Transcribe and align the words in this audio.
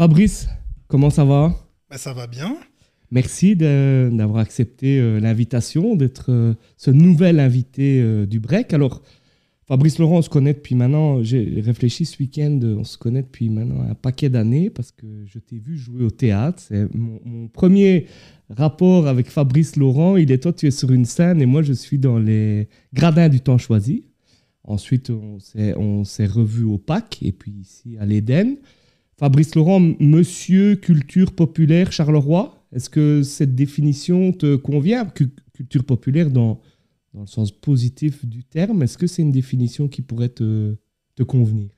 Fabrice, 0.00 0.48
comment 0.88 1.10
ça 1.10 1.26
va? 1.26 1.54
Bah, 1.90 1.98
Ça 1.98 2.14
va 2.14 2.26
bien. 2.26 2.56
Merci 3.10 3.54
d'avoir 3.54 4.38
accepté 4.38 4.98
euh, 4.98 5.20
l'invitation, 5.20 5.94
d'être 5.94 6.32
euh, 6.32 6.54
ce 6.78 6.90
nouvel 6.90 7.38
invité 7.38 8.00
euh, 8.00 8.24
du 8.24 8.40
break. 8.40 8.72
Alors, 8.72 9.02
Fabrice 9.66 9.98
Laurent, 9.98 10.16
on 10.16 10.22
se 10.22 10.30
connaît 10.30 10.54
depuis 10.54 10.74
maintenant, 10.74 11.22
j'ai 11.22 11.60
réfléchi 11.60 12.06
ce 12.06 12.16
week-end, 12.18 12.58
on 12.62 12.82
se 12.82 12.96
connaît 12.96 13.20
depuis 13.20 13.50
maintenant 13.50 13.82
un 13.82 13.94
paquet 13.94 14.30
d'années 14.30 14.70
parce 14.70 14.90
que 14.90 15.06
je 15.26 15.38
t'ai 15.38 15.58
vu 15.58 15.76
jouer 15.76 16.02
au 16.02 16.10
théâtre. 16.10 16.62
C'est 16.66 16.88
mon, 16.94 17.48
premier 17.48 18.06
rapport 18.48 19.06
avec 19.06 19.28
Fabrice 19.28 19.76
Laurent. 19.76 20.16
Il 20.16 20.32
est 20.32 20.38
toi, 20.38 20.54
tu 20.54 20.66
es 20.66 20.70
sur 20.70 20.92
une 20.92 21.04
scène 21.04 21.42
et 21.42 21.46
moi, 21.46 21.60
je 21.60 21.74
suis 21.74 21.98
dans 21.98 22.18
les 22.18 22.70
gradins 22.94 23.28
du 23.28 23.42
temps 23.42 23.58
choisi. 23.58 24.06
Ensuite, 24.64 25.10
on 25.10 26.04
s'est 26.04 26.26
revus 26.26 26.64
au 26.64 26.78
PAC 26.78 27.18
et 27.20 27.32
puis 27.32 27.52
ici 27.52 27.98
à 28.00 28.06
l'Éden. 28.06 28.56
Fabrice 29.20 29.54
Laurent, 29.54 29.80
Monsieur 30.00 30.76
Culture 30.76 31.32
Populaire 31.32 31.92
Charleroi, 31.92 32.66
est-ce 32.74 32.88
que 32.88 33.22
cette 33.22 33.54
définition 33.54 34.32
te 34.32 34.56
convient? 34.56 35.04
Culture 35.52 35.84
populaire 35.84 36.30
dans, 36.30 36.62
dans 37.12 37.20
le 37.20 37.26
sens 37.26 37.52
positif 37.52 38.24
du 38.24 38.44
terme, 38.44 38.82
est-ce 38.82 38.96
que 38.96 39.06
c'est 39.06 39.20
une 39.20 39.30
définition 39.30 39.88
qui 39.88 40.00
pourrait 40.00 40.30
te, 40.30 40.74
te 41.16 41.22
convenir? 41.22 41.68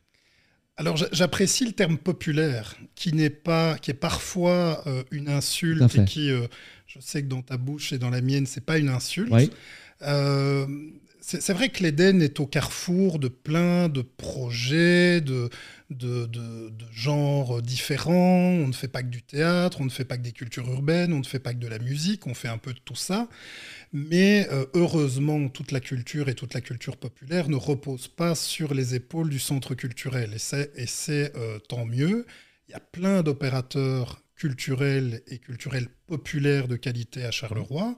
Alors 0.77 0.97
j'apprécie 0.97 1.66
le 1.66 1.73
terme 1.73 1.98
populaire, 1.98 2.77
qui 2.95 3.12
n'est 3.12 3.28
pas, 3.28 3.77
qui 3.77 3.91
est 3.91 3.95
parfois 3.95 4.84
euh, 4.86 5.02
une 5.11 5.28
insulte 5.28 5.97
et 5.97 6.05
qui, 6.05 6.30
euh, 6.30 6.47
je 6.86 7.00
sais 7.00 7.24
que 7.24 7.28
dans 7.28 7.42
ta 7.42 7.56
bouche 7.56 7.92
et 7.92 7.98
dans 7.98 8.11
la 8.11 8.20
mienne, 8.20 8.47
c'est 8.47 8.64
pas 8.64 8.78
une 8.78 8.88
insulte. 8.88 9.33
Euh, 10.02 10.64
c'est 11.25 11.53
vrai 11.53 11.69
que 11.69 11.85
l'Éden 11.85 12.21
est 12.21 12.41
au 12.41 12.47
carrefour 12.47 13.21
de 13.21 13.29
plein 13.29 13.89
de 13.89 14.03
projets, 14.03 15.21
de, 15.21 15.51
de, 15.91 16.29
genres 16.93 17.62
différents. 17.62 18.12
On 18.12 18.67
ne 18.67 18.73
fait 18.73 18.89
pas 18.89 19.03
que 19.03 19.09
du 19.09 19.23
théâtre, 19.23 19.81
on 19.81 19.85
ne 19.85 19.91
fait 19.91 20.05
pas 20.05 20.17
que 20.17 20.23
des 20.23 20.33
cultures 20.33 20.69
urbaines, 20.69 21.12
on 21.12 21.21
ne 21.21 21.25
fait 21.25 21.39
pas 21.39 21.55
que 21.55 21.59
de 21.59 21.69
la 21.69 21.79
musique, 21.79 22.27
on 22.27 22.34
fait 22.34 22.48
un 22.48 22.59
peu 22.59 22.73
de 22.73 22.81
tout 22.81 22.97
ça. 22.97 23.29
Mais 23.92 24.48
euh, 24.51 24.67
heureusement, 24.75 25.48
toute 25.48 25.70
la 25.70 25.81
culture 25.81 26.29
et 26.29 26.34
toute 26.34 26.55
la 26.55 26.61
culture 26.61 26.97
populaire 26.97 27.48
ne 27.48 27.57
reposent 27.57 28.09
pas 28.09 28.34
sur 28.34 28.75
les 28.75 28.97
épaules 28.97 29.31
du 29.31 29.39
centre 29.39 29.75
culturel. 29.75 30.34
Et 30.34 30.86
c'est 30.86 31.36
euh, 31.36 31.59
tant 31.61 31.86
mieux. 31.86 32.27
Il 32.69 32.73
y 32.73 32.75
a 32.75 32.81
plein 32.81 33.23
d'opérateurs 33.23 34.23
culturels 34.34 35.23
et 35.29 35.39
culturels 35.39 35.89
populaires 36.09 36.67
de 36.67 36.75
qualité 36.75 37.25
à 37.25 37.31
Charleroi. 37.31 37.95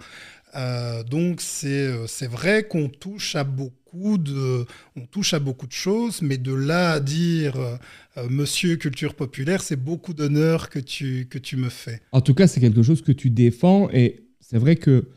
Euh, 0.56 1.02
donc 1.02 1.42
euh, 1.64 2.04
c'est 2.06 2.26
vrai 2.26 2.64
qu'on 2.68 2.88
touche 2.88 3.34
à 3.34 3.44
beaucoup 3.44 4.18
de 4.18 4.64
on 4.96 5.06
touche 5.06 5.34
à 5.34 5.40
beaucoup 5.40 5.66
de 5.66 5.72
choses, 5.72 6.22
mais 6.22 6.38
de 6.38 6.52
là 6.52 6.92
à 6.92 7.00
dire 7.00 7.56
euh, 7.56 8.28
Monsieur 8.30 8.76
culture 8.76 9.14
populaire, 9.14 9.62
c'est 9.62 9.76
beaucoup 9.76 10.14
d'honneur 10.14 10.70
que 10.70 10.78
tu 10.78 11.26
que 11.28 11.38
tu 11.38 11.56
me 11.56 11.68
fais. 11.68 12.00
En 12.12 12.20
tout 12.20 12.34
cas, 12.34 12.46
c'est 12.46 12.60
quelque 12.60 12.82
chose 12.82 13.02
que 13.02 13.12
tu 13.12 13.30
défends 13.30 13.88
et 13.92 14.26
c'est 14.40 14.58
vrai 14.58 14.76
que 14.76 15.08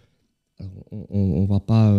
on, 0.92 1.44
ne 1.44 1.48
va 1.48 1.60
pas 1.60 1.94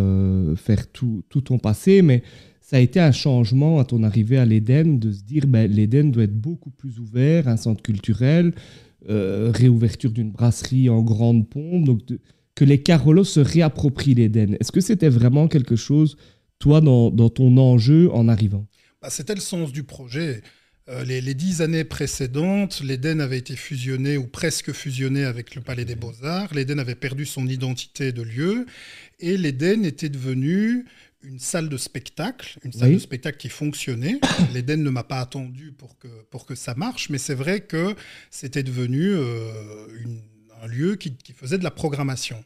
faire 0.57 0.91
tout, 0.91 1.23
tout 1.29 1.39
ton 1.39 1.59
passé, 1.59 2.01
mais 2.01 2.23
ça 2.59 2.75
a 2.75 2.79
été 2.79 2.99
un 2.99 3.13
changement 3.13 3.79
à 3.79 3.85
ton 3.85 4.03
arrivée 4.03 4.37
à 4.37 4.43
l'Éden 4.43 4.99
de 4.99 5.13
se 5.13 5.23
dire 5.23 5.47
ben, 5.47 5.71
l'Éden 5.71 6.11
doit 6.11 6.23
être 6.23 6.35
beaucoup 6.35 6.69
plus 6.69 6.99
ouvert, 6.99 7.47
un 7.47 7.55
centre 7.55 7.81
culturel, 7.81 8.53
réouverture 9.07 10.11
d'une 10.11 10.31
brasserie 10.31 10.89
en 10.89 11.01
grande 11.01 11.47
pompe, 11.47 11.85
donc 11.85 12.01
que 12.59 12.65
les 12.65 12.81
Carolos 12.83 13.23
se 13.23 13.39
réapproprient 13.39 14.15
l'Éden. 14.15 14.57
Est-ce 14.59 14.73
que 14.73 14.81
c'était 14.81 15.07
vraiment 15.07 15.47
quelque 15.47 15.77
chose, 15.77 16.17
toi, 16.59 16.81
dans, 16.81 17.09
ton 17.29 17.55
enjeu 17.55 18.11
en 18.11 18.27
arrivant? 18.27 18.67
Bah, 19.01 19.09
C'était 19.09 19.33
le 19.33 19.39
sens 19.39 19.71
du 19.71 19.83
projet. 19.83 20.41
Euh, 20.89 21.05
les, 21.05 21.33
dix 21.33 21.61
années 21.61 21.85
précédentes, 21.85 22.81
l'Éden 22.83 23.21
avait 23.21 23.37
été 23.37 23.55
fusionné 23.55 24.17
ou 24.17 24.27
presque 24.27 24.73
fusionné 24.73 25.23
avec 25.23 25.55
le 25.55 25.61
Palais 25.61 25.85
des 25.85 25.95
Beaux-Arts. 25.95 26.53
L'Éden 26.53 26.79
avait 26.79 26.95
perdu 26.95 27.25
son 27.25 27.47
identité 27.47 28.11
de 28.11 28.23
lieu 28.23 28.65
et 29.21 29.37
l'Éden 29.37 29.85
était 29.85 30.09
devenu 30.09 30.83
une 31.21 31.39
salle 31.39 31.69
de 31.69 31.77
spectacle, 31.77 32.59
une 32.65 32.73
salle 32.73 32.91
de 32.91 32.99
spectacle 32.99 33.37
qui 33.37 33.47
fonctionnait. 33.47 34.19
L'Éden 34.53 34.83
ne 34.83 34.89
m'a 34.89 35.03
pas 35.03 35.21
attendu 35.21 35.71
pour 35.71 35.97
que, 35.97 36.09
pour 36.29 36.45
que 36.45 36.55
ça 36.55 36.75
marche, 36.75 37.09
mais 37.09 37.19
c'est 37.19 37.35
vrai 37.35 37.61
que 37.61 37.95
c'était 38.31 38.63
devenu 38.63 39.13
euh, 39.13 39.87
une 40.03 40.19
un 40.61 40.67
lieu 40.67 40.95
qui, 40.95 41.15
faisait 41.33 41.57
de 41.57 41.63
la 41.63 41.71
programmation. 41.71 42.43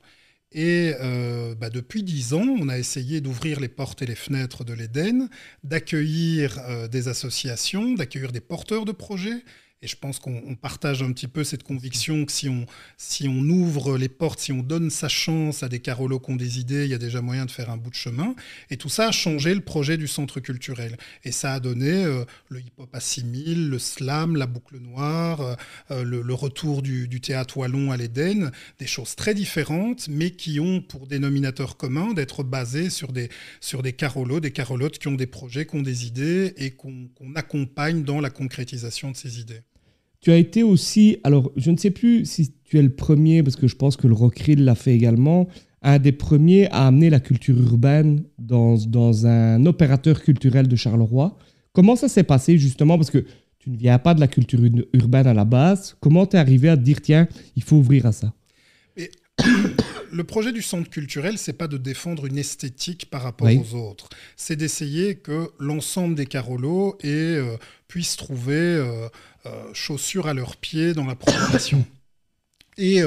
Et 0.52 0.94
euh, 1.02 1.56
bah, 1.56 1.70
depuis 1.70 2.04
dix 2.04 2.34
ans, 2.34 2.46
on 2.60 2.70
a 2.70 2.78
essayé 2.78 3.22
d'ouvrir 3.22 3.60
les 3.60 3.70
portes 3.70 4.02
et 4.02 4.06
les 4.06 4.16
fenêtres 4.16 4.64
de 4.64 4.74
l'Éden, 4.74 5.30
d'accueillir 5.64 6.60
euh, 6.68 6.88
des 6.88 7.08
associations, 7.08 7.94
d'accueillir 7.94 8.32
des 8.32 8.42
porteurs 8.42 8.86
de 8.86 8.92
projets, 8.92 9.44
et 9.84 9.88
je 9.88 9.98
pense 9.98 10.18
qu'on 10.18 10.56
partage 10.56 11.04
un 11.04 11.12
petit 11.12 11.28
peu 11.28 11.44
cette 11.44 11.64
conviction 11.64 12.24
que 12.24 12.32
si 12.32 12.48
on, 12.48 12.66
si 12.98 13.28
on 13.28 13.42
ouvre 13.42 13.98
les 13.98 14.08
portes, 14.08 14.40
si 14.40 14.54
on 14.54 14.64
donne 14.64 14.90
sa 14.90 15.10
chance 15.10 15.62
à 15.62 15.68
des 15.68 15.80
Carolos 15.80 16.22
qui 16.22 16.32
ont 16.32 16.38
des 16.38 16.58
idées, 16.58 16.86
il 16.86 16.92
y 16.92 16.94
a 16.94 16.98
déjà 16.98 17.22
moyen 17.22 17.46
de 17.46 17.52
faire 17.52 17.70
un 17.70 17.76
bout 17.76 17.90
de 17.90 17.96
chemin. 17.96 18.34
Et 18.70 18.78
tout 18.78 18.88
ça 18.88 19.10
a 19.10 19.12
changé 19.12 19.54
le 19.54 19.60
projet 19.60 19.98
du 19.98 20.08
centre 20.08 20.40
culturel. 20.40 20.96
Et 21.26 21.34
ça 21.34 21.54
a 21.54 21.60
donné 21.60 21.92
euh, 21.92 22.24
le 22.48 22.62
hip-hop 22.62 22.96
assimile, 22.96 23.70
le 23.70 23.78
slam, 23.78 24.38
la 24.38 24.46
boucle 24.46 24.78
noire, 24.80 25.42
euh, 25.42 25.56
euh, 25.92 26.04
le, 26.06 26.34
retour 26.34 26.82
du, 26.82 27.20
théâtre 27.20 27.58
wallon 27.58 27.92
à 27.92 27.98
l'Éden, 27.98 28.52
des 28.80 28.88
choses 28.88 29.18
très 29.18 29.34
différentes, 29.34 30.08
mais 30.08 30.32
qui 30.32 30.62
ont 30.62 30.82
pour 30.82 31.08
dénominateur 31.08 31.76
commun 31.76 32.14
d'être 32.14 32.44
basées 32.44 32.90
sur 32.90 33.12
des, 33.12 33.28
sur 33.60 33.84
des 33.84 33.92
Carolos, 33.92 34.40
des 34.40 34.52
Carolotes 34.52 34.98
qui 34.98 35.10
ont 35.10 35.16
des 35.16 35.28
projets, 35.28 35.66
qui 35.66 35.76
ont 35.76 35.82
des 35.82 36.08
idées 36.08 36.54
et 36.56 36.72
qu'on 36.72 37.10
accompagne 37.36 38.04
dans 38.04 38.22
la 38.22 38.30
concrétisation 38.30 39.12
de 39.12 39.18
ces 39.18 39.42
idées. 39.42 39.62
Tu 40.24 40.32
as 40.32 40.38
été 40.38 40.64
aussi, 40.64 41.18
alors 41.26 41.52
je 41.58 41.70
ne 41.70 41.76
sais 41.76 41.92
plus 41.92 42.24
si 42.24 42.54
tu 42.64 42.80
es 42.80 42.82
le 42.82 42.96
premier, 42.96 43.44
parce 43.44 43.58
que 43.58 43.68
je 43.68 43.76
pense 43.76 43.98
que 43.98 44.08
le 44.08 44.14
Rockrill 44.14 44.64
l'a 44.64 44.74
fait 44.74 44.96
également, 44.96 45.50
un 45.82 46.00
des 46.00 46.14
premiers 46.14 46.72
à 46.72 46.88
amener 46.88 47.10
la 47.10 47.20
culture 47.20 47.60
urbaine 47.62 48.24
dans, 48.40 48.78
dans 48.88 49.28
un 49.28 49.66
opérateur 49.66 50.24
culturel 50.24 50.70
de 50.70 50.78
Charleroi. 50.78 51.38
Comment 51.74 51.98
ça 51.98 52.08
s'est 52.08 52.24
passé 52.24 52.58
justement? 52.58 52.98
Parce 52.98 53.12
que 53.12 53.26
tu 53.60 53.70
ne 53.70 53.76
viens 53.76 54.00
pas 54.00 54.14
de 54.14 54.22
la 54.22 54.30
culture 54.30 54.62
urbaine 54.94 55.28
à 55.28 55.34
la 55.34 55.44
base. 55.44 55.98
Comment 56.00 56.26
tu 56.26 56.38
es 56.38 56.40
arrivé 56.40 56.70
à 56.70 56.78
te 56.78 56.84
dire, 56.84 57.02
tiens, 57.02 57.28
il 57.58 57.64
faut 57.64 57.76
ouvrir 57.76 58.06
à 58.06 58.14
ça? 58.14 58.34
Le 60.14 60.24
projet 60.24 60.52
du 60.52 60.62
centre 60.62 60.90
culturel, 60.90 61.38
c'est 61.38 61.54
pas 61.54 61.68
de 61.68 61.78
défendre 61.78 62.26
une 62.26 62.38
esthétique 62.38 63.10
par 63.10 63.24
rapport 63.24 63.50
aux 63.50 63.76
autres. 63.76 64.10
C'est 64.36 64.56
d'essayer 64.56 65.16
que 65.16 65.52
l'ensemble 65.60 66.16
des 66.16 66.26
Carolos 66.26 66.98
euh, 67.04 67.58
puissent 67.88 68.16
trouver 68.16 68.54
euh, 68.54 69.10
euh, 69.46 69.74
chaussures 69.74 70.28
à 70.28 70.34
leurs 70.34 70.56
pieds 70.56 70.94
dans 70.94 71.06
la 71.06 71.16
programmation. 71.16 71.86
Et 72.78 73.02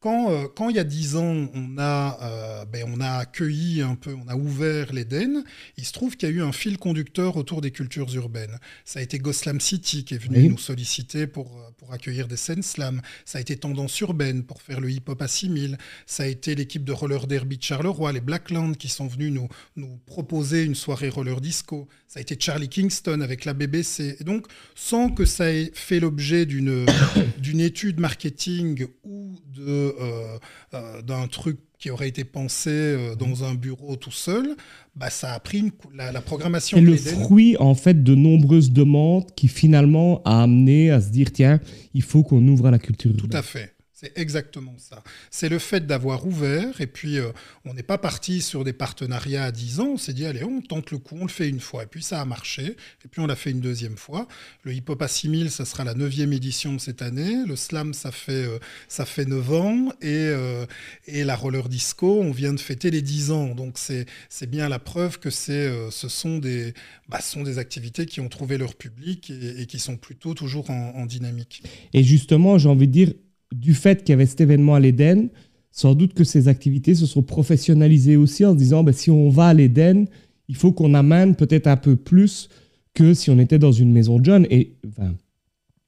quand, 0.00 0.30
euh, 0.30 0.46
quand, 0.54 0.68
il 0.68 0.76
y 0.76 0.78
a 0.78 0.84
dix 0.84 1.16
ans, 1.16 1.48
on 1.54 1.76
a, 1.76 2.18
euh, 2.22 2.64
ben, 2.66 2.84
on 2.86 3.00
a 3.00 3.10
accueilli 3.10 3.82
un 3.82 3.96
peu, 3.96 4.14
on 4.14 4.28
a 4.28 4.36
ouvert 4.36 4.92
l'Éden, 4.92 5.42
il 5.76 5.84
se 5.84 5.92
trouve 5.92 6.16
qu'il 6.16 6.28
y 6.28 6.32
a 6.32 6.34
eu 6.36 6.42
un 6.42 6.52
fil 6.52 6.78
conducteur 6.78 7.36
autour 7.36 7.60
des 7.60 7.72
cultures 7.72 8.14
urbaines. 8.14 8.58
Ça 8.84 9.00
a 9.00 9.02
été 9.02 9.18
Goslam 9.18 9.60
City 9.60 10.04
qui 10.04 10.14
est 10.14 10.18
venu 10.18 10.50
nous 10.50 10.58
solliciter 10.58 11.26
pour, 11.26 11.58
euh, 11.58 11.70
pour 11.78 11.92
accueillir 11.92 12.28
des 12.28 12.36
scènes 12.36 12.62
slam. 12.62 13.02
Ça 13.24 13.38
a 13.38 13.40
été 13.40 13.56
Tendance 13.56 13.98
Urbaine 14.00 14.44
pour 14.44 14.62
faire 14.62 14.80
le 14.80 14.88
hip-hop 14.88 15.20
à 15.20 15.26
6000. 15.26 15.76
Ça 16.06 16.22
a 16.22 16.26
été 16.26 16.54
l'équipe 16.54 16.84
de 16.84 16.92
roller 16.92 17.26
derby 17.26 17.58
de 17.58 17.62
Charleroi, 17.64 18.12
les 18.12 18.20
Blackland, 18.20 18.76
qui 18.76 18.88
sont 18.88 19.08
venus 19.08 19.32
nous, 19.32 19.48
nous 19.74 19.98
proposer 20.06 20.62
une 20.62 20.76
soirée 20.76 21.08
roller 21.08 21.40
disco. 21.40 21.88
Ça 22.06 22.20
a 22.20 22.22
été 22.22 22.36
Charlie 22.38 22.68
Kingston 22.68 23.20
avec 23.20 23.44
la 23.44 23.52
BBC. 23.52 24.16
Et 24.20 24.24
donc, 24.24 24.46
sans 24.76 25.10
que 25.10 25.24
ça 25.24 25.52
ait 25.52 25.72
fait 25.74 25.98
l'objet 25.98 26.46
d'une 26.46 26.86
étude 27.60 27.98
marketing 27.98 28.86
ou 29.02 29.34
de 29.54 29.87
euh, 30.00 30.38
euh, 30.74 31.02
d'un 31.02 31.26
truc 31.26 31.58
qui 31.78 31.90
aurait 31.90 32.08
été 32.08 32.24
pensé 32.24 32.70
euh, 32.70 33.14
dans 33.14 33.44
un 33.44 33.54
bureau 33.54 33.96
tout 33.96 34.10
seul, 34.10 34.56
bah, 34.96 35.10
ça 35.10 35.32
a 35.32 35.40
pris 35.40 35.72
la, 35.94 36.10
la, 36.10 36.20
programmation. 36.20 36.76
C'est 36.76 36.84
le 36.84 36.96
fruit 36.96 37.56
en 37.58 37.74
fait 37.74 38.02
de 38.02 38.14
nombreuses 38.14 38.72
demandes 38.72 39.26
qui 39.36 39.48
finalement 39.48 40.20
a 40.24 40.42
amené 40.42 40.90
à 40.90 41.00
se 41.00 41.10
dire 41.10 41.32
tiens, 41.32 41.60
il 41.94 42.02
faut 42.02 42.22
qu'on 42.22 42.46
ouvre 42.48 42.66
à 42.66 42.70
la 42.70 42.78
culture. 42.78 43.16
Tout 43.16 43.30
à 43.32 43.42
fait. 43.42 43.77
C'est 44.00 44.16
exactement 44.16 44.76
ça. 44.78 45.02
C'est 45.28 45.48
le 45.48 45.58
fait 45.58 45.84
d'avoir 45.84 46.24
ouvert, 46.24 46.80
et 46.80 46.86
puis 46.86 47.18
euh, 47.18 47.32
on 47.64 47.74
n'est 47.74 47.82
pas 47.82 47.98
parti 47.98 48.42
sur 48.42 48.62
des 48.62 48.72
partenariats 48.72 49.46
à 49.46 49.50
10 49.50 49.80
ans, 49.80 49.88
on 49.94 49.96
s'est 49.96 50.12
dit, 50.12 50.24
allez, 50.24 50.44
on 50.44 50.60
tente 50.60 50.92
le 50.92 50.98
coup, 50.98 51.16
on 51.20 51.24
le 51.24 51.28
fait 51.28 51.48
une 51.48 51.58
fois, 51.58 51.82
et 51.82 51.86
puis 51.86 52.00
ça 52.00 52.20
a 52.20 52.24
marché, 52.24 52.76
et 53.04 53.08
puis 53.10 53.20
on 53.20 53.26
l'a 53.26 53.34
fait 53.34 53.50
une 53.50 53.58
deuxième 53.58 53.96
fois. 53.96 54.28
Le 54.62 54.72
Hip 54.72 54.84
Hop 54.86 55.02
à 55.02 55.08
6000, 55.08 55.50
ça 55.50 55.64
sera 55.64 55.82
la 55.82 55.94
neuvième 55.94 56.32
édition 56.32 56.78
cette 56.78 57.02
année, 57.02 57.44
le 57.44 57.56
Slam, 57.56 57.92
ça 57.92 58.12
fait, 58.12 58.46
euh, 58.46 58.60
ça 58.86 59.04
fait 59.04 59.24
9 59.24 59.52
ans, 59.52 59.88
et, 60.00 60.06
euh, 60.06 60.64
et 61.08 61.24
la 61.24 61.34
Roller 61.34 61.68
Disco, 61.68 62.20
on 62.20 62.30
vient 62.30 62.52
de 62.52 62.60
fêter 62.60 62.92
les 62.92 63.02
10 63.02 63.32
ans, 63.32 63.56
donc 63.56 63.78
c'est 63.78 64.06
bien 64.48 64.68
la 64.68 64.78
preuve 64.78 65.18
que 65.18 65.30
ce 65.30 65.88
sont, 65.90 66.38
des, 66.38 66.72
bah, 67.08 67.20
sont 67.20 67.42
des 67.42 67.58
activités 67.58 68.06
qui 68.06 68.20
ont 68.20 68.28
trouvé 68.28 68.58
leur 68.58 68.76
public 68.76 69.30
et, 69.30 69.66
qui 69.66 69.80
sont 69.80 69.96
plutôt 69.96 70.34
toujours 70.34 70.70
en 70.70 71.04
dynamique. 71.04 71.64
Et 71.92 72.04
justement, 72.04 72.58
j'ai 72.58 72.68
envie 72.68 72.86
de 72.86 72.92
dire, 72.92 73.12
du 73.52 73.74
fait 73.74 74.02
qu'il 74.02 74.10
y 74.10 74.14
avait 74.14 74.26
cet 74.26 74.40
événement 74.40 74.74
à 74.74 74.80
l'Éden, 74.80 75.28
sans 75.70 75.94
doute 75.94 76.14
que 76.14 76.24
ces 76.24 76.48
activités 76.48 76.94
se 76.94 77.06
sont 77.06 77.22
professionnalisées 77.22 78.16
aussi 78.16 78.44
en 78.44 78.52
se 78.52 78.58
disant 78.58 78.82
ben, 78.82 78.92
si 78.92 79.10
on 79.10 79.28
va 79.28 79.48
à 79.48 79.54
l'Éden, 79.54 80.06
il 80.48 80.56
faut 80.56 80.72
qu'on 80.72 80.94
amène 80.94 81.36
peut-être 81.36 81.66
un 81.66 81.76
peu 81.76 81.96
plus 81.96 82.48
que 82.94 83.14
si 83.14 83.30
on 83.30 83.38
était 83.38 83.58
dans 83.58 83.72
une 83.72 83.92
maison 83.92 84.18
de 84.18 84.24
jeunes. 84.24 84.46
Et 84.50 84.72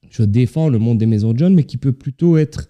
je 0.09 0.23
défends 0.23 0.69
le 0.69 0.79
monde 0.79 0.97
des 0.97 1.07
maisons 1.07 1.33
de 1.33 1.39
jeunes, 1.39 1.55
mais 1.55 1.63
qui 1.63 1.77
peut 1.77 1.91
plutôt 1.91 2.37
être 2.37 2.67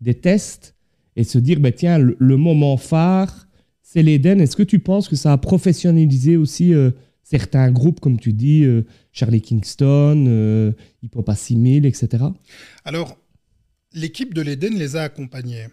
des 0.00 0.14
tests 0.14 0.74
et 1.16 1.24
se 1.24 1.38
dire, 1.38 1.60
bah, 1.60 1.72
tiens, 1.72 1.98
le, 1.98 2.36
moment 2.36 2.76
phare, 2.76 3.48
c'est 3.82 4.02
l'Éden. 4.02 4.40
Est-ce 4.40 4.56
que 4.56 4.62
tu 4.62 4.78
penses 4.78 5.08
que 5.08 5.16
ça 5.16 5.32
a 5.32 5.38
professionnalisé 5.38 6.36
aussi 6.36 6.72
euh, 6.72 6.90
certains 7.22 7.70
groupes, 7.70 8.00
comme 8.00 8.18
tu 8.18 8.32
dis, 8.32 8.64
euh, 8.64 8.86
Charlie 9.12 9.40
Kingston, 9.40 10.24
euh, 10.26 10.72
Hip 11.02 11.10
Hop 11.14 11.30
6000, 11.34 11.86
etc. 11.86 12.24
Alors, 12.84 13.18
l'équipe 13.92 14.34
de 14.34 14.42
l'Éden 14.42 14.76
les 14.76 14.96
a 14.96 15.02
accompagnés. 15.02 15.66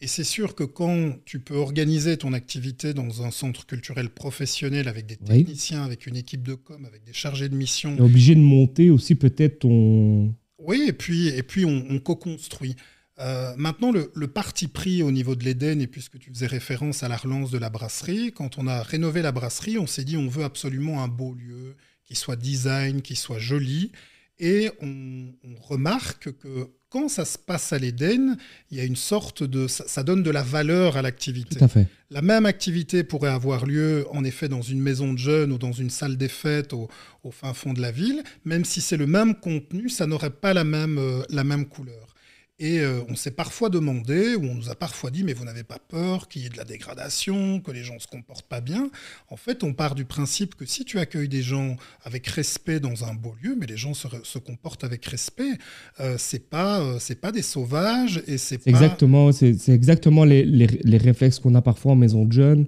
Et 0.00 0.06
c'est 0.06 0.24
sûr 0.24 0.54
que 0.54 0.64
quand 0.64 1.14
tu 1.24 1.40
peux 1.40 1.56
organiser 1.56 2.18
ton 2.18 2.34
activité 2.34 2.92
dans 2.92 3.22
un 3.22 3.30
centre 3.30 3.64
culturel 3.64 4.10
professionnel 4.10 4.88
avec 4.88 5.06
des 5.06 5.16
techniciens, 5.16 5.84
avec 5.84 6.06
une 6.06 6.16
équipe 6.16 6.42
de 6.42 6.54
com, 6.54 6.84
avec 6.84 7.02
des 7.04 7.14
chargés 7.14 7.48
de 7.48 7.56
mission. 7.56 7.98
obligé 7.98 8.34
de 8.34 8.40
monter 8.40 8.90
aussi 8.90 9.14
peut-être 9.14 9.60
ton. 9.60 10.34
Oui, 10.58 10.84
et 10.86 10.92
puis, 10.92 11.28
et 11.28 11.42
puis 11.42 11.64
on, 11.64 11.98
co-construit. 11.98 12.76
Euh, 13.18 13.54
maintenant, 13.56 13.90
le, 13.90 14.12
le, 14.14 14.26
parti 14.26 14.68
pris 14.68 15.02
au 15.02 15.10
niveau 15.10 15.34
de 15.34 15.44
l'Éden, 15.44 15.80
et 15.80 15.86
puisque 15.86 16.18
tu 16.18 16.28
faisais 16.28 16.46
référence 16.46 17.02
à 17.02 17.08
la 17.08 17.16
relance 17.16 17.50
de 17.50 17.56
la 17.56 17.70
brasserie, 17.70 18.32
quand 18.32 18.58
on 18.58 18.66
a 18.66 18.82
rénové 18.82 19.22
la 19.22 19.32
brasserie, 19.32 19.78
on 19.78 19.86
s'est 19.86 20.04
dit 20.04 20.18
on 20.18 20.28
veut 20.28 20.44
absolument 20.44 21.02
un 21.02 21.08
beau 21.08 21.32
lieu, 21.32 21.76
qui 22.04 22.14
soit 22.14 22.36
design, 22.36 23.00
qui 23.00 23.16
soit 23.16 23.38
joli. 23.38 23.92
Et 24.38 24.70
on, 24.82 25.32
remarque 25.60 26.32
que 26.32 26.68
quand 26.90 27.08
ça 27.08 27.24
se 27.24 27.38
passe 27.38 27.72
à 27.72 27.78
l'Éden, 27.78 28.36
il 28.70 28.76
y 28.76 28.80
a 28.80 28.84
une 28.84 28.96
sorte 28.96 29.42
de. 29.42 29.66
Ça, 29.66 30.02
donne 30.02 30.22
de 30.22 30.30
la 30.30 30.42
valeur 30.42 30.96
à 30.96 31.02
l'activité. 31.02 31.56
Tout 31.56 31.64
à 31.64 31.68
fait. 31.68 31.88
La 32.10 32.22
même 32.22 32.46
activité 32.46 33.02
pourrait 33.02 33.30
avoir 33.30 33.66
lieu, 33.66 34.06
en 34.12 34.22
effet, 34.24 34.48
dans 34.48 34.62
une 34.62 34.80
maison 34.80 35.12
de 35.12 35.18
jeunes 35.18 35.52
ou 35.52 35.58
dans 35.58 35.72
une 35.72 35.90
salle 35.90 36.16
des 36.16 36.28
fêtes 36.28 36.72
au, 36.72 36.88
fin 37.32 37.52
fond 37.54 37.72
de 37.72 37.80
la 37.80 37.90
ville. 37.90 38.22
Même 38.44 38.64
si 38.64 38.80
c'est 38.80 38.96
le 38.96 39.06
même 39.06 39.34
contenu, 39.34 39.88
ça 39.88 40.06
n'aurait 40.06 40.30
pas 40.30 40.54
la 40.54 40.64
même, 40.64 40.98
euh, 40.98 41.22
la 41.30 41.42
même 41.42 41.66
couleur. 41.66 42.14
Et 42.58 42.78
euh, 42.80 43.02
on 43.10 43.14
s'est 43.16 43.32
parfois 43.32 43.68
demandé, 43.68 44.34
ou 44.34 44.44
on 44.44 44.54
nous 44.54 44.70
a 44.70 44.74
parfois 44.74 45.10
dit, 45.10 45.24
mais 45.24 45.34
vous 45.34 45.44
n'avez 45.44 45.62
pas 45.62 45.78
peur 45.78 46.26
qu'il 46.26 46.42
y 46.42 46.46
ait 46.46 46.48
de 46.48 46.56
la 46.56 46.64
dégradation, 46.64 47.60
que 47.60 47.70
les 47.70 47.82
gens 47.84 47.94
ne 47.94 47.98
se 47.98 48.06
comportent 48.06 48.48
pas 48.48 48.62
bien? 48.62 48.90
En 49.28 49.36
fait, 49.36 49.62
on 49.62 49.74
part 49.74 49.94
du 49.94 50.06
principe 50.06 50.54
que 50.54 50.64
si 50.64 50.86
tu 50.86 50.98
accueilles 50.98 51.28
des 51.28 51.42
gens 51.42 51.76
avec 52.02 52.26
respect 52.28 52.80
dans 52.80 53.04
un 53.04 53.12
beau 53.12 53.34
lieu, 53.42 53.56
mais 53.60 53.66
les 53.66 53.76
gens 53.76 53.92
se, 53.92 54.38
comportent 54.38 54.84
avec 54.84 55.04
respect, 55.04 55.52
euh, 56.00 56.16
c'est 56.18 56.48
pas 56.48 56.80
euh, 56.80 56.98
pas 57.20 57.30
des 57.30 57.42
sauvages 57.42 58.22
et 58.26 58.38
c'est 58.38 58.58
pas... 58.58 58.70
exactement 58.70 59.32
c'est 59.32 59.68
exactement 59.68 60.24
les, 60.24 60.44
les, 60.44 60.98
réflexes 60.98 61.38
qu'on 61.38 61.54
a 61.54 61.62
parfois 61.62 61.92
en 61.92 61.96
maison 61.96 62.24
de 62.24 62.32
jeunes 62.32 62.66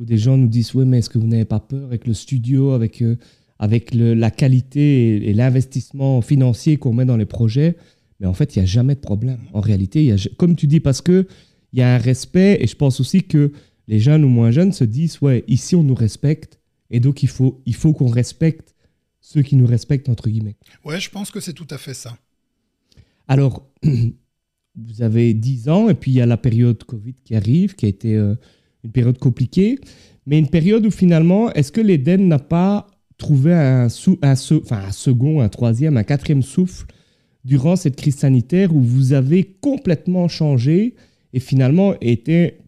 où 0.00 0.04
des 0.04 0.16
gens 0.16 0.36
nous 0.36 0.48
disent 0.48 0.74
oui 0.74 0.84
mais 0.86 0.98
est-ce 0.98 1.10
que 1.10 1.18
vous 1.18 1.26
n'avez 1.26 1.44
pas 1.44 1.60
peur 1.60 1.84
avec 1.84 2.06
le 2.06 2.14
studio 2.14 2.72
avec 2.72 3.04
avec 3.58 3.94
le, 3.94 4.14
la 4.14 4.30
qualité 4.30 5.28
et 5.28 5.34
l'investissement 5.34 6.22
financier 6.22 6.78
qu'on 6.78 6.94
met 6.94 7.04
dans 7.04 7.18
les 7.18 7.26
projets? 7.26 7.76
Mais 8.20 8.26
en 8.26 8.34
fait, 8.34 8.54
il 8.54 8.58
n'y 8.58 8.64
a 8.64 8.66
jamais 8.66 8.94
de 8.94 9.00
problème. 9.00 9.40
En 9.52 9.60
réalité, 9.60 10.04
y 10.04 10.12
a, 10.12 10.16
comme 10.36 10.54
tu 10.54 10.66
dis, 10.66 10.80
parce 10.80 11.00
qu'il 11.00 11.26
y 11.72 11.80
a 11.80 11.94
un 11.94 11.98
respect, 11.98 12.58
et 12.60 12.66
je 12.66 12.76
pense 12.76 13.00
aussi 13.00 13.24
que 13.24 13.52
les 13.88 13.98
jeunes 13.98 14.24
ou 14.24 14.28
moins 14.28 14.50
jeunes 14.50 14.72
se 14.72 14.84
disent, 14.84 15.18
ouais, 15.22 15.42
ici, 15.48 15.74
on 15.74 15.82
nous 15.82 15.94
respecte, 15.94 16.60
et 16.90 17.00
donc 17.00 17.22
il 17.22 17.28
faut, 17.28 17.62
il 17.64 17.74
faut 17.74 17.92
qu'on 17.92 18.08
respecte 18.08 18.74
ceux 19.20 19.42
qui 19.42 19.56
nous 19.56 19.66
respectent, 19.66 20.08
entre 20.08 20.28
guillemets. 20.28 20.56
Ouais, 20.84 21.00
je 21.00 21.10
pense 21.10 21.30
que 21.30 21.40
c'est 21.40 21.54
tout 21.54 21.66
à 21.70 21.78
fait 21.78 21.94
ça. 21.94 22.16
Alors, 23.26 23.66
vous 24.76 25.02
avez 25.02 25.32
10 25.32 25.68
ans, 25.70 25.88
et 25.88 25.94
puis 25.94 26.10
il 26.10 26.14
y 26.14 26.20
a 26.20 26.26
la 26.26 26.36
période 26.36 26.84
Covid 26.84 27.14
qui 27.24 27.34
arrive, 27.34 27.74
qui 27.74 27.86
a 27.86 27.88
été 27.88 28.16
euh, 28.16 28.34
une 28.84 28.92
période 28.92 29.18
compliquée, 29.18 29.78
mais 30.26 30.38
une 30.38 30.48
période 30.48 30.84
où 30.84 30.90
finalement, 30.90 31.50
est-ce 31.54 31.72
que 31.72 31.80
l'Éden 31.80 32.28
n'a 32.28 32.38
pas 32.38 32.86
trouvé 33.16 33.54
un, 33.54 33.88
sou, 33.88 34.18
un, 34.22 34.32
enfin, 34.32 34.84
un 34.86 34.92
second, 34.92 35.40
un 35.40 35.48
troisième, 35.48 35.96
un 35.96 36.04
quatrième 36.04 36.42
souffle 36.42 36.86
durant 37.44 37.76
cette 37.76 37.96
crise 37.96 38.16
sanitaire 38.16 38.74
où 38.74 38.80
vous 38.80 39.12
avez 39.12 39.44
complètement 39.44 40.28
changé 40.28 40.94
et 41.32 41.40
finalement 41.40 41.94
été, 42.00 42.58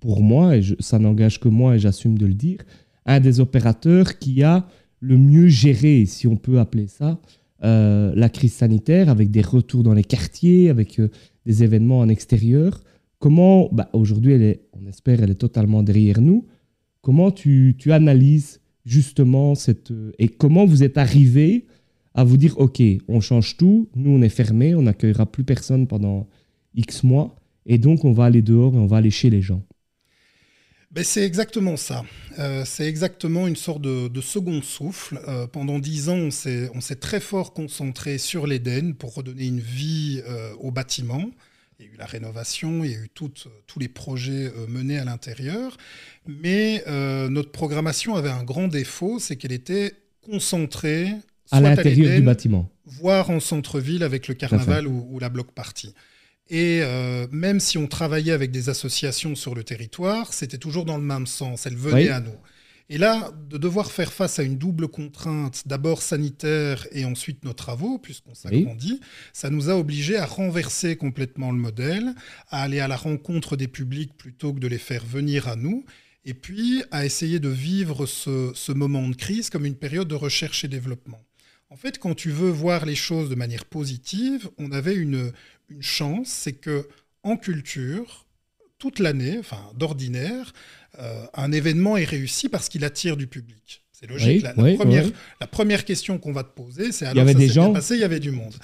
pour 0.00 0.22
moi, 0.22 0.56
et 0.56 0.62
ça 0.80 0.98
n'engage 0.98 1.40
que 1.40 1.48
moi 1.48 1.76
et 1.76 1.78
j'assume 1.78 2.18
de 2.18 2.26
le 2.26 2.34
dire, 2.34 2.58
un 3.06 3.20
des 3.20 3.40
opérateurs 3.40 4.18
qui 4.18 4.42
a 4.42 4.66
le 5.00 5.18
mieux 5.18 5.48
géré, 5.48 6.06
si 6.06 6.26
on 6.26 6.36
peut 6.36 6.58
appeler 6.58 6.86
ça, 6.86 7.20
euh, 7.62 8.12
la 8.14 8.28
crise 8.28 8.54
sanitaire 8.54 9.08
avec 9.08 9.30
des 9.30 9.42
retours 9.42 9.82
dans 9.82 9.94
les 9.94 10.04
quartiers, 10.04 10.70
avec 10.70 10.98
euh, 10.98 11.10
des 11.46 11.62
événements 11.62 11.98
en 11.98 12.08
extérieur. 12.08 12.82
Comment, 13.18 13.68
bah, 13.72 13.88
aujourd'hui, 13.92 14.58
on 14.72 14.86
espère, 14.86 15.22
elle 15.22 15.30
est 15.30 15.34
totalement 15.34 15.82
derrière 15.82 16.20
nous. 16.20 16.46
Comment 17.00 17.30
tu, 17.30 17.74
tu 17.78 17.92
analyses 17.92 18.60
justement 18.84 19.54
cette... 19.54 19.90
Euh, 19.90 20.12
et 20.18 20.28
comment 20.28 20.64
vous 20.64 20.82
êtes 20.82 20.98
arrivé 20.98 21.66
à 22.14 22.24
vous 22.24 22.36
dire, 22.36 22.58
OK, 22.58 22.80
on 23.08 23.20
change 23.20 23.56
tout, 23.56 23.88
nous 23.94 24.10
on 24.10 24.22
est 24.22 24.28
fermé, 24.28 24.74
on 24.74 24.82
n'accueillera 24.82 25.26
plus 25.26 25.44
personne 25.44 25.86
pendant 25.86 26.28
X 26.74 27.02
mois, 27.02 27.36
et 27.66 27.78
donc 27.78 28.04
on 28.04 28.12
va 28.12 28.24
aller 28.24 28.42
dehors 28.42 28.74
et 28.74 28.78
on 28.78 28.86
va 28.86 28.98
aller 28.98 29.10
chez 29.10 29.30
les 29.30 29.42
gens. 29.42 29.62
Ben 30.94 31.02
c'est 31.02 31.24
exactement 31.24 31.76
ça. 31.76 32.04
Euh, 32.38 32.62
c'est 32.64 32.86
exactement 32.86 33.48
une 33.48 33.56
sorte 33.56 33.82
de, 33.82 34.20
second 34.20 34.62
souffle. 34.62 35.20
Euh, 35.26 35.48
pendant 35.48 35.80
dix 35.80 36.08
ans, 36.08 36.28
on 36.28 36.80
s'est 36.80 36.96
très 37.00 37.18
fort 37.18 37.52
concentré 37.52 38.16
sur 38.16 38.46
l'Éden 38.46 38.94
pour 38.94 39.14
redonner 39.14 39.46
une 39.46 39.58
vie 39.58 40.22
euh, 40.28 40.54
au 40.60 40.70
bâtiment. 40.70 41.32
Il 41.80 41.86
y 41.86 41.88
a 41.88 41.92
eu 41.92 41.96
la 41.96 42.06
rénovation, 42.06 42.84
il 42.84 42.92
y 42.92 42.94
a 42.94 42.98
eu 42.98 43.08
tous 43.08 43.78
les 43.80 43.88
projets 43.88 44.52
menés 44.68 44.96
à 44.96 45.04
l'intérieur. 45.04 45.76
Mais 46.28 46.84
notre 47.28 47.50
programmation 47.50 48.14
avait 48.14 48.30
un 48.30 48.44
grand 48.44 48.68
défaut, 48.68 49.18
c'est 49.18 49.34
qu'elle 49.34 49.50
était 49.50 49.94
concentrée 50.22 51.08
à 51.50 51.60
l'intérieur 51.60 52.16
du 52.16 52.22
bâtiment. 52.22 52.70
Voire 52.86 53.30
en 53.30 53.40
centre-ville 53.40 54.02
avec 54.02 54.28
le 54.28 54.34
carnaval 54.34 54.86
ou, 54.86 55.18
la 55.18 55.28
bloc 55.28 55.52
party. 55.52 55.94
Et 56.50 56.80
euh, 56.82 57.26
même 57.32 57.58
si 57.58 57.78
on 57.78 57.86
travaillait 57.86 58.32
avec 58.32 58.50
des 58.50 58.68
associations 58.68 59.34
sur 59.34 59.54
le 59.54 59.64
territoire, 59.64 60.34
c'était 60.34 60.58
toujours 60.58 60.84
dans 60.84 60.98
le 60.98 61.02
même 61.02 61.26
sens. 61.26 61.66
Elles 61.66 61.76
venaient 61.76 62.10
à 62.10 62.20
nous. 62.20 62.36
Et 62.90 62.98
là, 62.98 63.32
de 63.48 63.56
devoir 63.56 63.90
faire 63.90 64.12
face 64.12 64.38
à 64.38 64.42
une 64.42 64.58
double 64.58 64.88
contrainte, 64.88 65.62
d'abord 65.66 66.02
sanitaire 66.02 66.86
et 66.92 67.06
ensuite 67.06 67.42
nos 67.42 67.54
travaux, 67.54 67.98
puisqu'on 67.98 68.34
s'agrandit, 68.34 69.00
ça 69.32 69.48
nous 69.48 69.70
a 69.70 69.74
obligés 69.74 70.18
à 70.18 70.26
renverser 70.26 70.96
complètement 70.96 71.50
le 71.50 71.56
modèle, 71.56 72.14
à 72.50 72.62
aller 72.62 72.80
à 72.80 72.88
la 72.88 72.96
rencontre 72.96 73.56
des 73.56 73.68
publics 73.68 74.14
plutôt 74.18 74.52
que 74.52 74.58
de 74.58 74.68
les 74.68 74.78
faire 74.78 75.04
venir 75.04 75.48
à 75.48 75.56
nous, 75.56 75.86
et 76.26 76.34
puis 76.34 76.82
à 76.90 77.06
essayer 77.06 77.40
de 77.40 77.48
vivre 77.48 78.04
ce 78.04 78.72
moment 78.72 79.08
de 79.08 79.16
crise 79.16 79.48
comme 79.48 79.64
une 79.64 79.76
période 79.76 80.08
de 80.08 80.14
recherche 80.14 80.64
et 80.64 80.68
développement. 80.68 81.22
En 81.74 81.76
fait, 81.76 81.98
quand 81.98 82.14
tu 82.14 82.30
veux 82.30 82.50
voir 82.50 82.86
les 82.86 82.94
choses 82.94 83.28
de 83.28 83.34
manière 83.34 83.64
positive, 83.64 84.48
on 84.58 84.70
avait 84.70 84.94
une, 84.94 85.32
chance, 85.80 86.28
c'est 86.28 86.52
que 86.52 86.86
en 87.24 87.36
culture, 87.36 88.26
toute 88.78 89.00
l'année, 89.00 89.38
enfin 89.40 89.58
d'ordinaire, 89.74 90.52
euh, 91.00 91.26
un 91.34 91.50
événement 91.50 91.96
est 91.96 92.04
réussi 92.04 92.48
parce 92.48 92.68
qu'il 92.68 92.84
attire 92.84 93.16
du 93.16 93.26
public. 93.26 93.82
C'est 93.90 94.06
logique. 94.06 94.44
la, 94.44 94.52
première, 94.52 95.10
la, 95.40 95.46
première, 95.48 95.84
question 95.84 96.18
qu'on 96.18 96.32
va 96.32 96.44
te 96.44 96.54
poser, 96.54 96.92
c'est 96.92 97.06
alors 97.06 97.24
il 97.24 97.26
y 97.26 97.30
avait 97.30 97.32
ça 97.32 97.38
des 97.40 97.48
gens 97.48 97.72
passé, 97.72 97.94
il 97.96 98.00
y 98.02 98.04
avait 98.04 98.20
du 98.20 98.30
monde. 98.30 98.54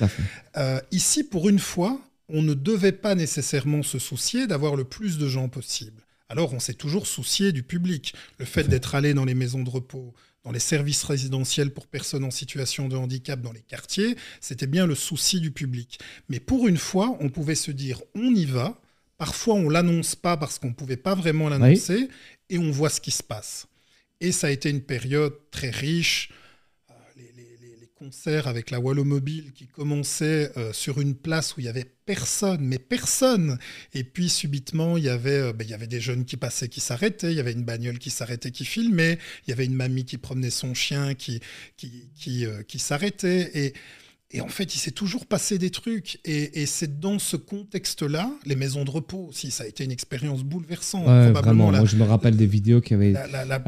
Euh, 0.56 0.80
ici, 0.92 1.24
pour 1.24 1.48
une 1.48 1.58
fois, 1.58 2.00
on 2.28 2.42
ne 2.42 2.54
devait 2.54 2.92
pas 2.92 3.16
nécessairement 3.16 3.82
se 3.82 3.98
soucier 3.98 4.46
d'avoir 4.46 4.76
le 4.76 4.84
plus 4.84 5.18
de 5.18 5.26
gens 5.26 5.48
possible. 5.48 6.04
Alors, 6.28 6.54
on 6.54 6.60
s'est 6.60 6.74
toujours 6.74 7.08
soucié 7.08 7.50
du 7.50 7.64
public. 7.64 8.14
Le 8.38 8.44
fait 8.44 8.68
d'être 8.68 8.94
allé 8.94 9.14
dans 9.14 9.24
les 9.24 9.34
maisons 9.34 9.64
de 9.64 9.70
repos, 9.70 10.14
dans 10.44 10.52
les 10.52 10.58
services 10.58 11.04
résidentiels 11.04 11.72
pour 11.72 11.86
personnes 11.86 12.24
en 12.24 12.30
situation 12.30 12.88
de 12.88 12.96
handicap 12.96 13.40
dans 13.40 13.52
les 13.52 13.60
quartiers, 13.60 14.16
c'était 14.40 14.66
bien 14.66 14.86
le 14.86 14.94
souci 14.94 15.40
du 15.40 15.50
public. 15.50 15.98
Mais 16.28 16.40
pour 16.40 16.66
une 16.66 16.78
fois, 16.78 17.16
on 17.20 17.28
pouvait 17.28 17.54
se 17.54 17.70
dire 17.70 18.00
on 18.14 18.34
y 18.34 18.44
va. 18.44 18.80
Parfois, 19.18 19.54
on 19.54 19.68
l'annonce 19.68 20.14
pas 20.14 20.38
parce 20.38 20.58
qu'on 20.58 20.68
ne 20.68 20.74
pouvait 20.74 20.96
pas 20.96 21.14
vraiment 21.14 21.50
l'annoncer 21.50 22.08
et 22.48 22.58
on 22.58 22.70
voit 22.70 22.88
ce 22.88 23.02
qui 23.02 23.10
se 23.10 23.22
passe. 23.22 23.66
Et 24.22 24.32
ça 24.32 24.46
a 24.46 24.50
été 24.50 24.70
une 24.70 24.80
période 24.80 25.34
très 25.50 25.68
riche 25.68 26.30
concert 28.00 28.48
avec 28.48 28.70
la 28.70 28.80
Wallomobile 28.80 29.52
qui 29.52 29.66
commençait 29.66 30.50
euh, 30.56 30.72
sur 30.72 31.02
une 31.02 31.14
place 31.14 31.54
où 31.54 31.60
il 31.60 31.66
y 31.66 31.68
avait 31.68 31.84
personne, 32.06 32.62
mais 32.62 32.78
personne. 32.78 33.58
Et 33.92 34.04
puis 34.04 34.30
subitement, 34.30 34.96
il 34.96 35.04
y 35.04 35.10
avait, 35.10 35.38
euh, 35.38 35.52
ben, 35.52 35.64
il 35.66 35.70
y 35.70 35.74
avait 35.74 35.86
des 35.86 36.00
jeunes 36.00 36.24
qui 36.24 36.38
passaient, 36.38 36.68
qui 36.68 36.80
s'arrêtaient, 36.80 37.30
il 37.30 37.36
y 37.36 37.40
avait 37.40 37.52
une 37.52 37.64
bagnole 37.64 37.98
qui 37.98 38.08
s'arrêtait, 38.08 38.52
qui 38.52 38.64
filmait, 38.64 39.18
il 39.46 39.50
y 39.50 39.52
avait 39.52 39.66
une 39.66 39.74
mamie 39.74 40.06
qui 40.06 40.16
promenait 40.16 40.48
son 40.48 40.72
chien, 40.72 41.14
qui, 41.14 41.40
qui, 41.76 42.08
qui, 42.14 42.46
euh, 42.46 42.62
qui 42.62 42.78
s'arrêtait. 42.78 43.50
Et 43.52 43.74
et 44.32 44.40
en 44.40 44.46
fait, 44.46 44.76
il 44.76 44.78
s'est 44.78 44.92
toujours 44.92 45.26
passé 45.26 45.58
des 45.58 45.70
trucs. 45.70 46.20
Et, 46.24 46.64
c'est 46.66 47.00
dans 47.00 47.18
ce 47.18 47.36
contexte-là, 47.36 48.30
les 48.46 48.54
maisons 48.54 48.84
de 48.84 48.90
repos 48.90 49.26
aussi, 49.28 49.50
ça 49.50 49.64
a 49.64 49.66
été 49.66 49.82
une 49.82 49.90
expérience 49.90 50.44
bouleversante. 50.44 51.04
vraiment, 51.34 51.72
moi 51.72 51.84
je 51.84 51.96
me 51.96 52.04
rappelle 52.04 52.36
des 52.36 52.46
vidéos 52.46 52.80
qui 52.80 52.94
avaient 52.94 53.14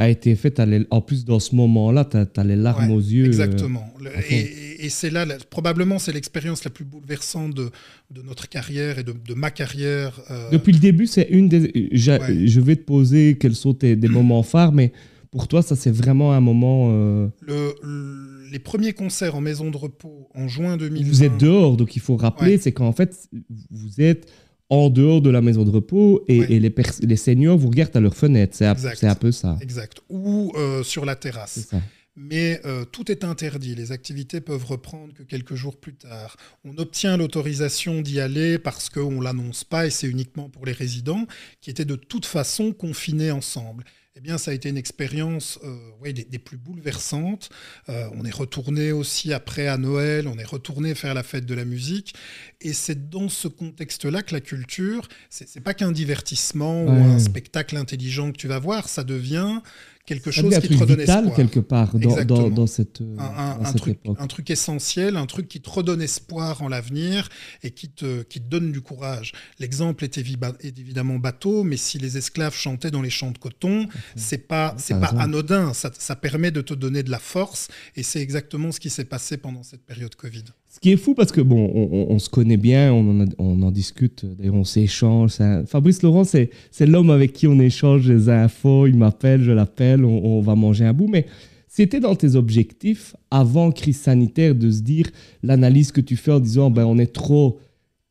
été 0.09 0.37
faites. 0.37 0.63
En 0.91 1.01
plus, 1.01 1.25
dans 1.25 1.41
ce 1.41 1.57
moment-là, 1.57 2.05
tu 2.05 2.17
as, 2.17 2.45
les 2.45 2.55
larmes 2.55 2.93
aux 2.93 3.01
yeux. 3.01 3.25
Euh, 3.25 3.27
exactement. 3.27 3.93
et, 4.31 4.89
c'est 4.89 5.11
là, 5.11 5.27
probablement, 5.51 5.99
c'est 5.99 6.13
l'expérience 6.13 6.63
la 6.65 6.71
plus 6.71 6.85
bouleversante 6.85 7.55
de, 7.55 7.71
de, 8.11 8.23
notre 8.23 8.49
carrière 8.49 9.01
et 9.01 9.03
de, 9.03 9.35
ma 9.35 9.51
carrière. 9.51 10.21
Euh. 10.31 10.51
Depuis 10.51 10.73
le 10.73 10.79
début, 10.79 11.09
c'est 11.09 11.27
une 11.31 11.49
des. 11.49 11.91
Je 11.93 12.61
vais 12.61 12.77
te 12.77 12.85
poser 12.85 13.37
quels 13.39 13.57
sont 13.57 13.75
tes, 13.75 13.97
des 13.97 14.09
moments 14.09 14.45
phares, 14.45 14.73
mais 14.73 14.93
pour 15.33 15.49
toi, 15.49 15.63
ça, 15.63 15.75
c'est 15.75 15.91
vraiment 15.91 16.35
un 16.35 16.41
moment. 16.41 16.91
Euh, 16.93 17.29
le 17.41 18.32
les 18.53 18.59
premiers 18.59 18.93
concerts 18.93 19.35
en 19.35 19.41
maison 19.41 19.71
de 19.71 19.77
repos 19.77 20.29
en 20.35 20.47
juin 20.47 20.77
2020. 20.77 21.09
Vous 21.09 21.25
êtes 21.25 21.39
dehors, 21.39 21.77
donc 21.77 21.97
il 21.97 22.03
faut 22.03 22.17
rappeler, 22.17 22.59
c'est 22.59 22.73
qu'en 22.73 22.93
fait, 22.93 23.29
vous 23.71 24.01
êtes 24.01 24.31
en 24.69 24.91
dehors 24.91 25.21
de 25.23 25.31
la 25.31 25.41
maison 25.41 25.65
de 25.65 25.71
repos 25.71 26.23
et, 26.29 26.47
les, 26.47 26.75
les, 27.03 27.17
seniors 27.17 27.59
vous 27.59 27.69
regardent 27.69 27.97
à 27.97 28.01
leur 28.01 28.15
fenêtre. 28.15 28.55
C'est 28.57 28.67
un, 28.67 29.15
peu 29.15 29.33
ça. 29.33 29.59
Exact. 29.61 30.01
Ou 30.09 30.53
euh, 30.57 30.83
sur 30.83 31.05
la 31.05 31.17
terrasse. 31.17 31.71
Mais 32.15 32.61
euh, 32.67 32.85
tout 32.85 33.11
est 33.11 33.25
interdit. 33.25 33.75
Les 33.75 33.91
activités 33.91 34.43
peuvent 34.43 34.65
reprendre 34.65 35.15
que 35.15 35.23
quelques 35.23 35.55
jours 35.55 35.79
plus 35.79 35.95
tard. 35.95 36.37
On 36.65 36.77
obtient 36.77 37.17
l'autorisation 37.17 38.03
d'y 38.03 38.21
aller 38.21 38.59
parce 38.59 38.91
qu'on 38.91 39.13
ne 39.13 39.25
l'annonce 39.25 39.65
pas 39.65 39.87
et 39.87 39.91
c'est 39.91 40.09
uniquement 40.09 40.51
pour 40.51 40.67
les 40.67 40.73
résidents 40.73 41.27
qui 41.63 41.71
étaient 41.71 41.87
de 41.87 41.97
toute 41.97 42.27
façon 42.27 42.73
confinés 42.73 43.31
ensemble 43.31 43.85
eh 44.15 44.21
bien, 44.21 44.37
ça 44.37 44.51
a 44.51 44.55
été 44.55 44.69
une 44.69 44.77
expérience 44.77 45.59
euh, 45.65 46.13
des, 46.13 46.39
plus 46.39 46.59
bouleversantes. 46.59 47.49
Euh, 47.89 48.09
on 48.13 48.27
est 48.27 48.35
retourné 48.35 48.93
aussi 48.93 49.33
après 49.33 49.69
à 49.69 49.79
Noël, 49.79 50.29
on 50.29 50.37
est 50.39 50.45
retourné 50.45 50.95
faire 50.95 51.15
la 51.15 51.23
fête 51.23 51.47
de 51.47 51.55
la 51.55 51.65
musique. 51.65 52.15
Et 52.61 52.75
c'est 52.75 53.09
dans 53.09 53.31
ce 53.31 53.49
contexte-là 53.49 54.23
que 54.23 54.35
la 54.35 54.43
culture, 54.43 55.09
c'est 55.31 55.61
pas 55.61 55.73
qu'un 55.73 55.93
divertissement 55.93 56.85
ou 56.85 56.91
un 56.91 57.19
spectacle 57.19 57.77
intelligent 57.77 58.33
que 58.33 58.37
tu 58.37 58.49
vas 58.49 58.59
voir, 58.59 58.89
ça 58.89 59.03
devient 59.03 59.61
quelque 60.05 60.31
chose 60.31 60.59
qui 60.59 60.69
te 60.69 60.75
redonne 60.75 61.01
espoir. 61.01 61.35
quelque 61.35 61.61
part 61.61 61.95
dans, 61.97 62.51
dans, 62.51 62.67
cette, 62.67 63.03
un, 63.19 63.73
truc, 63.73 63.99
un 64.19 64.27
truc 64.27 64.51
essentiel, 64.51 65.17
un 65.17 65.27
truc 65.27 65.49
qui 65.49 65.61
te 65.61 65.71
redonne 65.71 66.03
espoir 66.03 66.63
en 66.63 66.69
l'avenir 66.69 67.29
et 67.63 67.71
qui 67.71 67.89
te, 67.89 68.23
qui 68.23 68.41
te 68.41 68.49
donne 68.49 68.73
du 68.73 68.81
courage. 68.81 69.33
L'exemple 69.59 70.05
est, 70.05 70.19
évidemment 70.19 71.19
bateau, 71.19 71.63
mais 71.63 71.77
si 71.77 71.99
les 71.99 72.19
esclaves 72.19 72.55
chantaient 72.55 72.91
dans 72.91 73.03
les 73.03 73.11
champs 73.11 73.31
de 73.31 73.39
coton, 73.39 73.89
c'est 74.17 74.49
pas 74.49 74.75
c'est 74.79 74.99
pas 74.99 75.15
anodin. 75.19 75.73
Ça, 75.73 75.91
ça 75.97 76.17
permet 76.17 76.51
de 76.51 76.61
te 76.61 76.75
donner 76.75 77.03
de 77.03 77.11
la 77.11 77.19
force 77.19 77.69
et 77.97 78.03
c'est 78.03 78.21
exactement 78.21 78.73
ce 78.73 78.81
qui 78.81 78.91
s'est 78.91 79.05
passé 79.05 79.37
pendant 79.37 79.63
cette 79.63 79.85
période 79.85 80.15
Covid. 80.15 80.45
Ce 80.73 80.81
qui 80.81 80.91
est 80.91 80.97
fou 80.97 81.13
parce 81.13 81.33
que, 81.33 81.43
bon, 81.43 81.71
on, 82.09 82.19
se 82.19 82.31
connaît 82.31 82.57
bien, 82.57 82.95
on 82.95 83.63
en, 83.63 83.71
discute, 83.71 84.25
d'ailleurs 84.25 84.55
on 84.55 84.65
s'échange. 84.65 85.37
Fabrice 85.67 86.01
Laurent, 86.01 86.25
c'est 86.25 86.49
l'homme 86.81 87.11
avec 87.11 87.35
qui 87.35 87.47
on 87.47 87.61
échange 87.61 88.09
les 88.09 88.31
infos, 88.31 88.87
il 88.87 88.97
m'appelle, 88.97 89.43
je 89.43 89.53
l'appelle, 89.53 90.03
on, 90.03 90.41
va 90.41 90.55
manger 90.55 90.87
un 90.87 90.95
bout. 90.95 91.09
Mais 91.09 91.27
c'était 91.69 92.01
dans 92.01 92.15
tes 92.15 92.37
objectifs, 92.37 93.15
avant 93.31 93.71
crise 93.71 94.01
sanitaire, 94.01 94.55
de 94.55 94.71
se 94.71 94.81
dire 94.81 95.11
l'analyse 95.43 95.93
que 95.93 96.01
tu 96.01 96.17
fais 96.17 96.33
en 96.33 96.41
disant 96.41 96.71
ben, 96.71 96.87
on 96.87 96.97
est 96.97 97.13
trop 97.13 97.61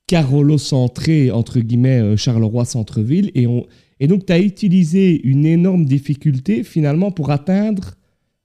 Carolo-centré, 0.06 1.32
entre 1.32 1.62
guillemets, 1.62 2.00
euh, 2.00 2.15
Charleroi-Centreville. 2.15 3.32
Et, 3.34 3.48
et 4.00 4.06
donc, 4.06 4.27
tu 4.27 4.34
as 4.34 4.39
utilisé 4.39 5.20
une 5.24 5.48
énorme 5.48 5.86
difficulté 5.86 6.63
finalement 6.63 7.10
pour 7.10 7.32
atteindre 7.32 7.96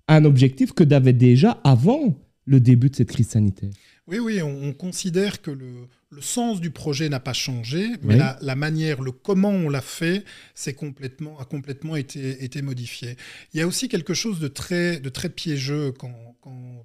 un 0.09 0.25
objectif 0.25 0.73
que 0.73 0.85
tu 0.85 0.95
avais 0.95 1.13
déjà 1.13 1.61
avant 1.65 2.15
le 2.47 2.61
début 2.61 2.89
de 2.89 2.97
cette 2.97 3.11
crise 3.11 3.29
sanitaire. 3.29 3.69
Oui, 4.09 4.21
oui, 4.21 4.41
on, 4.41 4.73
considère 4.73 5.43
que 5.43 5.51
le, 5.51 5.89
sens 6.21 6.61
du 6.61 6.71
projet 6.71 7.09
n'a 7.09 7.19
pas 7.19 7.33
changé, 7.33 7.89
mais 8.03 8.17
la, 8.17 8.55
manière, 8.55 9.03
le 9.03 9.11
comment 9.11 9.51
on 9.51 9.69
l'a 9.69 9.81
fait, 9.81 10.25
c'est 10.55 10.75
complètement, 10.75 11.39
a 11.41 11.45
complètement 11.45 11.97
été, 11.97 12.45
été, 12.45 12.63
modifié. 12.63 13.17
Il 13.53 13.59
y 13.59 13.63
a 13.63 13.67
aussi 13.67 13.89
quelque 13.89 14.15
chose 14.15 14.39
de 14.39 14.47
très, 14.47 15.01
de 15.01 15.09
très 15.09 15.29
piégeux 15.29 15.93
quand, 15.93 16.15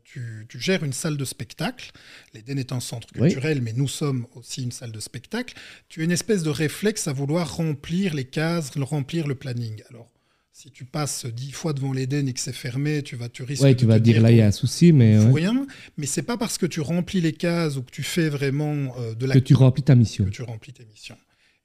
tu, 0.03 0.47
gères 0.55 0.83
une 0.83 0.93
salle 0.93 1.15
de 1.15 1.23
spectacle. 1.23 1.91
L'Éden 2.33 2.57
est 2.57 2.71
un 2.71 2.79
centre 2.79 3.07
culturel, 3.13 3.61
mais 3.61 3.73
nous 3.73 3.87
sommes 3.87 4.25
aussi 4.33 4.63
une 4.63 4.71
salle 4.71 4.91
de 4.91 4.99
spectacle. 4.99 5.53
Tu 5.89 6.01
as 6.01 6.03
une 6.03 6.11
espèce 6.11 6.41
de 6.41 6.49
réflexe 6.49 7.07
à 7.07 7.13
vouloir 7.13 7.55
remplir 7.55 8.15
les 8.15 8.25
cases, 8.25 8.71
remplir 8.75 9.27
le 9.27 9.35
planning. 9.35 9.83
Alors, 9.89 10.11
si 10.53 10.69
tu 10.69 10.85
passes 10.85 11.25
dix 11.25 11.51
fois 11.51 11.73
devant 11.73 11.93
l'Éden 11.93 12.27
et 12.27 12.33
que 12.33 12.39
c'est 12.39 12.53
fermé, 12.53 13.03
tu 13.03 13.15
vas 13.15 13.29
tu 13.29 13.43
risques 13.43 13.63
ouais, 13.63 13.75
tu 13.75 13.85
vas 13.85 13.99
dire, 13.99 14.21
là 14.21 14.31
il 14.31 14.37
y 14.37 14.41
a 14.41 14.47
un 14.47 14.51
souci, 14.51 14.91
mais 14.91 15.17
rien. 15.17 15.65
Mais 15.97 16.05
c'est 16.05 16.23
pas 16.23 16.37
parce 16.37 16.57
que 16.57 16.65
tu 16.65 16.81
remplis 16.81 17.21
les 17.21 17.33
cases 17.33 17.77
ou 17.77 17.83
que 17.83 17.91
tu 17.91 18.03
fais 18.03 18.29
vraiment 18.29 18.93
euh, 18.99 19.15
de 19.15 19.25
la 19.25 19.35
que 19.35 19.39
tu 19.39 19.53
remplis 19.53 19.83
ta 19.83 19.95
mission. 19.95 20.25
Que 20.25 20.29
tu 20.29 20.43
remplis 20.43 20.73
tes 20.73 20.85
missions. 20.85 21.17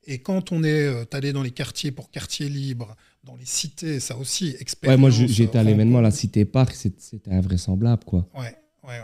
Et 0.08 0.20
quand 0.20 0.52
on 0.52 0.62
est 0.62 0.86
euh, 0.86 1.04
allé 1.12 1.32
dans 1.32 1.42
les 1.42 1.50
quartiers 1.50 1.90
pour 1.90 2.10
quartiers 2.10 2.48
libres, 2.48 2.94
dans 3.24 3.36
les 3.36 3.44
cités, 3.44 3.98
ça 3.98 4.16
aussi 4.16 4.56
expérience. 4.60 4.96
Ouais, 4.96 5.00
moi 5.00 5.10
j'étais 5.10 5.58
à 5.58 5.64
l'événement 5.64 6.00
la 6.00 6.12
Cité 6.12 6.44
Parc, 6.44 6.74
c'était 6.74 7.32
invraisemblable 7.32 8.04
quoi. 8.04 8.28
Ouais, 8.34 8.56
ouais, 8.84 9.00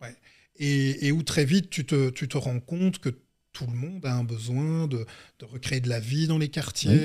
ouais, 0.00 0.16
Et, 0.56 1.06
et, 1.06 1.12
où 1.12 1.22
très 1.22 1.44
vite 1.44 1.68
tu 1.68 1.84
te, 1.84 2.08
tu 2.08 2.28
te 2.28 2.38
rends 2.38 2.60
compte 2.60 2.98
que 2.98 3.10
tout 3.52 3.66
le 3.66 3.76
monde 3.76 4.06
a 4.06 4.14
un 4.14 4.24
besoin 4.24 4.86
de, 4.86 5.04
de 5.40 5.44
recréer 5.44 5.80
de 5.80 5.88
la 5.88 6.00
vie 6.00 6.28
dans 6.28 6.38
les 6.38 6.48
quartiers. 6.48 6.96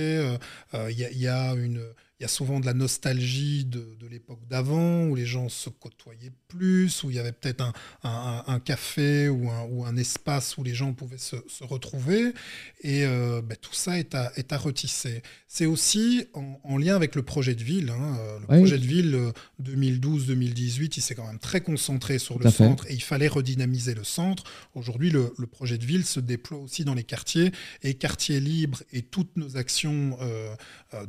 Euh, 0.73 0.91
il 0.91 0.99
y, 0.99 1.27
a 1.27 1.53
une 1.55 1.81
il 2.20 2.24
y 2.24 2.25
a 2.25 2.29
souvent 2.29 2.60
de 2.60 2.65
la 2.65 2.74
nostalgie 2.74 3.65
de, 3.65 3.84
l'époque 4.10 4.48
d'avant, 4.48 5.05
où 5.05 5.15
les 5.15 5.25
gens 5.25 5.50
se 5.50 5.70
côtoyaient 5.70 6.32
plus, 6.48 7.03
où 7.03 7.10
il 7.10 7.15
y 7.15 7.20
avait 7.20 7.32
peut-être 7.32 7.74
un, 8.03 8.60
café 8.60 9.27
ou 9.29 9.50
un, 9.50 9.63
ou 9.63 9.86
un, 9.86 9.98
espace 9.98 10.58
où 10.58 10.63
les 10.63 10.75
gens 10.75 10.93
pouvaient 10.93 11.17
se, 11.17 11.36
retrouver. 11.62 12.34
Et 12.82 13.05
euh, 13.05 13.41
ben, 13.41 13.58
tout 13.60 13.74
ça 13.74 13.98
est 13.98 14.13
à, 14.13 14.32
est 14.36 14.53
à 14.53 14.58
retisser. 14.58 15.24
C'est 15.48 15.65
aussi 15.65 16.25
en, 16.34 16.77
lien 16.77 16.96
avec 16.96 17.15
le 17.15 17.24
projet 17.24 17.55
de 17.55 17.63
ville. 17.63 17.89
Hein. 17.89 18.17
Euh, 18.20 18.39
le 18.39 18.46
projet 18.46 18.77
de 18.77 18.86
ville 18.86 19.32
2012-2018, 19.63 20.84
euh, 20.84 20.88
il 20.98 21.01
s'est 21.01 21.15
quand 21.15 21.27
même 21.27 21.39
très 21.39 21.62
concentré 21.62 22.20
sur 22.20 22.38
le 22.38 22.50
centre 22.51 22.86
et 22.89 22.93
il 22.93 23.03
fallait 23.03 23.27
redynamiser 23.27 23.96
le 23.96 24.03
centre. 24.03 24.43
Aujourd'hui, 24.75 25.10
le, 25.10 25.32
projet 25.51 25.77
de 25.77 25.86
ville 25.86 26.05
se 26.05 26.20
déploie 26.20 26.60
aussi 26.60 26.86
dans 26.86 26.93
les 26.93 27.03
quartiers 27.03 27.51
et 27.82 27.96
quartiers 27.96 28.39
libres 28.39 28.82
et 28.91 29.01
toutes 29.01 29.36
nos 29.36 29.58
actions 29.58 30.17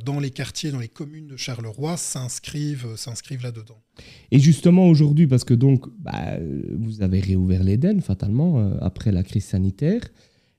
dans 0.03 0.19
les 0.19 0.31
quartiers, 0.31 0.71
dans 0.71 0.79
les 0.79 0.87
communes, 0.87 1.04
communes 1.05 1.27
de 1.27 1.37
Charleroi 1.37 1.97
s'inscrivent, 1.97 2.95
s'inscrivent 2.95 3.43
là-dedans. 3.43 3.79
Et 4.31 4.39
justement 4.39 4.89
aujourd'hui, 4.89 5.27
parce 5.27 5.43
que 5.43 5.53
donc 5.53 5.85
bah, 5.99 6.39
vous 6.79 7.03
avez 7.03 7.19
réouvert 7.19 7.63
l'Éden 7.63 8.01
fatalement 8.01 8.59
euh, 8.59 8.75
après 8.81 9.11
la 9.11 9.21
crise 9.21 9.45
sanitaire, 9.45 10.01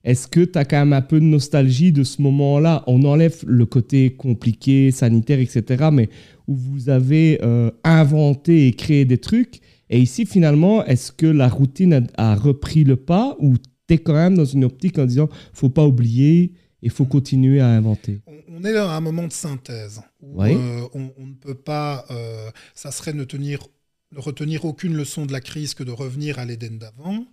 est-ce 0.04 0.28
que 0.28 0.44
tu 0.44 0.56
as 0.56 0.64
quand 0.64 0.78
même 0.78 0.92
un 0.92 1.02
peu 1.02 1.18
de 1.18 1.24
nostalgie 1.24 1.90
de 1.90 2.04
ce 2.04 2.22
moment-là? 2.22 2.84
On 2.86 3.02
enlève 3.02 3.42
le 3.44 3.66
côté 3.66 4.10
compliqué, 4.10 4.92
sanitaire, 4.92 5.40
etc., 5.40 5.88
mais 5.92 6.08
où 6.46 6.54
vous 6.54 6.90
avez 6.90 7.40
euh, 7.42 7.72
inventé 7.82 8.68
et 8.68 8.72
créé 8.72 9.04
des 9.04 9.18
trucs. 9.18 9.58
Et 9.90 9.98
ici, 9.98 10.26
finalement, 10.26 10.84
est-ce 10.84 11.10
que 11.10 11.26
la 11.26 11.48
routine 11.48 12.06
a, 12.16 12.36
repris 12.36 12.84
le 12.84 12.94
pas 12.94 13.36
ou 13.40 13.56
tu 13.58 13.94
es 13.94 13.98
quand 13.98 14.14
même 14.14 14.36
dans 14.36 14.44
une 14.44 14.64
optique 14.64 14.96
en 15.00 15.06
disant 15.06 15.28
faut 15.52 15.70
pas 15.70 15.84
oublier 15.84 16.52
il 16.82 16.90
faut 16.90 17.06
continuer 17.06 17.60
à 17.60 17.68
inventer. 17.68 18.20
On, 18.48 18.64
est 18.64 18.72
dans 18.72 18.88
un 18.88 19.00
moment 19.00 19.26
de 19.26 19.32
synthèse 19.32 20.02
où 20.20 20.42
euh, 20.42 20.88
on, 20.94 21.26
ne 21.26 21.34
peut 21.34 21.54
pas, 21.54 22.04
euh, 22.10 22.50
ça 22.74 22.90
serait 22.90 23.12
ne, 23.12 23.24
tenir, 23.24 23.66
ne 24.12 24.20
retenir 24.20 24.64
aucune 24.64 24.94
leçon 24.94 25.26
de 25.26 25.32
la 25.32 25.40
crise 25.40 25.74
que 25.74 25.82
de 25.82 25.90
revenir 25.90 26.38
à 26.38 26.44
l'Éden 26.44 26.78
d'avant. 26.78 27.26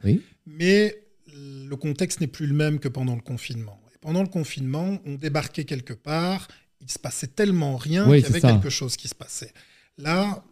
Mais 0.46 0.96
le 1.36 1.76
contexte 1.76 2.22
n'est 2.22 2.28
plus 2.28 2.48
le 2.48 2.54
même 2.54 2.80
que 2.80 2.88
pendant 2.88 3.16
le 3.16 3.22
confinement. 3.22 3.80
Et 3.94 3.98
pendant 4.00 4.22
le 4.22 4.30
confinement, 4.30 5.00
on 5.06 5.16
débarquait 5.16 5.66
quelque 5.66 5.94
part, 5.94 6.48
il 6.82 6.90
se 6.90 7.00
passait 7.00 7.28
tellement 7.28 7.78
rien 7.78 8.06
qu'il 8.06 8.22
y 8.22 8.26
avait 8.26 8.42
quelque 8.42 8.70
chose 8.70 8.98
qui 8.98 9.08
se 9.08 9.16
passait. 9.16 9.54
Là, 9.98 10.44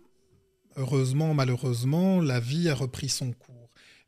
heureusement, 0.77 1.33
malheureusement, 1.33 2.21
la 2.21 2.39
vie 2.39 2.69
a 2.69 2.75
repris 2.75 3.09
son 3.09 3.31
cours 3.31 3.60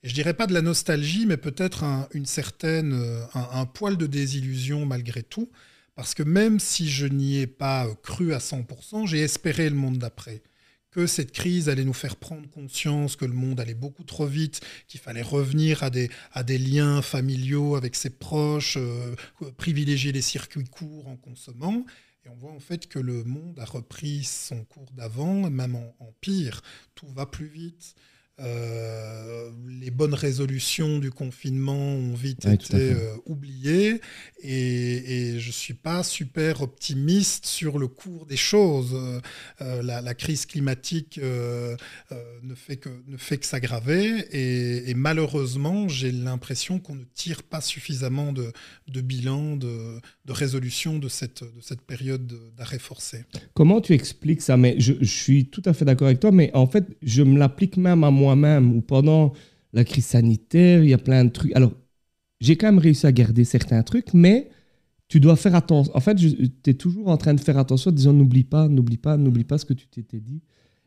je 0.04 0.14
dirais 0.14 0.34
pas 0.34 0.48
de 0.48 0.54
la 0.54 0.62
nostalgie, 0.62 1.26
mais 1.26 1.38
peut-être 1.38 1.84
un, 1.84 2.08
une 2.14 2.26
certaine, 2.26 2.94
euh, 2.94 3.26
un, 3.34 3.66
poil 3.66 3.98
de 3.98 4.06
désillusion 4.06 4.86
malgré 4.86 5.24
tout, 5.24 5.50
parce 5.96 6.14
que 6.14 6.24
même 6.24 6.60
si 6.60 6.90
je 6.90 7.06
n'y 7.06 7.38
ai 7.38 7.48
pas 7.48 7.88
euh, 7.88 7.96
cru 7.96 8.34
à 8.34 8.40
100%, 8.40 9.08
j'ai 9.08 9.20
espéré 9.20 9.70
le 9.70 9.76
monde 9.76 9.98
d'après 9.98 10.42
que 10.92 11.08
cette 11.08 11.32
crise 11.32 11.70
allait 11.70 11.86
nous 11.86 11.94
faire 11.94 12.18
prendre 12.18 12.48
conscience 12.52 13.16
que 13.16 13.26
le 13.26 13.34
monde 13.34 13.60
allait 13.60 13.74
beaucoup 13.74 14.04
trop 14.04 14.28
vite, 14.28 14.62
qu'il 14.88 15.00
fallait 15.00 15.24
revenir 15.24 15.82
à 15.82 15.90
des, 15.90 16.12
à 16.34 16.44
des 16.44 16.60
liens 16.60 17.02
familiaux 17.02 17.76
avec 17.76 17.96
ses 17.96 18.12
proches, 18.12 18.78
euh, 18.78 19.16
privilégier 19.58 20.12
les 20.12 20.22
circuits 20.22 20.66
courts 20.66 21.08
en 21.08 21.16
consommant. 21.16 21.84
Et 22.26 22.30
on 22.30 22.36
voit 22.36 22.52
en 22.52 22.60
fait 22.60 22.88
que 22.88 23.00
le 23.00 23.24
monde 23.24 23.60
a 23.60 23.66
repris 23.66 24.24
son 24.24 24.64
cours 24.66 24.92
d'avant, 24.92 25.50
même 25.50 25.76
en, 25.76 25.96
en, 26.00 26.14
pire. 26.22 26.62
Tout 26.94 27.08
va 27.08 27.26
plus 27.26 27.48
vite. 27.48 27.96
Euh, 28.40 29.52
les 29.80 29.92
bonnes 29.92 30.16
résolutions 30.16 30.98
du 30.98 31.12
confinement 31.12 31.78
ont 31.78 32.16
vite 32.16 32.46
été 32.46 32.94
euh, 32.94 33.13
oubliées 33.28 34.02
et, 34.42 35.36
je 35.38 35.48
ne 35.48 35.52
suis 35.52 35.75
pas 35.75 36.04
super 36.04 36.62
optimiste 36.62 37.46
sur 37.46 37.78
le 37.78 37.88
cours 37.88 38.25
des 38.25 38.38
choses. 38.38 38.98
Euh, 39.62 39.82
la, 39.84 40.13
crise 40.16 40.46
climatique 40.46 41.20
ne, 41.22 42.56
fait 42.56 42.78
que, 42.78 42.90
ne 43.08 43.18
fait 43.18 43.38
que 43.38 43.46
s'aggraver 43.46 44.25
et, 44.32 44.94
malheureusement, 44.96 45.88
j'ai 45.88 46.12
l'impression 46.12 46.80
qu'on 46.80 46.96
ne 46.96 47.06
tire 47.13 47.44
pas 47.44 47.62
suffisamment 47.62 48.34
de, 48.34 48.52
de 48.88 49.02
bilan, 49.02 49.58
de, 49.58 50.00
de, 50.25 50.32
résolution 50.32 50.98
de 50.98 51.08
cette, 51.08 51.44
de 51.44 51.62
cette 51.62 51.82
période 51.82 52.34
d'arrêt 52.58 52.80
forcé. 52.80 53.25
Comment 53.54 53.82
tu 53.82 53.94
expliques 53.94 54.42
ça? 54.42 54.58
Mais 54.58 54.75
je, 54.80 54.94
je 55.02 55.12
suis 55.13 55.46
tout 55.46 55.63
à 55.66 55.74
fait 55.74 55.86
d'accord 55.86 56.08
avec 56.08 56.20
toi, 56.20 56.32
mais 56.32 56.52
en 56.54 56.68
fait, 56.68 56.86
je 57.04 57.22
me 57.22 57.38
l'applique 57.38 57.78
même 57.78 58.04
à 58.04 58.12
moi 58.12 58.23
moi-même 58.24 58.75
ou 58.75 58.82
pendant 58.82 59.34
la 59.74 59.84
crise 59.84 60.06
sanitaire, 60.06 60.84
il 60.84 60.89
y 60.89 60.94
a 60.94 60.98
plein 60.98 61.25
de 61.25 61.30
trucs. 61.30 61.56
Alors, 61.56 61.74
j'ai 62.39 62.56
quand 62.58 62.68
même 62.68 62.80
réussi 62.80 63.06
à 63.08 63.12
garder 63.12 63.44
certains 63.44 63.84
trucs, 63.84 64.13
mais 64.13 64.50
tu 65.08 65.20
dois 65.20 65.36
faire 65.36 65.56
attention. 65.56 65.96
En 65.96 66.00
fait, 66.00 66.15
tu 66.15 66.51
es 66.65 66.74
toujours 66.74 67.08
en 67.10 67.18
train 67.18 67.34
de 67.34 67.39
faire 67.39 67.58
attention 67.58 67.89
en 67.92 67.94
disant 67.94 68.13
n'oublie 68.13 68.44
pas, 68.44 68.68
n'oublie 68.68 68.98
pas, 68.98 69.18
n'oublie 69.18 69.44
pas 69.44 69.58
ce 69.58 69.65
que 69.65 69.74
tu 69.74 69.88
t'étais 69.88 70.20
dit. 70.20 70.42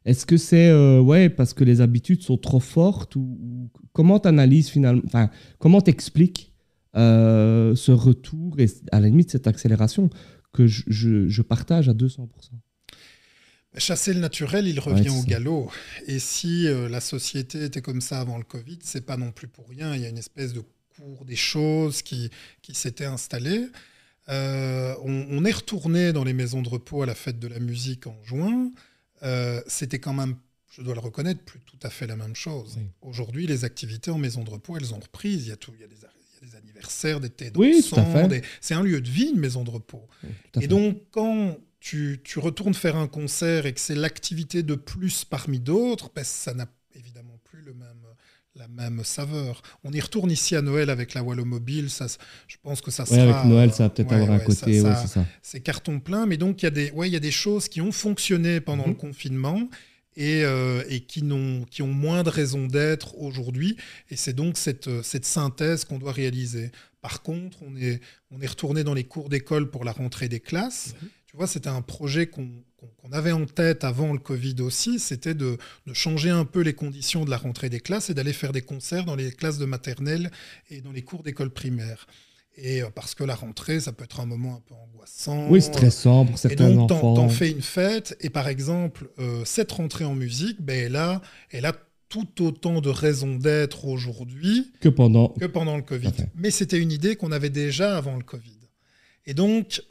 Est-ce 0.04 0.24
que 0.24 0.36
c'est 0.36 0.68
euh, 0.68 1.00
ouais 1.00 1.28
parce 1.28 1.52
que 1.52 1.64
les 1.64 1.80
habitudes 1.80 2.22
sont 2.22 2.36
trop 2.36 2.60
fortes 2.60 3.16
ou, 3.16 3.70
comment 3.92 4.20
tu 4.20 4.28
analyses 4.28 4.68
finalement 4.68 5.02
Enfin, 5.04 5.30
comment 5.58 5.80
t'expliques 5.80 6.52
euh, 6.96 7.74
ce 7.74 7.92
retour 7.92 8.58
et 8.58 8.66
à 8.92 9.00
la 9.00 9.08
limite 9.08 9.30
cette 9.30 9.48
accélération 9.48 10.08
que 10.52 10.66
je, 10.66 11.28
je, 11.28 11.42
partage 11.42 11.88
à 11.88 11.92
200%. 11.92 12.28
Chasser 13.76 14.14
le 14.14 14.20
naturel, 14.20 14.66
il 14.66 14.80
revient 14.80 15.10
au 15.10 15.22
galop. 15.22 15.70
Et 16.06 16.18
si 16.18 16.66
euh, 16.66 16.88
la 16.88 17.00
société 17.00 17.64
était 17.64 17.82
comme 17.82 18.00
ça 18.00 18.20
avant 18.20 18.38
le 18.38 18.44
Covid, 18.44 18.78
c'est 18.82 19.04
pas 19.04 19.16
non 19.16 19.32
plus 19.32 19.48
pour 19.48 19.68
rien. 19.68 19.94
Il 19.94 20.02
y 20.02 20.06
a 20.06 20.08
une 20.08 20.18
espèce 20.18 20.52
de 20.52 20.62
cours 20.96 21.24
des 21.24 21.36
choses 21.36 22.02
qui, 22.02 22.30
qui 22.62 22.74
s'était 22.74 23.04
installé. 23.04 23.66
Euh, 24.28 24.94
on, 25.04 25.44
est 25.44 25.52
retourné 25.52 26.12
dans 26.12 26.24
les 26.24 26.32
maisons 26.32 26.62
de 26.62 26.68
repos 26.68 27.02
à 27.02 27.06
la 27.06 27.14
fête 27.14 27.38
de 27.38 27.48
la 27.48 27.60
musique 27.60 28.06
en 28.06 28.16
juin. 28.24 28.70
C'était 29.66 29.98
quand 29.98 30.14
même, 30.14 30.36
je 30.70 30.82
dois 30.82 30.94
le 30.94 31.00
reconnaître, 31.00 31.42
plus 31.42 31.60
tout 31.60 31.78
à 31.82 31.90
fait 31.90 32.06
la 32.06 32.16
même 32.16 32.34
chose. 32.34 32.78
Aujourd'hui, 33.02 33.46
les 33.46 33.64
activités 33.64 34.10
en 34.10 34.18
maison 34.18 34.42
de 34.42 34.50
repos, 34.50 34.76
elles 34.76 34.94
ont 34.94 35.00
repris. 35.00 35.34
Il 35.34 35.48
y 35.48 35.52
a, 35.52 35.56
tout, 35.56 35.72
il 35.74 35.80
y 35.80 35.84
a 35.84 35.88
des 35.88 35.96
des 36.42 36.56
anniversaires, 36.56 37.20
des 37.20 37.30
thés 37.30 37.52
oui, 37.56 37.84
C'est 38.60 38.74
un 38.74 38.82
lieu 38.82 39.00
de 39.00 39.08
vie, 39.08 39.30
une 39.34 39.40
maison 39.40 39.64
de 39.64 39.70
repos. 39.70 40.06
et 40.60 40.66
donc, 40.66 40.98
quand 41.10 41.56
tu, 41.86 42.18
tu, 42.24 42.40
retournes 42.40 42.74
faire 42.74 42.96
un 42.96 43.06
concert 43.06 43.64
et 43.64 43.72
que 43.72 43.78
c'est 43.78 43.94
l'activité 43.94 44.64
de 44.64 44.74
plus 44.74 45.24
parmi 45.24 45.60
d'autres, 45.60 46.10
ben, 46.12 46.24
ça 46.24 46.52
n'a 46.52 46.66
évidemment 46.96 47.38
plus 47.44 47.62
le 47.62 47.74
même, 47.74 48.02
la 48.56 48.66
même 48.66 49.04
saveur. 49.04 49.62
On 49.84 49.92
y 49.92 50.00
retourne 50.00 50.32
ici 50.32 50.56
à 50.56 50.62
Noël 50.62 50.90
avec 50.90 51.14
la 51.14 51.22
Wallomobile. 51.22 51.88
Ça, 51.88 52.08
je 52.48 52.56
pense 52.60 52.80
que 52.80 52.90
ça 52.90 53.06
sera. 53.06 53.22
avec 53.22 53.44
Noël, 53.48 53.72
ça 53.72 53.84
va 53.84 53.90
peut-être 53.90 54.12
avoir 54.12 54.32
un 54.32 54.40
côté. 54.40 54.82
c'est 55.42 55.60
carton 55.60 56.00
plein, 56.00 56.26
mais 56.26 56.36
donc 56.36 56.60
il 56.62 56.64
y, 56.64 56.66
a 56.66 56.70
des, 56.70 56.90
ouais, 56.90 57.08
il 57.08 57.12
y 57.12 57.16
a 57.16 57.20
des 57.20 57.30
choses 57.30 57.68
qui 57.68 57.80
ont 57.80 57.92
fonctionné 57.92 58.60
pendant 58.60 58.82
mhm. 58.82 58.90
le 58.90 58.96
confinement 58.96 59.68
et, 60.16 60.42
euh, 60.42 60.82
et 60.88 61.02
qui, 61.02 61.22
ont, 61.30 61.64
qui 61.70 61.82
ont 61.82 61.92
moins 61.92 62.24
de 62.24 62.30
raison 62.30 62.66
d'être 62.66 63.16
aujourd'hui. 63.16 63.76
Et 64.10 64.16
c'est 64.16 64.32
donc 64.32 64.58
cette, 64.58 64.90
cette 65.04 65.24
synthèse 65.24 65.84
qu'on 65.84 65.98
doit 65.98 66.10
réaliser. 66.10 66.72
Par 67.00 67.22
contre, 67.22 67.58
on 67.62 67.76
est, 67.76 68.00
on 68.32 68.40
est 68.40 68.48
retourné 68.48 68.82
dans 68.82 68.94
les 68.94 69.04
cours 69.04 69.28
d'école 69.28 69.70
pour 69.70 69.84
la 69.84 69.92
rentrée 69.92 70.28
des 70.28 70.40
classes. 70.40 70.96
Mhm. 71.00 71.08
Tu 71.36 71.38
vois, 71.38 71.46
c'était 71.46 71.68
un 71.68 71.82
projet 71.82 72.28
qu'on 72.28 72.48
avait 73.12 73.30
en 73.30 73.44
tête 73.44 73.84
avant 73.84 74.14
le 74.14 74.18
Covid 74.18 74.54
aussi, 74.60 74.98
c'était 74.98 75.34
de, 75.34 75.58
de, 75.86 75.92
changer 75.92 76.30
un 76.30 76.46
peu 76.46 76.62
les 76.62 76.72
conditions 76.72 77.26
de 77.26 77.30
la 77.30 77.36
rentrée 77.36 77.68
des 77.68 77.78
classes 77.78 78.08
et 78.08 78.14
d'aller 78.14 78.32
faire 78.32 78.52
des 78.52 78.62
concerts 78.62 79.04
dans 79.04 79.16
les 79.16 79.30
classes 79.32 79.58
de 79.58 79.66
maternelle 79.66 80.30
et 80.70 80.80
dans 80.80 80.92
les 80.92 81.02
cours 81.02 81.22
d'école 81.22 81.50
primaire. 81.50 82.06
Et 82.56 82.80
euh, 82.80 82.88
parce 82.88 83.14
que 83.14 83.22
la 83.22 83.34
rentrée, 83.34 83.80
ça 83.80 83.92
peut 83.92 84.04
être 84.04 84.20
un 84.20 84.24
moment 84.24 84.54
un 84.54 84.62
peu 84.66 84.74
angoissant. 84.74 85.46
Oui, 85.50 85.60
stressant 85.60 86.24
pour 86.24 86.38
certains 86.38 86.70
et 86.70 86.74
donc, 86.74 86.90
enfants. 86.90 87.12
T'en 87.12 87.28
fais 87.28 87.50
une 87.50 87.60
fête. 87.60 88.16
Et 88.20 88.30
par 88.30 88.48
exemple, 88.48 89.10
euh, 89.18 89.42
cette 89.44 89.72
rentrée 89.72 90.06
en 90.06 90.14
musique, 90.14 90.62
ben, 90.62 90.86
elle, 90.86 90.96
a, 90.96 91.20
elle 91.50 91.66
a 91.66 91.74
tout 92.08 92.42
autant 92.42 92.80
de 92.80 92.88
raisons 92.88 93.36
d'être 93.36 93.84
aujourd'hui 93.84 94.72
que 94.80 94.88
pendant... 94.88 95.28
que 95.38 95.44
pendant 95.44 95.76
le 95.76 95.82
Covid. 95.82 96.14
Mais 96.34 96.50
c'était 96.50 96.78
une 96.80 96.92
idée 96.92 97.14
qu'on 97.14 97.30
avait 97.30 97.50
déjà 97.50 97.94
avant 97.94 98.16
le 98.16 98.24
Covid. 98.24 98.56
Et 99.26 99.34
donc, 99.34 99.82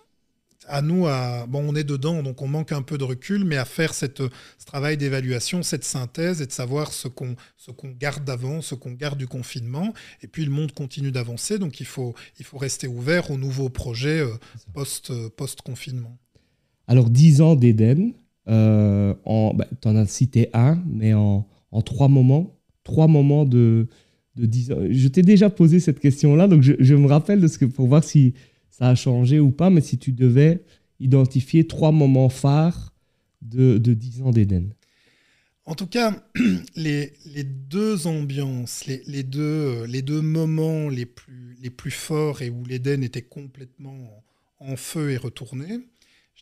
à 0.67 0.81
nous, 0.81 1.07
à, 1.07 1.45
bon, 1.47 1.63
on 1.67 1.75
est 1.75 1.83
dedans, 1.83 2.23
donc 2.23 2.41
on 2.41 2.47
manque 2.47 2.71
un 2.71 2.81
peu 2.81 2.97
de 2.97 3.03
recul, 3.03 3.45
mais 3.45 3.57
à 3.57 3.65
faire 3.65 3.93
cette, 3.93 4.21
ce 4.21 4.65
travail 4.65 4.97
d'évaluation, 4.97 5.63
cette 5.63 5.83
synthèse 5.83 6.41
et 6.41 6.45
de 6.45 6.51
savoir 6.51 6.91
ce 6.91 7.07
qu'on 7.07 7.35
garde 7.99 8.23
d'avant, 8.23 8.61
ce 8.61 8.75
qu'on 8.75 8.91
garde 8.91 9.17
du 9.17 9.27
confinement. 9.27 9.93
Et 10.21 10.27
puis 10.27 10.45
le 10.45 10.51
monde 10.51 10.71
continue 10.71 11.11
d'avancer, 11.11 11.59
donc 11.59 11.79
il 11.79 11.85
faut, 11.85 12.13
il 12.39 12.45
faut 12.45 12.57
rester 12.57 12.87
ouvert 12.87 13.31
aux 13.31 13.37
nouveaux 13.37 13.69
projets 13.69 14.21
euh, 14.21 14.33
post, 14.73 15.11
post-confinement. 15.35 16.17
Alors, 16.87 17.09
10 17.09 17.41
ans 17.41 17.55
d'Éden, 17.55 18.13
euh, 18.47 19.13
bah, 19.25 19.67
tu 19.81 19.87
en 19.87 19.95
as 19.95 20.05
cité 20.05 20.49
un, 20.53 20.81
mais 20.87 21.13
en, 21.13 21.47
en, 21.71 21.81
trois 21.81 22.07
moments, 22.07 22.55
trois 22.83 23.07
moments 23.07 23.45
de, 23.45 23.87
de 24.35 24.45
10 24.45 24.71
ans. 24.71 24.77
Je 24.89 25.07
t'ai 25.07 25.23
déjà 25.23 25.49
posé 25.49 25.79
cette 25.79 25.99
question-là, 25.99 26.47
donc 26.47 26.61
je, 26.61 26.73
je, 26.79 26.95
me 26.95 27.07
rappelle 27.07 27.41
de 27.41 27.47
ce 27.47 27.57
que, 27.57 27.65
pour 27.65 27.87
voir 27.87 28.03
si 28.03 28.33
ça 28.77 28.89
a 28.89 28.95
changé 28.95 29.39
ou 29.39 29.51
pas, 29.51 29.69
mais 29.69 29.79
si 29.79 29.97
tu 29.97 30.11
devais 30.11 30.61
identifier 30.99 31.65
trois 31.65 31.93
moments 31.93 32.27
phares 32.27 32.93
de, 33.41 33.77
de 33.77 33.93
10 33.93 34.23
ans 34.23 34.31
d'Éden. 34.31 34.73
En 35.63 35.75
tout 35.75 35.87
cas, 35.87 36.21
les, 36.75 37.13
les 37.25 37.45
deux 37.45 38.05
ambiances, 38.05 38.85
les, 38.85 39.01
les, 39.07 39.23
deux, 39.23 39.41
euh, 39.41 39.87
les 39.87 40.01
deux 40.01 40.21
moments 40.21 40.89
les 40.89 41.05
plus, 41.05 41.55
les 41.61 41.69
plus 41.69 41.91
forts 41.91 42.41
et 42.41 42.49
où 42.49 42.65
l'Éden 42.65 43.01
était 43.01 43.21
complètement 43.21 44.23
en 44.59 44.75
feu 44.75 45.11
et 45.11 45.17
retourné, 45.17 45.79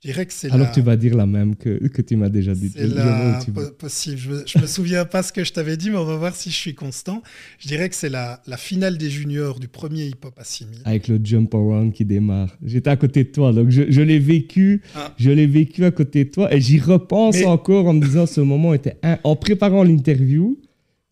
dirais 0.07 0.25
que 0.25 0.33
c'est 0.33 0.51
Alors 0.51 0.71
tu 0.71 0.81
vas 0.81 0.95
dire 0.95 1.15
la 1.15 1.25
même 1.25 1.55
que, 1.55 1.87
que 1.87 2.01
tu 2.01 2.15
m'as 2.15 2.29
déjà 2.29 2.53
dit. 2.53 2.71
C'est 2.75 2.87
la... 2.87 3.39
possible. 3.77 4.43
Je, 4.45 4.57
ne 4.57 4.63
me 4.63 4.67
souviens 4.67 5.05
pas 5.05 5.23
ce 5.23 5.31
que 5.31 5.43
je 5.43 5.53
t'avais 5.53 5.77
dit, 5.77 5.89
mais 5.89 5.97
on 5.97 6.05
va 6.05 6.17
voir 6.17 6.35
si 6.35 6.49
je 6.49 6.55
suis 6.55 6.75
constant. 6.75 7.23
Je 7.59 7.67
dirais 7.67 7.89
que 7.89 7.95
c'est 7.95 8.09
la, 8.09 8.41
la 8.47 8.57
finale 8.57 8.97
des 8.97 9.09
juniors 9.09 9.59
du 9.59 9.67
premier 9.67 10.05
hip-hop 10.07 10.33
à 10.37 10.43
6000. 10.43 10.81
Avec 10.85 11.07
le 11.07 11.19
jump 11.23 11.53
around 11.53 11.93
qui 11.93 12.05
démarre. 12.05 12.55
J'étais 12.63 12.89
à 12.89 12.97
côté 12.97 13.23
de 13.23 13.29
toi, 13.29 13.53
donc 13.53 13.69
je, 13.69 13.83
je 13.89 14.01
l'ai 14.01 14.19
vécu. 14.19 14.81
Ah. 14.95 15.13
Je 15.17 15.31
l'ai 15.31 15.47
vécu 15.47 15.85
à 15.85 15.91
côté 15.91 16.25
de 16.25 16.29
toi 16.29 16.53
et 16.53 16.59
j'y 16.59 16.79
repense 16.79 17.43
encore 17.43 17.87
en 17.87 17.93
me 17.93 18.05
disant 18.05 18.25
ce 18.25 18.41
moment 18.41 18.73
était 18.73 18.97
en 19.23 19.35
préparant 19.35 19.83
l'interview. 19.83 20.59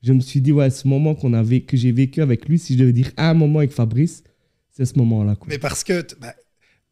Je 0.03 0.13
me 0.13 0.19
suis 0.19 0.41
dit 0.41 0.51
ouais, 0.51 0.69
ce 0.69 0.87
moment 0.87 1.13
qu'on 1.13 1.33
avait 1.33 1.61
que 1.61 1.77
j'ai 1.77 1.91
vécu 1.91 2.21
avec 2.21 2.47
lui, 2.47 2.57
si 2.57 2.73
je 2.73 2.79
devais 2.79 2.93
dire 2.93 3.11
un 3.17 3.35
moment 3.35 3.59
avec 3.59 3.71
Fabrice, 3.71 4.23
c'est 4.71 4.85
ce 4.85 4.97
moment-là. 4.97 5.37
Mais 5.47 5.59
parce 5.59 5.83
que 5.83 6.05
bah, 6.19 6.33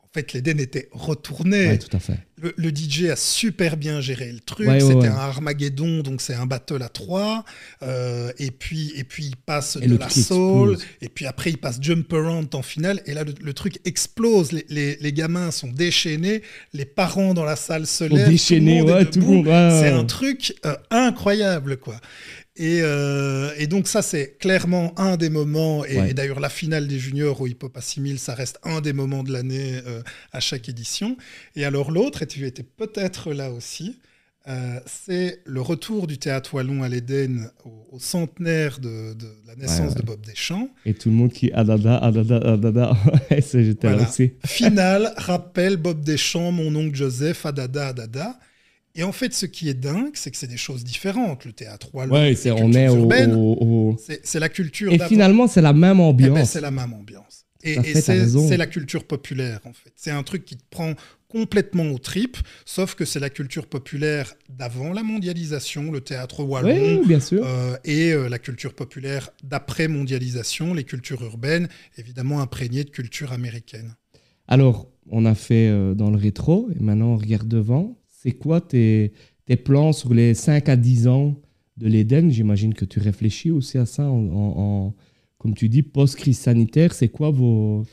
en 0.10 0.20
fait, 0.20 0.34
l'Eden 0.34 0.60
était 0.60 0.90
retourné. 0.92 1.78
tout 1.78 1.96
à 1.96 2.00
fait. 2.00 2.18
Le, 2.58 2.70
DJ 2.70 3.10
a 3.12 3.16
super 3.16 3.78
bien 3.78 4.02
géré 4.02 4.32
le 4.32 4.40
truc. 4.40 4.68
C'était 4.80 5.08
un 5.08 5.16
Armageddon, 5.16 6.02
donc 6.02 6.22
c'est 6.22 6.34
un 6.34 6.48
battle 6.48 6.82
à 6.82 6.90
trois. 6.90 7.46
Euh, 7.84 8.32
et, 8.40 8.50
puis, 8.50 8.92
et 8.96 9.04
puis, 9.04 9.26
il 9.26 9.36
passe 9.36 9.78
de 9.78 9.98
la 9.98 10.10
soul. 10.10 10.80
Et 11.02 11.10
puis 11.10 11.28
après, 11.28 11.52
il 11.52 11.60
passe 11.60 11.78
Jump 11.80 12.12
Around 12.12 12.56
en 12.56 12.64
finale. 12.64 13.04
Et 13.06 13.14
là, 13.14 13.24
le, 13.24 13.54
truc 13.54 13.80
explose. 13.86 14.52
Les, 14.52 14.96
les, 14.96 15.14
gamins 15.14 15.52
sont 15.52 15.68
déchaînés. 15.68 16.42
Les 16.74 16.86
parents 16.86 17.36
dans 17.36 17.46
la 17.46 17.56
salle 17.56 17.86
se 17.86 18.06
lèvent. 18.06 18.30
Déchaînés, 18.30 18.82
ouais, 18.82 19.06
tout 19.06 19.20
le 19.20 19.26
monde. 19.26 19.46
C'est 19.46 19.90
un 19.90 20.06
truc 20.06 20.56
euh, 20.66 20.76
incroyable, 20.90 21.78
quoi. 21.78 22.02
Euh, 22.60 23.52
et, 23.58 23.68
donc 23.68 23.88
ça, 23.88 24.02
c'est 24.02 24.38
clairement 24.38 24.94
un 25.00 25.18
des 25.18 25.30
moments, 25.30 25.86
et, 25.86 26.14
d'ailleurs 26.14 26.40
la 26.40 26.50
finale 26.50 26.88
des 26.88 27.00
juniors 27.00 27.40
au 27.42 27.48
Hip 27.48 27.60
Hop 27.62 27.78
à 27.78 27.82
6000, 27.82 28.20
ça 28.20 28.34
reste 28.34 28.60
un 28.64 28.82
des 28.82 28.94
moments 28.94 29.24
de 29.24 29.32
l'année 29.32 29.80
euh, 29.88 30.02
à 30.32 30.40
chaque 30.40 30.68
édition. 30.70 31.18
Et 31.56 31.66
alors 31.66 31.92
l'autre, 31.92 32.24
et 32.24 32.28
tu 32.28 32.46
étais 32.46 32.64
peut-être 32.64 33.32
là 33.34 33.52
aussi, 33.52 34.00
euh, 34.48 34.80
c'est 34.86 35.42
le 35.46 35.62
retour 35.62 36.08
du 36.08 36.18
théâtre 36.18 36.56
wallon 36.56 36.82
à 36.82 36.90
l'Éden 36.90 37.52
au, 37.92 38.00
centenaire 38.00 38.80
de, 38.80 39.16
la 39.46 39.56
naissance 39.56 39.96
de 39.96 40.02
Bob 40.02 40.26
Deschamps. 40.26 40.70
Et 40.86 40.94
tout 40.94 41.10
le 41.10 41.16
monde 41.16 41.32
qui 41.32 41.52
adada, 41.52 41.98
adada, 41.98 42.38
adada. 42.38 42.98
J'étais 43.54 43.96
là 43.96 44.08
aussi. 44.08 44.34
Finale, 44.46 45.14
rappelle 45.18 45.78
Bob 45.78 46.04
Deschamps, 46.04 46.52
mon 46.52 46.76
oncle 46.76 46.96
Joseph, 46.96 47.46
adada, 47.46 47.90
adada. 47.90 48.40
Et 49.00 49.04
en 49.04 49.14
fait, 49.14 49.34
ce 49.34 49.46
qui 49.46 49.70
est 49.70 49.74
dingue, 49.74 50.12
c'est 50.16 50.30
que 50.30 50.36
c'est 50.36 50.46
des 50.46 50.58
choses 50.58 50.84
différentes. 50.84 51.46
Le 51.46 51.54
théâtre 51.54 51.88
wallon, 51.94 52.14
ouais, 52.14 52.36
c'est, 52.36 52.52
on 52.52 52.74
est 52.74 52.90
au, 52.90 53.96
C'est, 53.98 54.42
la 54.42 54.50
culture. 54.50 54.92
Et 54.92 55.00
finalement, 55.00 55.48
c'est 55.48 55.62
la 55.62 55.72
même 55.72 56.02
ambiance. 56.02 56.32
Eh 56.32 56.40
ben, 56.40 56.46
c'est 56.46 56.60
la 56.60 56.70
même 56.70 56.92
ambiance. 56.92 57.46
Et, 57.64 57.76
c'est, 57.94 58.58
la 58.58 58.68
culture 58.68 59.06
populaire, 59.06 59.62
en 59.64 59.72
fait. 59.72 59.94
C'est 59.96 60.12
un 60.12 60.22
truc 60.24 60.44
qui 60.44 60.58
te 60.58 60.64
prend 60.70 60.96
complètement 61.30 61.90
aux 61.92 61.98
tripes, 61.98 62.40
sauf 62.66 62.96
que 62.96 63.06
c'est 63.06 63.22
la 63.22 63.30
culture 63.30 63.68
populaire 63.68 64.34
d'avant 64.50 64.92
la 64.92 65.04
mondialisation, 65.04 65.94
le 65.94 66.02
théâtre 66.02 66.44
wallon, 66.44 67.06
bien 67.06 67.22
sûr. 67.22 67.46
Euh, 67.46 67.78
et 67.86 68.12
euh, 68.12 68.28
la 68.28 68.40
culture 68.40 68.74
populaire 68.74 69.30
d'après 69.46 69.88
mondialisation, 69.88 70.74
les 70.74 70.84
cultures 70.84 71.24
urbaines, 71.24 71.70
évidemment 71.98 72.42
imprégnées 72.42 72.84
de 72.84 72.90
culture 72.90 73.32
américaine. 73.32 73.96
Alors, 74.50 74.90
on 75.10 75.26
a 75.26 75.36
fait 75.36 75.70
euh, 75.70 75.94
dans 75.94 76.10
le 76.10 76.18
rétro, 76.18 76.70
et 76.78 76.84
maintenant 76.84 77.14
on 77.14 77.18
regarde 77.18 77.48
devant 77.48 77.96
c'est 78.22 78.34
quoi 78.34 78.60
tes, 78.60 79.14
plans 79.64 79.94
sur 79.94 80.14
les 80.14 80.34
5 80.34 80.68
à 80.68 80.76
10 80.76 81.08
ans 81.08 81.36
de 81.78 81.88
l'Éden? 81.88 82.30
J'imagine 82.30 82.74
que 82.74 82.84
tu 82.84 83.00
réfléchis 83.00 83.50
aussi 83.50 83.78
à 83.78 83.86
ça, 83.86 84.04
en, 84.04 84.94
comme 85.38 85.56
tu 85.56 85.70
dis, 85.70 85.84
post-crise 85.84 86.38
sanitaire. 86.38 86.94
C'est 86.94 87.08
quoi 87.08 87.32
vos, 87.32 87.86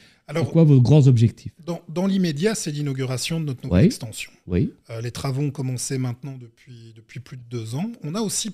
quoi 0.51 0.65
vos 0.65 0.81
grands 0.81 1.07
objectifs? 1.07 1.53
Dans, 1.89 2.07
l'immédiat, 2.09 2.57
c'est 2.57 2.73
l'inauguration 2.73 3.39
de 3.39 3.45
notre 3.45 3.65
nouvelle 3.65 3.85
extension. 3.85 4.33
Oui. 4.49 4.73
Euh, 4.91 5.01
les 5.01 5.13
travaux 5.13 5.43
ont 5.43 5.51
commencé 5.53 5.97
maintenant 5.97 6.37
depuis, 6.37 6.93
depuis 6.97 7.21
plus 7.21 7.37
de 7.37 7.45
deux 7.49 7.77
ans. 7.77 7.93
On 8.03 8.17
a 8.17 8.21
aussi 8.21 8.51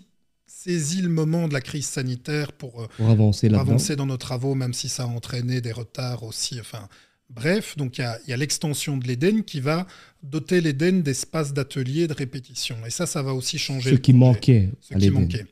saisi 0.46 1.00
le 1.00 1.08
moment 1.08 1.48
de 1.48 1.54
la 1.54 1.62
crise 1.62 1.87
sanitaire 1.87 2.52
pour, 2.52 2.82
euh, 2.82 2.87
avancer, 3.11 3.48
pour 3.48 3.58
avancer 3.58 3.96
dans 3.96 4.06
nos 4.06 4.18
travaux, 4.18 4.54
même 4.54 4.74
si 4.74 4.90
ça 4.90 5.04
a 5.04 5.06
entraîné 5.06 5.62
des 5.62 5.72
retards 5.72 6.22
aussi. 6.22 6.61
Enfin, 6.61 6.87
Bref, 7.35 7.77
donc 7.77 7.99
il 7.99 8.03
y 8.29 8.33
a, 8.33 8.37
l'extension 8.37 8.97
de 8.97 9.07
l'Éden 9.07 9.42
qui 9.42 9.61
va 9.61 9.87
doter 10.23 10.61
l'Éden 10.61 11.03
d'espaces 11.03 11.53
d'atelier 11.53 12.07
de 12.07 12.12
répétition. 12.12 12.77
Et 12.87 12.90
ça, 12.90 13.07
ça 13.07 13.23
va 13.23 13.33
aussi 13.33 13.59
changer. 13.59 13.90
Ce 13.90 13.97
qui 13.97 14.12
manquait. 14.12 14.71
Ce 14.81 14.95
qui 14.95 15.11
manquait. 15.11 15.47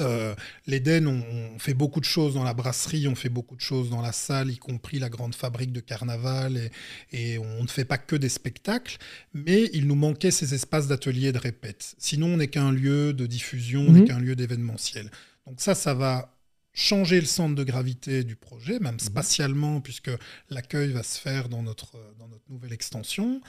Euh, 0.00 0.34
L'Éden, 0.66 1.06
on, 1.06 1.58
fait 1.58 1.74
beaucoup 1.74 2.00
de 2.00 2.04
choses 2.04 2.34
dans 2.34 2.42
la 2.42 2.54
brasserie, 2.54 3.06
on 3.06 3.14
fait 3.14 3.28
beaucoup 3.28 3.54
de 3.54 3.60
choses 3.60 3.90
dans 3.90 4.00
la 4.00 4.12
salle, 4.12 4.50
y 4.50 4.58
compris 4.58 4.98
la 4.98 5.08
grande 5.08 5.34
fabrique 5.34 5.72
de 5.72 5.80
carnaval, 5.80 6.70
et, 7.12 7.38
on 7.38 7.62
ne 7.62 7.68
fait 7.68 7.84
pas 7.84 7.98
que 7.98 8.16
des 8.16 8.28
spectacles, 8.28 8.98
mais 9.32 9.70
il 9.72 9.86
nous 9.86 9.94
manquait 9.94 10.32
ces 10.32 10.54
espaces 10.54 10.88
d'atelier 10.88 11.32
de 11.32 11.38
répète. 11.38 11.94
Sinon, 11.98 12.34
on 12.34 12.36
n'est 12.38 12.48
qu'un 12.48 12.72
lieu 12.72 13.12
de 13.12 13.26
diffusion, 13.26 13.84
on 13.88 13.92
n'est 13.92 14.00
mhm. 14.00 14.08
qu'un 14.08 14.18
lieu 14.18 14.34
d'événementiel. 14.34 15.10
Donc 15.46 15.60
ça, 15.60 15.74
ça 15.74 15.94
va 15.94 16.33
changer 16.74 17.20
le 17.20 17.26
centre 17.26 17.54
de 17.54 17.62
gravité 17.62 18.24
du 18.24 18.34
projet, 18.34 18.80
même 18.80 18.94
mhm. 18.94 19.00
spatialement, 19.00 19.80
puisque 19.80 20.10
l'accueil 20.50 20.90
va 20.90 21.04
se 21.04 21.18
faire 21.20 21.48
dans 21.48 21.62
notre, 21.62 21.92
dans 22.18 22.26
notre 22.28 22.42
nouvelle 22.50 22.72
extension. 22.72 23.40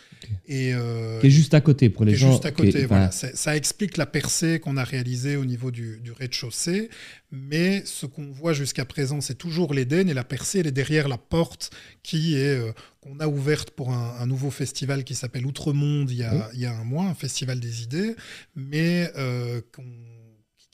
Et, 0.47 0.73
euh, 0.73 1.19
qui 1.19 1.27
est 1.27 1.31
juste 1.31 1.55
à 1.55 1.61
côté 1.61 1.89
pour 1.89 2.05
les 2.05 2.15
gens. 2.15 2.31
Juste 2.31 2.45
à 2.45 2.51
côté, 2.51 2.85
voilà. 2.85 3.11
Ça 3.11 3.55
explique 3.55 3.97
la 3.97 4.05
percée 4.05 4.59
qu'on 4.59 4.77
a 4.77 4.83
réalisée 4.83 5.35
au 5.35 5.45
niveau 5.45 5.71
du, 5.71 5.99
du 6.01 6.11
rez-de-chaussée, 6.11 6.89
mais 7.31 7.83
ce 7.85 8.05
qu'on 8.05 8.31
voit 8.31 8.53
jusqu'à 8.53 8.85
présent, 8.85 9.19
c'est 9.21 9.35
toujours 9.35 9.73
l'Éden, 9.73 10.07
et 10.07 10.13
la 10.13 10.23
percée, 10.23 10.59
elle 10.59 10.67
est 10.67 10.71
derrière 10.71 11.07
la 11.07 11.17
porte 11.17 11.71
qui 12.03 12.35
est 12.35 12.59
euh, 12.59 12.71
qu'on 13.01 13.19
a 13.19 13.27
ouverte 13.27 13.71
pour 13.71 13.91
un, 13.91 14.25
nouveau 14.25 14.51
festival 14.51 15.03
qui 15.03 15.13
s'appelle 15.13 15.45
Outremonde 15.45 16.09
il 16.09 16.17
y, 16.17 16.23
a, 16.23 16.49
il 16.53 16.59
y 16.59 16.65
a 16.65 16.75
un 16.75 16.83
mois, 16.83 17.05
un 17.05 17.13
festival 17.13 17.59
des 17.59 17.83
idées, 17.83 18.15
mais 18.55 19.11
euh, 19.15 19.61
qu'on 19.71 19.83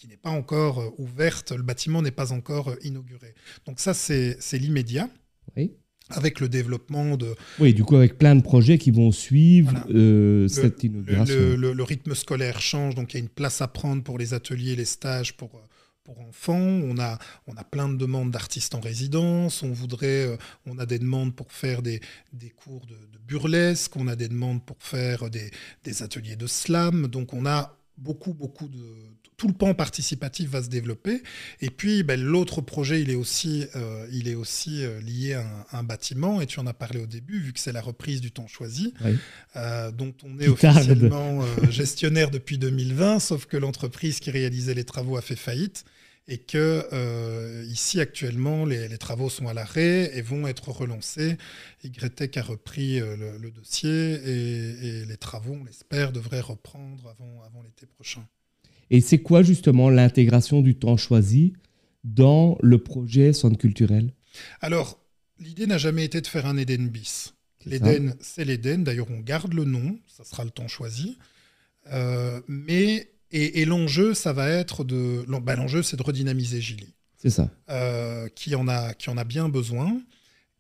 qui 0.02 0.08
n'est 0.08 0.18
pas 0.18 0.32
encore 0.32 0.80
euh, 0.80 0.90
ouverte, 0.98 1.52
le 1.52 1.62
bâtiment 1.62 2.02
n'est 2.02 2.10
pas 2.10 2.34
encore 2.34 2.70
euh, 2.70 2.76
inauguré. 2.82 3.36
Donc 3.68 3.80
ça, 3.80 3.94
c'est 3.94 4.36
l'immédiat. 4.54 5.08
Oui. 5.56 5.74
Avec 6.10 6.40
le 6.40 6.50
développement 6.50 7.18
de... 7.18 7.36
Oui, 7.60 7.76
du 7.76 7.84
coup, 7.84 7.98
avec 7.98 8.18
plein 8.18 8.36
de 8.36 8.42
projets 8.42 8.80
qui 8.80 8.90
vont 8.90 9.12
suivre 9.12 9.86
euh, 9.92 10.48
cette 10.48 10.84
inauguration. 10.84 11.56
Le, 11.56 11.84
rythme 11.84 12.16
scolaire 12.16 12.62
change, 12.62 12.96
donc 12.96 13.14
il 13.14 13.18
y 13.18 13.20
a 13.20 13.24
une 13.24 13.30
place 13.30 13.62
à 13.62 13.68
prendre 13.68 14.02
pour 14.02 14.18
les 14.18 14.34
ateliers, 14.34 14.76
les 14.76 14.86
stages, 14.86 15.38
pour, 15.38 15.62
pour 16.04 16.20
enfants. 16.20 16.58
On 16.58 16.98
a, 16.98 17.20
on 17.46 17.56
a 17.56 17.64
plein 17.64 17.88
de 17.88 17.96
demandes 17.96 18.32
d'artistes 18.32 18.74
en 18.74 18.80
résidence. 18.80 19.62
On 19.62 19.72
voudrait, 19.72 20.36
on 20.66 20.80
a 20.80 20.88
des 20.88 20.98
demandes 20.98 21.36
pour 21.36 21.52
faire 21.52 21.84
des, 21.84 22.02
des 22.34 22.50
cours 22.50 22.88
de, 22.88 22.96
burlesque. 23.28 23.96
On 23.96 24.08
a 24.08 24.16
des 24.16 24.30
demandes 24.30 24.66
pour 24.66 24.78
faire 24.80 25.30
des, 25.30 25.52
des 25.84 26.02
ateliers 26.02 26.36
de 26.36 26.48
slam. 26.48 27.06
Donc 27.06 27.34
on 27.34 27.46
a 27.46 27.78
beaucoup, 27.98 28.34
beaucoup 28.34 28.68
de, 28.68 28.82
tout 29.42 29.48
le 29.48 29.56
pan 29.56 29.74
participatif 29.74 30.52
va 30.52 30.62
se 30.62 30.70
développer. 30.70 31.24
Et 31.62 31.72
puis, 31.72 32.04
ben, 32.04 32.22
l'autre 32.22 32.62
projet, 32.62 33.02
il 33.02 33.10
est 33.10 33.16
aussi, 33.16 33.66
euh, 33.76 34.06
il 34.12 34.28
est 34.28 34.36
aussi 34.36 34.86
euh, 34.86 35.02
lié 35.02 35.34
à 35.34 35.66
un, 35.72 35.82
bâtiment, 35.82 36.42
et 36.42 36.46
tu 36.46 36.60
en 36.60 36.68
as 36.68 36.76
parlé 36.76 37.00
au 37.00 37.08
début, 37.08 37.40
vu 37.40 37.52
que 37.52 37.60
c'est 37.60 37.72
la 37.72 37.82
reprise 37.82 38.22
du 38.22 38.32
temps 38.32 38.46
choisi, 38.46 38.94
euh, 39.56 39.90
dont 39.90 40.14
on 40.24 40.40
est 40.40 40.48
officiellement 40.48 41.44
gestionnaire 41.72 42.30
depuis 42.30 42.60
2020, 42.60 43.18
sauf 43.18 43.48
que 43.48 43.58
l'entreprise 43.58 44.20
qui 44.20 44.30
réalisait 44.30 44.76
les 44.76 44.84
travaux 44.84 45.18
a 45.18 45.24
fait 45.24 45.36
faillite. 45.36 45.86
Et 46.28 46.38
que 46.38 47.66
ici 47.66 48.00
actuellement 48.00 48.64
les, 48.64 48.98
travaux 49.00 49.30
sont 49.30 49.48
à 49.48 49.56
l'arrêt 49.56 50.16
et 50.16 50.22
vont 50.22 50.48
être 50.48 50.70
relancés. 50.70 51.36
YTech 51.84 52.38
a 52.38 52.44
repris 52.44 53.00
le, 53.00 53.50
dossier 53.50 53.90
et, 53.90 55.02
et, 55.02 55.06
les 55.06 55.18
travaux, 55.18 55.58
on 55.60 55.66
l'espère, 55.66 56.12
devraient 56.12 56.40
reprendre 56.40 57.10
avant, 57.10 57.42
avant 57.44 57.64
l'été 57.64 57.88
prochain. 57.88 58.24
Et 58.92 59.00
c'est 59.02 59.20
quoi 59.20 59.42
justement 59.42 59.90
l'intégration 59.90 60.62
du 60.62 60.76
temps 60.76 60.98
choisi 60.98 61.54
dans 62.04 62.58
le 62.62 62.78
projet 62.78 63.32
Centre 63.34 63.58
culturel? 63.58 64.14
Alors, 64.60 65.00
l'idée 65.40 65.66
n'a 65.66 65.78
jamais 65.78 66.04
été 66.04 66.22
de 66.22 66.28
faire 66.28 66.46
un 66.46 66.58
Eden 66.58 66.90
bis. 66.90 67.34
L'Eden, 67.66 68.16
c'est 68.20 68.44
l'Eden. 68.44 68.84
D'ailleurs, 68.84 69.10
on 69.10 69.20
garde 69.20 69.54
le 69.54 69.64
nom, 69.64 69.98
ça 70.08 70.24
sera 70.24 70.44
le 70.44 70.50
temps 70.50 70.68
choisi. 70.68 71.18
Euh, 71.92 72.42
mais 72.48 73.12
et, 73.32 73.64
l'enjeu, 73.64 74.14
ça 74.14 74.34
va 74.34 74.50
être 74.50 74.84
de 74.84 75.24
bah, 75.42 75.56
l'enjeu, 75.56 75.84
c'est 75.84 75.96
de 75.96 76.04
redynamiser 76.04 76.60
Gilly. 76.60 76.94
C'est 77.18 77.30
ça. 77.30 77.50
Euh, 77.70 78.28
qui 78.30 78.56
en 78.56 78.68
a 78.68 78.94
qui 78.94 79.10
en 79.10 79.18
a 79.18 79.24
bien 79.24 79.48
besoin. 79.48 80.02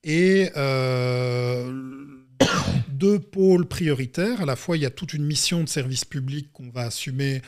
Et 0.03 0.49
euh, 0.55 2.05
deux 2.89 3.19
pôles 3.19 3.67
prioritaires. 3.67 4.41
À 4.41 4.45
la 4.45 4.55
fois, 4.55 4.77
il 4.77 4.83
y 4.83 4.85
a 4.85 4.89
toute 4.89 5.13
une 5.13 5.25
mission 5.25 5.63
de 5.63 5.69
service 5.69 6.05
public 6.05 6.49
qu'on 6.53 6.69
va 6.69 6.83
assumer 6.83 7.41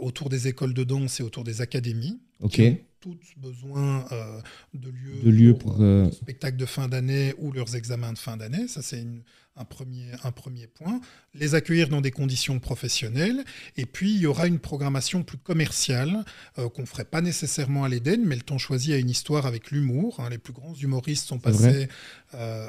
autour 0.00 0.28
des 0.28 0.48
écoles 0.48 0.74
de 0.74 0.84
danse 0.84 1.20
et 1.20 1.22
autour 1.22 1.44
des 1.44 1.60
académies. 1.60 2.20
Ok. 2.40 2.60
Toutes 3.00 3.20
besoin 3.36 4.06
euh, 4.12 4.40
de 4.72 4.88
lieux, 4.88 5.22
de 5.22 5.30
lieux 5.30 5.54
pour, 5.54 5.76
euh, 5.80 6.10
spectacles 6.10 6.56
de 6.56 6.64
fin 6.64 6.88
d'année 6.88 7.34
ou 7.38 7.52
leurs 7.52 7.76
examens 7.76 8.12
de 8.12 8.18
fin 8.18 8.36
d'année. 8.38 8.66
Ça, 8.66 8.80
c'est 8.80 9.02
une, 9.02 9.22
un 9.56 9.64
premier, 9.64 10.06
un 10.24 10.32
premier 10.32 10.66
point, 10.66 11.00
les 11.32 11.54
accueillir 11.54 11.88
dans 11.88 12.00
des 12.00 12.10
conditions 12.10 12.58
professionnelles, 12.58 13.44
et 13.76 13.86
puis 13.86 14.12
il 14.12 14.20
y 14.20 14.26
aura 14.26 14.48
une 14.48 14.58
programmation 14.58 15.22
plus 15.22 15.38
commerciale 15.38 16.24
euh, 16.58 16.68
qu'on 16.68 16.82
ne 16.82 16.86
ferait 16.86 17.04
pas 17.04 17.20
nécessairement 17.20 17.84
à 17.84 17.88
l'Éden, 17.88 18.22
mais 18.24 18.34
le 18.34 18.42
temps 18.42 18.58
choisi 18.58 18.92
a 18.92 18.98
une 18.98 19.10
histoire 19.10 19.46
avec 19.46 19.70
l'humour. 19.70 20.18
Hein. 20.18 20.28
Les 20.30 20.38
plus 20.38 20.52
grands 20.52 20.74
humoristes 20.74 21.28
sont 21.28 21.38
passés 21.38 21.88
euh, 22.34 22.68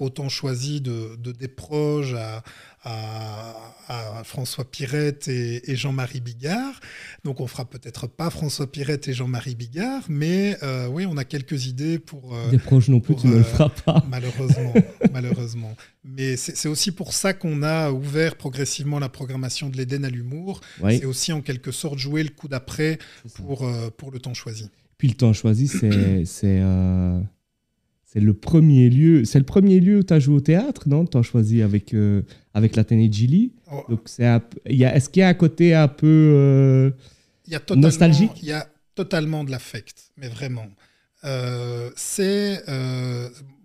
au 0.00 0.08
temps 0.08 0.30
choisi 0.30 0.80
de, 0.80 1.16
de 1.16 1.32
Desproges 1.32 2.14
à, 2.14 2.42
à, 2.84 4.22
François 4.24 4.64
Pirette 4.64 5.28
et, 5.28 5.76
Jean-Marie 5.76 6.20
Bigard. 6.20 6.80
Donc 7.24 7.40
on 7.40 7.46
fera 7.46 7.66
peut-être 7.66 8.06
pas 8.06 8.30
François 8.30 8.70
Pirette 8.70 9.08
et 9.08 9.12
Jean-Marie 9.12 9.56
Bigard, 9.56 10.04
mais 10.08 10.56
euh, 10.62 10.86
oui, 10.86 11.04
on 11.06 11.18
a 11.18 11.24
quelques 11.24 11.66
idées 11.66 11.98
pour... 11.98 12.34
Desproges 12.50 12.88
non 12.88 13.00
plus, 13.00 13.16
tu 13.16 13.26
ne 13.26 13.36
le 13.36 13.42
feras 13.42 13.68
pas. 13.68 14.02
Malheureusement, 14.08 14.72
malheureusement. 15.12 15.76
Mais 16.10 16.36
c'est 16.36 16.68
aussi 16.68 16.90
pour 16.90 17.12
ça 17.12 17.34
qu'on 17.34 17.62
a 17.62 17.90
ouvert 17.90 18.36
progressivement 18.36 18.98
la 18.98 19.10
programmation 19.10 19.68
de 19.68 19.76
l'Éden 19.76 20.04
à 20.04 20.10
l'humour. 20.10 20.60
C'est 20.88 21.04
aussi 21.04 21.32
en 21.32 21.42
quelque 21.42 21.70
sorte 21.70 21.98
jouer 21.98 22.22
le 22.22 22.30
coup 22.30 22.48
d'après 22.48 22.98
pour, 23.34 23.64
euh, 23.64 23.90
pour 23.94 24.10
le 24.10 24.18
temps 24.18 24.34
choisi. 24.34 24.70
Puis 24.96 25.08
le 25.08 25.14
temps 25.14 25.32
choisi, 25.32 25.68
c'est 25.68 26.24
c'est 26.24 26.60
euh, 26.60 27.20
le 28.14 28.34
premier 28.34 28.88
lieu. 28.88 29.24
C'est 29.26 29.38
le 29.38 29.44
premier 29.44 29.80
lieu 29.80 29.98
où 29.98 30.02
tu 30.02 30.14
as 30.14 30.18
joué 30.18 30.36
au 30.36 30.40
théâtre, 30.40 30.88
non 30.88 31.02
Le 31.02 31.08
temps 31.08 31.22
choisi 31.22 31.60
avec, 31.60 31.92
euh, 31.92 32.22
avec 32.54 32.74
l'Athénée 32.74 33.08
de 33.08 33.14
Gilly. 33.14 33.52
Oh. 33.70 33.84
Donc 33.90 34.08
est-ce 34.08 35.08
qu'il 35.10 35.20
y 35.20 35.24
a 35.24 35.28
un 35.28 35.34
côté 35.34 35.74
un 35.74 35.88
peu 35.88 36.92
il 37.46 37.52
y 37.52 37.56
a 37.56 37.62
nostalgique? 37.76 38.42
Il 38.42 38.48
y 38.48 38.52
a 38.52 38.66
totalement 38.94 39.44
de 39.44 39.50
l'affect, 39.50 40.10
mais 40.16 40.28
vraiment. 40.28 40.68
c'est 41.96 42.62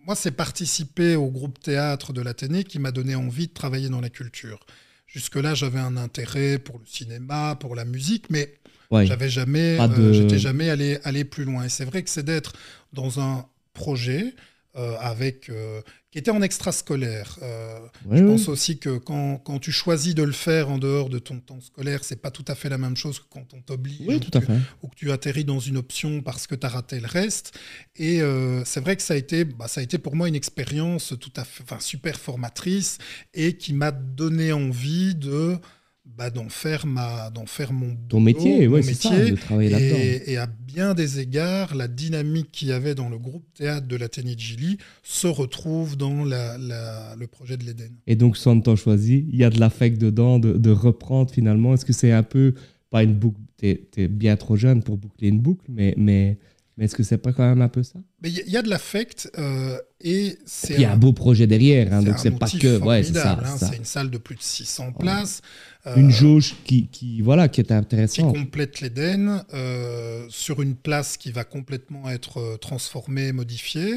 moi, 0.06 0.16
c'est 0.16 0.32
participer 0.32 1.16
au 1.16 1.30
groupe 1.30 1.60
théâtre 1.60 2.14
de 2.14 2.22
l'Athénée 2.22 2.64
qui 2.64 2.80
m'a 2.80 2.92
donné 2.92 3.16
envie 3.16 3.48
de 3.48 3.54
travailler 3.54 3.90
dans 3.90 4.02
la 4.02 4.10
culture. 4.10 4.60
Jusque-là, 5.08 5.54
j'avais 5.54 5.80
un 5.80 5.96
intérêt 5.98 6.58
pour 6.60 6.80
le 6.80 6.86
cinéma, 6.86 7.56
pour 7.60 7.76
la 7.76 7.86
musique, 7.86 8.30
mais 8.30 8.56
j'avais 8.92 9.30
jamais, 9.30 9.80
euh, 9.80 10.14
j'étais 10.14 10.40
jamais 10.40 10.70
allé, 10.70 11.00
allé 11.04 11.24
plus 11.24 11.46
loin. 11.46 11.66
Et 11.66 11.70
c'est 11.70 11.86
vrai 11.86 12.04
que 12.04 12.10
c'est 12.10 12.24
d'être 12.24 12.54
dans 12.94 13.20
un 13.20 13.46
projet 13.74 14.36
euh, 14.76 14.96
avec, 15.00 15.50
euh, 15.50 15.82
qui 16.14 16.20
était 16.20 16.30
en 16.30 16.44
extrascolaire. 16.44 17.40
Euh, 17.42 17.80
je 18.12 18.24
pense 18.24 18.48
aussi 18.48 18.78
que 18.78 19.00
quand, 19.00 19.40
quand, 19.40 19.58
tu 19.58 19.72
choisis 19.72 20.14
de 20.14 20.22
le 20.22 20.32
faire 20.32 20.70
en 20.70 20.78
dehors 20.78 21.10
de 21.10 21.18
ton 21.18 21.40
temps 21.40 21.60
scolaire, 21.60 22.04
c'est 22.04 22.22
pas 22.22 22.30
tout 22.30 22.46
à 22.48 22.54
fait 22.54 22.70
la 22.70 22.78
même 22.78 22.96
chose 22.96 23.18
que 23.18 23.26
quand 23.32 23.52
on 23.56 23.62
t'oblige 23.62 24.08
ou, 24.08 24.40
ou, 24.84 24.88
que 24.90 24.96
tu 24.96 25.12
atterris 25.12 25.44
dans 25.44 25.58
une 25.58 25.76
option 25.76 26.22
parce 26.22 26.46
que 26.46 26.54
tu 26.54 26.68
as 26.68 26.70
raté 26.70 27.00
le 27.00 27.08
reste. 27.08 27.58
Et 27.96 28.22
c'est 28.64 28.80
vrai 28.80 28.96
que 28.96 29.02
ça 29.02 29.16
a, 29.16 29.18
été, 29.18 29.44
bah, 29.44 29.68
ça 29.68 29.82
a 29.82 29.84
été 29.84 29.98
pour 29.98 30.16
moi 30.16 30.28
une 30.28 30.36
expérience 30.36 31.16
tout 31.20 31.34
à 31.36 31.44
fait, 31.44 31.64
super 31.80 32.20
formatrice 32.20 33.00
et 33.34 33.58
qui 33.58 33.74
m'a 33.74 33.90
donné 33.90 34.54
envie 34.54 35.16
de 35.16 35.58
bah, 36.06 36.30
d'en 36.30 36.50
faire 36.50 36.86
ma 36.86 37.30
d'en 37.30 37.46
faire 37.46 37.72
mon 37.72 37.96
ton 38.10 38.20
métier 38.20 38.68
ouais, 38.68 38.82
métier 38.82 38.96
ça, 38.96 39.30
de 39.30 39.36
travailler 39.36 39.70
là-dedans. 39.70 39.98
et, 40.28 40.38
à 40.38 40.48
bien 40.48 40.94
des 40.94 41.20
égards 41.20 41.76
la 41.76 41.88
dynamique 41.88 42.52
qu'il 42.52 42.68
y 42.68 42.72
avait 42.72 42.94
dans 42.94 43.10
le 43.10 43.18
groupe 43.18 43.46
théâtre 43.54 43.88
de 43.88 43.96
la 43.96 44.08
de 44.08 44.40
Gilly 44.40 44.78
se 45.02 45.28
retrouve 45.28 45.96
dans 45.96 46.26
la, 46.26 46.58
le 46.58 47.28
projet 47.28 47.58
de 47.58 47.64
l'Éden. 47.64 47.92
Et 48.06 48.16
donc 48.16 48.38
sans 48.38 48.60
temps 48.60 48.76
choisi 48.76 49.26
il 49.32 49.38
y 49.38 49.44
a 49.44 49.50
de 49.50 49.60
l'affect 49.60 49.98
dedans 49.98 50.40
de, 50.40 50.54
de 50.54 50.72
reprendre 50.72 51.32
finalement. 51.32 51.74
Est-ce 51.74 51.86
que 51.86 51.94
c'est 51.94 52.12
un 52.12 52.24
peu 52.24 52.54
pas 52.90 53.04
une 53.04 53.16
boucle 53.16 53.40
t'es 53.58 53.88
es 53.96 54.08
bien 54.08 54.36
trop 54.36 54.58
jeune 54.58 54.84
pour 54.84 54.98
boucler 54.98 55.30
une 55.30 55.40
boucle 55.40 55.66
mais 55.70 55.94
mais 55.98 56.38
mais 56.78 56.86
est-ce 56.86 56.96
que 56.96 57.04
c'est 57.04 57.18
pas 57.18 57.34
quand 57.34 57.48
même 57.48 57.62
un 57.62 57.70
peu 57.70 57.84
ça? 57.84 58.00
Il 58.24 58.32
y, 58.32 58.58
a 58.58 58.62
de 58.62 58.70
l'affect 58.70 59.30
euh, 59.38 59.78
et 60.02 60.38
c'est. 60.46 60.74
Il 60.74 60.82
y 60.82 60.86
a 60.86 60.94
un, 60.94 60.98
beau 60.98 61.14
projet 61.14 61.46
derrière, 61.46 61.94
hein, 61.94 62.02
donc 62.02 62.18
c'est 62.18 62.32
pas 62.32 62.50
que. 62.50 62.80
Ouais, 62.80 63.04
c'est 63.04 63.14
ça. 63.14 63.40
Hein, 63.44 63.58
c'est 63.58 63.78
une 63.78 63.86
salle 63.86 64.10
de 64.10 64.18
plus 64.18 64.36
de 64.36 64.42
600 64.42 64.94
places. 64.94 65.42
Euh, 65.86 65.96
une 65.98 66.12
jauge 66.12 66.56
qui, 66.64 66.88
qui, 66.88 67.22
voilà, 67.22 67.50
qui 67.50 67.60
est 67.60 67.72
intéressante. 67.72 68.34
Qui 68.34 68.40
complète 68.40 68.80
l'Éden 68.80 69.44
euh, 69.54 70.26
sur 70.30 70.62
une 70.62 70.76
place 70.76 71.18
qui 71.18 71.32
va 71.32 71.44
complètement 71.44 72.10
être 72.10 72.40
euh, 72.40 72.58
transformée, 72.58 73.34
modifiée, 73.34 73.94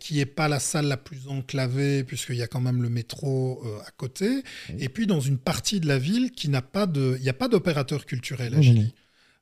qui 0.00 0.16
n'est 0.16 0.26
pas 0.26 0.48
la 0.48 0.58
salle 0.58 0.86
la 0.86 0.96
plus 0.96 1.28
enclavée 1.28 2.02
puisqu'il 2.02 2.34
y 2.34 2.42
a 2.42 2.48
quand 2.48 2.60
même 2.60 2.82
le 2.82 2.88
métro 2.88 3.62
à 3.86 3.90
côté, 3.92 4.42
et 4.80 4.88
puis 4.88 5.06
dans 5.06 5.20
une 5.20 5.38
partie 5.38 5.78
de 5.78 5.86
la 5.86 5.96
ville 5.96 6.32
qui 6.32 6.48
n'a 6.48 6.62
pas 6.62 6.86
de, 6.86 7.14
il 7.18 7.22
n'y 7.22 7.28
a 7.28 7.34
pas 7.34 7.46
d'opérateur 7.46 8.04
culturel 8.04 8.52
à 8.56 8.60
Gilly. 8.60 8.92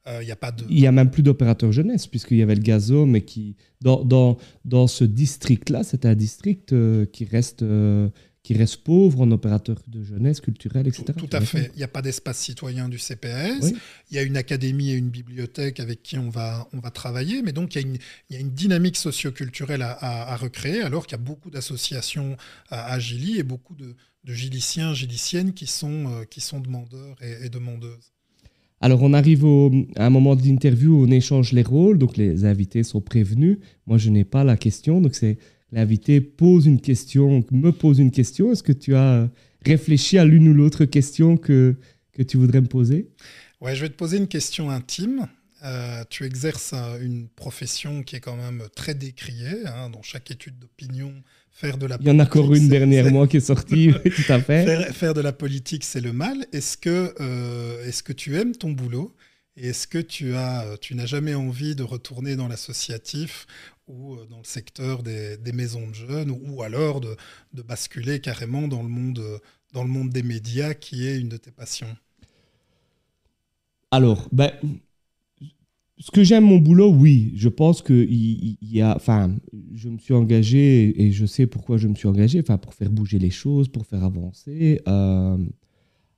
Il 0.07 0.25
n'y 0.25 0.33
a, 0.33 0.37
pas 0.37 0.51
de... 0.51 0.65
il 0.69 0.81
y 0.81 0.87
a 0.87 0.93
même 0.93 1.11
plus 1.11 1.23
d'opérateur 1.23 1.73
jeunesse, 1.73 2.07
puisqu'il 2.07 2.39
y 2.39 2.43
avait 2.43 2.55
le 2.55 2.63
gazo, 2.63 3.07
mais 3.07 3.21
qui, 3.23 3.57
dans, 3.81 4.03
dans, 4.03 4.39
dans 4.65 4.87
ce 4.87 5.05
district-là, 5.05 5.85
c'est 5.85 6.07
un 6.07 6.15
district 6.15 6.75
qui 7.13 7.25
reste 7.27 7.63
qui 8.43 8.55
reste 8.55 8.79
pauvre 8.79 9.21
en 9.21 9.31
opérateur 9.31 9.77
de 9.87 10.03
jeunesse, 10.03 10.41
culturel, 10.41 10.89
etc. 10.89 11.05
Tout, 11.17 11.29
à 11.33 11.41
fait. 11.41 11.71
Il 11.75 11.79
n'y 11.79 11.83
a 11.83 11.89
pas 11.89 12.01
d'espace 12.01 12.39
citoyen 12.39 12.89
du 12.89 12.99
CPS. 12.99 13.73
Il 14.11 14.17
y 14.17 14.19
a 14.19 14.23
une 14.23 14.37
académie 14.37 14.91
et 14.91 14.95
une 14.95 15.11
bibliothèque 15.11 15.79
avec 15.79 16.03
qui 16.03 16.17
on 16.17 16.31
va, 16.31 16.67
on 16.73 16.79
va 16.79 16.91
travailler. 16.91 17.43
Mais 17.43 17.53
donc, 17.53 17.75
il 17.75 17.83
y 17.83 17.85
a 17.85 17.87
une, 17.87 17.99
il 18.31 18.35
y 18.35 18.37
a 18.37 18.41
une 18.41 18.51
dynamique 18.51 18.97
socioculturelle 18.97 19.83
à, 19.83 19.93
à, 20.01 20.37
recréer, 20.37 20.81
alors 20.81 21.07
qu'il 21.07 21.19
y 21.19 21.21
a 21.21 21.23
beaucoup 21.23 21.51
d'associations 21.51 22.37
à, 22.71 22.93
à 22.93 22.99
Gilly 22.99 23.39
et 23.39 23.43
beaucoup 23.43 23.75
de, 23.75 23.95
de 24.25 24.33
giliciens, 24.33 24.95
giliciennes 24.95 25.53
qui 25.53 25.67
sont, 25.67 26.09
euh, 26.09 26.25
qui 26.25 26.41
sont 26.41 26.61
demandeurs 26.61 27.23
et, 27.23 27.51
demandeuses. 27.51 28.13
Alors, 28.81 29.03
on 29.03 29.13
arrive 29.13 29.45
au, 29.45 29.71
à 29.97 30.07
un 30.07 30.11
moment 30.11 30.37
de 30.37 30.43
l'interview 30.43 31.01
où 31.01 31.07
on 31.07 31.11
échange 31.11 31.53
les 31.53 31.63
rôles, 31.63 31.99
donc 31.99 32.17
les 32.17 32.47
invités 32.47 32.83
sont 32.83 33.03
prévenus. 33.03 33.59
Moi, 33.87 33.99
je 33.99 34.09
n'ai 34.09 34.25
pas 34.25 34.43
la 34.43 34.57
question, 34.57 35.03
donc 35.03 35.15
c'est 35.15 35.37
l'invité 35.71 36.21
pose 36.21 36.67
une 36.67 36.81
question, 36.81 37.45
me 37.51 37.71
pose 37.73 37.99
une 37.99 38.11
question. 38.11 38.53
Est-ce 38.53 38.63
que 38.63 38.73
tu 38.73 38.95
as 38.95 39.29
réfléchi 39.65 40.19
à 40.19 40.25
l'une 40.25 40.49
ou 40.49 40.55
l'autre 40.55 40.87
question 40.87 41.37
que, 41.37 41.77
que 42.13 42.23
tu 42.23 42.39
voudrais 42.39 42.63
me 42.63 42.69
poser? 42.69 43.11
Ouais, 43.61 43.77
je 43.77 43.83
vais 43.83 43.91
te 43.91 43.97
poser 43.97 44.17
une 44.17 44.29
question 44.29 44.71
intime. 44.71 45.29
Euh, 45.63 46.03
tu 46.09 46.25
exerces 46.25 46.75
une 47.03 47.29
profession 47.29 48.03
qui 48.03 48.17
est 48.17 48.21
quand 48.21 48.37
même 48.37 48.63
très 48.75 48.95
décriée. 48.95 49.67
Hein, 49.67 49.91
dans 49.91 50.03
chaque 50.03 50.31
étude 50.31 50.59
d'opinion, 50.59 51.13
faire 51.61 51.77
de 51.77 51.87
la 51.87 51.99
Il 52.01 52.09
y 52.09 52.11
en 52.11 52.19
a 52.19 52.25
encore 52.25 52.55
une 52.55 52.69
dernièrement 52.69 53.27
qui 53.27 53.37
est 53.37 53.41
sortie, 53.41 53.93
tout 54.17 54.33
à 54.33 54.41
fait. 54.41 54.93
Faire, 54.93 55.15
de 55.15 55.21
la 55.21 55.33
politique, 55.33 55.85
c'est 55.85 56.01
le 56.01 56.13
mal. 56.13 56.47
Est-ce 56.53 56.77
que, 56.79 57.15
euh, 57.21 57.87
est-ce 57.87 58.03
que 58.03 58.13
tu 58.13 58.37
aimes 58.37 58.57
ton 58.57 58.71
boulot? 58.71 59.15
Et 59.57 59.69
est-ce 59.69 59.87
que 59.87 59.99
tu, 59.99 60.35
as, 60.35 60.65
tu 60.81 60.95
n'as 60.95 61.07
jamais 61.07 61.35
envie 61.35 61.75
de 61.75 61.83
retourner 61.83 62.35
dans 62.37 62.49
l'associatif 62.49 63.47
ou 63.89 64.15
euh, 64.15 64.27
dans 64.31 64.39
le 64.39 64.45
secteur 64.45 65.03
des, 65.03 65.37
des 65.37 65.53
maisons 65.53 65.87
de 65.89 65.95
jeunes 65.95 66.31
ou, 66.31 66.63
alors 66.63 67.01
de, 67.01 67.15
de, 67.53 67.63
basculer 67.63 68.21
carrément 68.21 68.69
dans 68.69 68.83
le, 68.83 68.89
monde, 68.89 69.23
dans 69.73 69.83
le 69.83 69.91
monde 69.91 70.11
des 70.11 70.23
médias 70.23 70.73
qui 70.73 71.07
est 71.07 71.19
une 71.19 71.29
de 71.29 71.37
tes 71.37 71.51
passions? 71.51 71.95
Alors, 73.91 74.29
ben, 74.33 74.53
ce 76.01 76.11
que 76.11 76.25
j'aime 76.25 76.45
mon 76.45 76.57
boulot, 76.57 76.91
oui. 76.91 77.33
Je 77.37 77.51
pense 77.51 77.83
que 77.83 77.93
il, 77.93 78.57
y 78.63 78.81
a, 78.81 78.97
enfin, 78.97 79.37
je 79.75 79.91
me 79.91 79.99
suis 79.99 80.15
engagé 80.15 81.03
et 81.03 81.13
je 81.13 81.27
sais 81.27 81.47
pourquoi 81.47 81.77
je 81.77 81.89
me 81.89 81.95
suis 81.95 82.09
engagé, 82.09 82.41
enfin, 82.41 82.57
pour 82.57 82.73
faire 82.73 82.91
bouger 82.91 83.19
les 83.19 83.31
choses, 83.31 83.69
pour 83.69 83.85
faire 83.85 84.03
avancer. 84.03 84.81
Euh, 84.89 85.37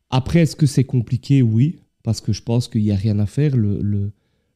après, 0.09 0.41
est-ce 0.43 0.55
que 0.55 0.67
c'est 0.67 0.85
compliqué? 0.85 1.43
Oui, 1.43 1.81
parce 2.05 2.21
que 2.21 2.33
je 2.33 2.43
pense 2.43 2.69
qu'il 2.69 2.83
n'y 2.83 2.93
a 2.93 2.97
rien 2.97 3.19
à 3.19 3.27
faire. 3.27 3.57
Le, 3.57 3.83
le, 3.83 4.13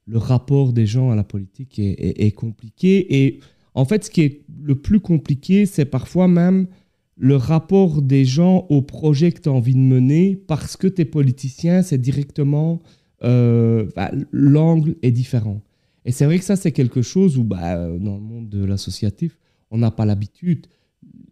le, 0.07 0.19
rapport 0.19 0.73
des 0.73 0.87
gens 0.87 1.11
à 1.11 1.17
la 1.17 1.25
politique 1.25 1.81
est, 1.81 2.25
est, 2.25 2.31
compliqué. 2.31 3.25
Et 3.25 3.41
en 3.75 3.85
fait, 3.85 4.05
ce 4.05 4.11
qui 4.11 4.21
est 4.21 4.45
le 4.63 4.77
plus 4.77 5.01
compliqué, 5.01 5.67
c'est 5.67 5.87
parfois 5.87 6.29
même 6.29 6.69
le 7.17 7.35
rapport 7.35 8.01
des 8.01 8.25
gens 8.25 8.67
au 8.69 8.81
projet 8.81 9.33
que 9.33 9.41
tu 9.41 9.49
as 9.49 9.53
envie 9.53 9.75
de 9.75 9.81
mener, 9.81 10.37
parce 10.37 10.77
que 10.77 10.87
tu 10.87 11.03
es 11.03 11.05
politicien, 11.05 11.83
c'est 11.83 11.99
directement 11.99 12.81
euh, 13.25 13.89
bah, 13.97 14.11
l'angle 14.33 14.97
est 15.03 15.11
différent. 15.11 15.63
Et 16.05 16.13
c'est 16.13 16.25
vrai 16.25 16.39
que 16.39 16.45
ça, 16.45 16.57
c'est 16.57 16.73
quelque 16.73 17.03
chose 17.03 17.37
où, 17.39 17.45
bah, 17.45 17.77
dans 17.77 18.15
le 18.15 18.21
monde 18.21 18.49
de 18.49 18.65
l'associatif, 18.65 19.39
on 19.71 19.79
n'a 19.79 19.91
pas 19.91 20.05
l'habitude. 20.05 20.67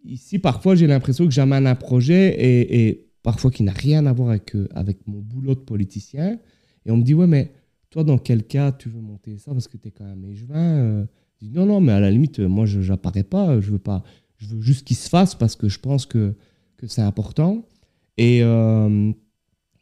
Ici, 0.03 0.39
parfois, 0.39 0.75
j'ai 0.75 0.87
l'impression 0.87 1.25
que 1.25 1.31
j'amène 1.31 1.67
un 1.67 1.75
projet 1.75 2.35
et, 2.37 3.07
parfois 3.23 3.49
qui 3.49 3.63
n'a 3.63 3.71
rien 3.71 4.05
à 4.05 4.13
voir 4.13 4.29
avec, 4.29 4.55
euh, 4.55 4.67
avec 4.75 5.07
mon 5.07 5.19
boulot 5.19 5.55
de 5.55 5.61
politicien. 5.61 6.37
Et 6.85 6.91
on 6.91 6.97
me 6.97 7.03
dit, 7.03 7.13
ouais, 7.13 7.25
mais 7.25 7.51
toi, 7.89 8.03
dans 8.03 8.19
quel 8.19 8.43
cas 8.43 8.71
tu 8.71 8.89
veux 8.89 9.01
monter 9.01 9.37
ça? 9.37 9.51
Parce 9.51 9.67
que 9.67 9.77
tu 9.77 9.87
es 9.87 9.91
quand 9.91 10.03
même 10.03 10.25
échevin. 10.25 10.77
Euh. 10.77 11.05
Je 11.41 11.47
dis, 11.47 11.53
non, 11.53 11.65
non, 11.65 11.81
mais 11.81 11.91
à 11.91 11.99
la 11.99 12.11
limite, 12.11 12.39
moi, 12.39 12.65
je 12.65 12.79
n'apparais 12.79 13.23
pas. 13.23 13.59
Je 13.61 13.71
veux 13.71 13.79
pas. 13.79 14.03
Je 14.37 14.47
veux 14.47 14.61
juste 14.61 14.85
qu'il 14.85 14.97
se 14.97 15.09
fasse 15.09 15.33
parce 15.33 15.55
que 15.55 15.69
je 15.69 15.79
pense 15.79 16.05
que, 16.05 16.35
que 16.77 16.87
c'est 16.87 17.01
important. 17.01 17.65
Et, 18.17 18.41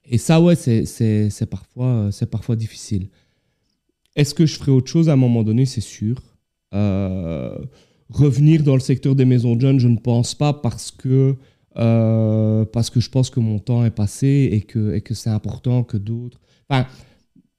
et 0.06 0.18
ça, 0.18 0.42
ouais, 0.42 0.56
c'est 0.56 1.46
parfois, 1.50 2.10
parfois 2.30 2.56
difficile. 2.56 3.08
Est-ce 4.16 4.34
que 4.34 4.46
je 4.46 4.56
ferai 4.58 4.72
autre 4.72 4.90
chose 4.90 5.10
à 5.10 5.14
un 5.14 5.18
moment 5.18 5.44
donné? 5.44 5.66
C'est 5.66 5.82
sûr. 5.82 6.22
Euh, 6.74 7.58
revenir 8.10 8.64
dans 8.64 8.76
le 8.76 8.80
secteur 8.80 9.16
des 9.16 9.26
maisons 9.26 9.56
de 9.56 9.62
jeunes, 9.62 9.80
je 9.80 9.88
ne 9.88 9.98
pense 9.98 10.36
pas 10.36 10.54
parce 10.54 10.92
que, 10.92 11.36
euh, 11.78 12.66
parce 12.66 12.90
que 12.90 13.00
je 13.00 13.10
pense 13.10 13.30
que 13.30 13.40
mon 13.40 13.60
temps 13.60 13.84
est 13.86 13.92
passé 13.92 14.50
et 14.52 14.62
que, 14.62 14.94
et 14.94 15.02
que 15.02 15.14
c'est 15.14 15.30
important 15.30 15.84
que 15.84 15.98
d'autres. 15.98 16.40
Enfin, 16.70 16.88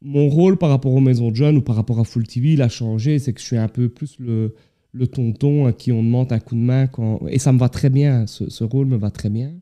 mon 0.00 0.28
rôle 0.28 0.58
par 0.58 0.68
rapport 0.68 0.92
aux 0.92 1.00
maisons 1.00 1.30
de 1.30 1.36
jeunes 1.36 1.56
ou 1.56 1.62
par 1.62 1.76
rapport 1.76 1.98
à 1.98 2.04
Full 2.04 2.26
TV, 2.26 2.52
il 2.52 2.62
a 2.62 2.68
changé. 2.68 3.18
C'est 3.18 3.32
que 3.32 3.40
je 3.40 3.46
suis 3.46 3.56
un 3.56 3.68
peu 3.68 3.88
plus 3.88 4.16
le, 4.18 4.54
le 4.92 5.06
tonton 5.06 5.66
à 5.66 5.72
qui 5.72 5.92
on 5.92 6.02
demande 6.02 6.32
un 6.32 6.38
coup 6.40 6.54
de 6.54 6.60
main. 6.60 6.88
Et 7.28 7.38
ça 7.38 7.52
me 7.52 7.58
va 7.58 7.68
très 7.68 7.90
bien. 7.90 8.26
Ce, 8.26 8.50
ce 8.50 8.64
rôle 8.64 8.86
me 8.86 8.96
va 8.96 9.10
très 9.10 9.30
bien. 9.30 9.54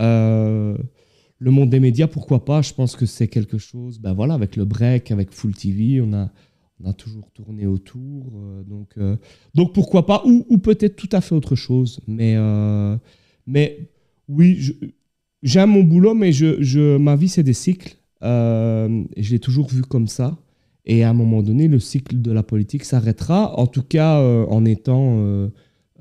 Euh, 0.00 0.76
le 1.44 1.50
monde 1.50 1.68
des 1.68 1.78
médias, 1.78 2.06
pourquoi 2.06 2.42
pas? 2.42 2.62
Je 2.62 2.72
pense 2.72 2.96
que 2.96 3.04
c'est 3.04 3.28
quelque 3.28 3.58
chose, 3.58 3.98
ben 3.98 4.14
voilà, 4.14 4.32
avec 4.32 4.56
le 4.56 4.64
break, 4.64 5.10
avec 5.10 5.30
Full 5.30 5.54
TV, 5.54 6.00
on 6.00 6.14
a, 6.14 6.30
on 6.82 6.88
a 6.88 6.94
toujours 6.94 7.30
tourné 7.32 7.66
autour. 7.66 8.32
Euh, 8.34 8.62
donc, 8.62 8.94
euh, 8.96 9.16
donc 9.54 9.74
pourquoi 9.74 10.06
pas? 10.06 10.22
Ou, 10.24 10.46
ou 10.48 10.56
peut-être 10.56 10.96
tout 10.96 11.10
à 11.12 11.20
fait 11.20 11.34
autre 11.34 11.54
chose. 11.54 12.00
Mais, 12.06 12.34
euh, 12.38 12.96
mais 13.46 13.90
oui, 14.26 14.72
j'aime 15.42 15.72
mon 15.72 15.84
boulot, 15.84 16.14
mais 16.14 16.32
je, 16.32 16.62
je 16.62 16.96
ma 16.96 17.14
vie, 17.14 17.28
c'est 17.28 17.42
des 17.42 17.52
cycles. 17.52 17.98
je 18.22 19.30
l'ai 19.30 19.38
toujours 19.38 19.68
vu 19.68 19.82
comme 19.82 20.06
ça. 20.08 20.38
Et 20.86 21.04
à 21.04 21.10
un 21.10 21.14
moment 21.14 21.42
donné, 21.42 21.68
le 21.68 21.78
cycle 21.78 22.22
de 22.22 22.32
la 22.32 22.42
politique 22.42 22.84
s'arrêtera, 22.84 23.58
en 23.60 23.66
tout 23.66 23.82
cas 23.82 24.18
en 24.48 24.64
étant 24.64 25.50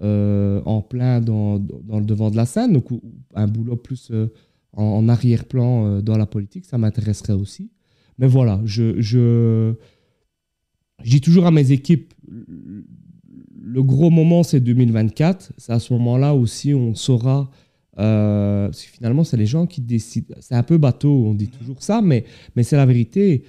en 0.01 0.81
plein 0.81 1.19
dans, 1.19 1.59
dans, 1.59 1.99
le 1.99 2.05
devant 2.05 2.31
de 2.31 2.37
la 2.37 2.45
scène. 2.45 2.71
Donc 2.71 2.87
un 3.35 3.47
boulot 3.47 3.75
plus 3.75 4.09
en, 4.73 5.07
arrière-plan 5.07 5.85
euh, 5.85 6.01
dans 6.01 6.17
la 6.17 6.25
politique, 6.25 6.65
ça 6.65 6.77
m'intéresserait 6.77 7.33
aussi. 7.33 7.71
Mais 8.17 8.27
voilà, 8.27 8.61
je, 8.65 8.99
je, 8.99 9.73
dis 11.03 11.21
toujours 11.21 11.45
à 11.45 11.51
mes 11.51 11.71
équipes, 11.71 12.13
le 12.27 13.83
gros 13.83 14.09
moment, 14.09 14.43
c'est 14.43 14.59
2024. 14.59 15.53
C'est 15.57 15.71
à 15.71 15.79
ce 15.79 15.93
moment-là 15.93 16.35
aussi 16.35 16.73
on 16.73 16.93
saura. 16.95 17.49
Euh, 17.99 18.71
finalement, 18.71 19.23
c'est 19.23 19.37
les 19.37 19.45
gens 19.45 19.67
qui 19.67 19.81
décident. 19.81 20.35
C'est 20.39 20.55
un 20.55 20.63
peu 20.63 20.77
bateau, 20.77 21.25
on 21.27 21.33
dit 21.33 21.49
toujours 21.49 21.81
ça, 21.81 22.01
mais, 22.01 22.25
mais 22.55 22.63
c'est 22.63 22.75
la 22.75 22.85
vérité. 22.85 23.43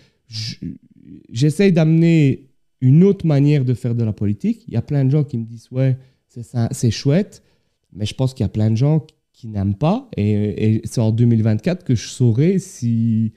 J'essaye 1.30 1.72
d'amener 1.72 2.48
une 2.80 3.04
autre 3.04 3.26
manière 3.26 3.64
de 3.64 3.74
faire 3.74 3.94
de 3.94 4.04
la 4.04 4.12
politique. 4.12 4.64
Il 4.68 4.74
y 4.74 4.76
a 4.76 4.82
plein 4.82 5.04
de 5.04 5.10
gens 5.10 5.24
qui 5.24 5.38
me 5.38 5.44
disent 5.44 5.68
Ouais, 5.70 5.98
c'est 6.28 6.90
chouette, 6.90 7.42
mais 7.92 8.06
je 8.06 8.14
pense 8.14 8.34
qu'il 8.34 8.44
y 8.44 8.46
a 8.46 8.50
plein 8.50 8.70
de 8.70 8.76
gens 8.76 9.06
qui 9.34 9.48
n'aiment 9.48 9.74
pas. 9.74 10.08
Et, 10.16 10.80
c'est 10.84 11.00
en 11.00 11.10
2024 11.10 11.84
que 11.84 11.94
je 11.94 12.08
saurai 12.08 12.58
si 12.58 13.32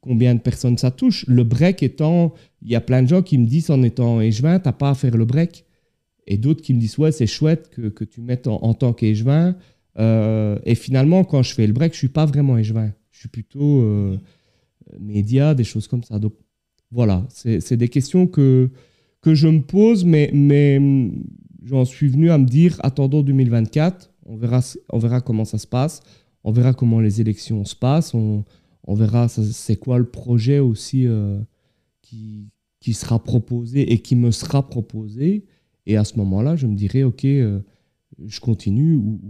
combien 0.00 0.34
de 0.34 0.40
personnes 0.40 0.78
ça 0.78 0.90
touche. 0.90 1.26
Le 1.26 1.44
break 1.44 1.82
étant, 1.82 2.32
il 2.62 2.70
y 2.70 2.76
a 2.76 2.80
plein 2.80 3.02
de 3.02 3.08
gens 3.08 3.20
qui 3.20 3.36
me 3.36 3.44
disent 3.44 3.70
en 3.70 3.82
étant 3.82 4.20
échevin, 4.20 4.58
t'as 4.60 4.72
pas 4.72 4.90
à 4.90 4.94
faire 4.94 5.16
le 5.16 5.24
break. 5.24 5.66
Et 6.28 6.38
d'autres 6.38 6.62
qui 6.62 6.72
me 6.72 6.78
disent, 6.78 6.96
ouais, 6.98 7.10
c'est 7.10 7.26
chouette 7.26 7.68
que, 7.70 7.88
que, 7.88 8.04
tu 8.04 8.20
mettes 8.20 8.46
en, 8.46 8.74
tant 8.74 8.92
qu'échevin. 8.92 9.56
Euh, 9.98 10.58
et 10.64 10.76
finalement, 10.76 11.24
quand 11.24 11.42
je 11.42 11.52
fais 11.52 11.66
le 11.66 11.72
break, 11.72 11.92
je 11.92 11.98
suis 11.98 12.08
pas 12.08 12.24
vraiment 12.24 12.56
échevin. 12.56 12.92
Je 13.10 13.18
suis 13.18 13.28
plutôt 13.28 13.80
euh, 13.80 14.16
média, 15.00 15.54
des 15.54 15.64
choses 15.64 15.88
comme 15.88 16.04
ça. 16.04 16.20
Donc 16.20 16.34
voilà, 16.92 17.26
c'est 17.28 17.76
des 17.76 17.88
questions 17.88 18.28
que, 18.28 18.70
que 19.20 19.34
je 19.34 19.48
me 19.48 19.62
pose, 19.62 20.04
mais, 20.04 20.30
mais 20.32 20.80
j'en 21.64 21.84
suis 21.84 22.06
venu 22.06 22.30
à 22.30 22.38
me 22.38 22.44
dire, 22.44 22.78
attendons 22.84 23.22
2024 23.22 24.11
on 24.26 24.36
verra, 24.36 24.60
on 24.90 24.98
verra 24.98 25.20
comment 25.20 25.44
ça 25.44 25.58
se 25.58 25.66
passe. 25.66 26.00
On 26.44 26.52
verra 26.52 26.74
comment 26.74 27.00
les 27.00 27.20
élections 27.20 27.64
se 27.64 27.76
passent. 27.76 28.14
On, 28.14 28.44
verra 28.88 29.28
c'est 29.28 29.76
quoi 29.76 29.98
le 29.98 30.06
projet 30.06 30.58
aussi 30.58 31.06
euh, 31.06 31.40
qui, 32.00 32.50
qui 32.80 32.94
sera 32.94 33.22
proposé 33.22 33.92
et 33.92 34.00
qui 34.00 34.16
me 34.16 34.30
sera 34.30 34.68
proposé. 34.68 35.44
Et 35.86 35.96
à 35.96 36.04
ce 36.04 36.16
moment-là, 36.18 36.56
je 36.56 36.66
me 36.66 36.74
dirai, 36.74 37.04
OK, 37.04 37.24
euh, 37.24 37.60
je 38.24 38.40
continue 38.40 38.94
ou, 38.96 39.20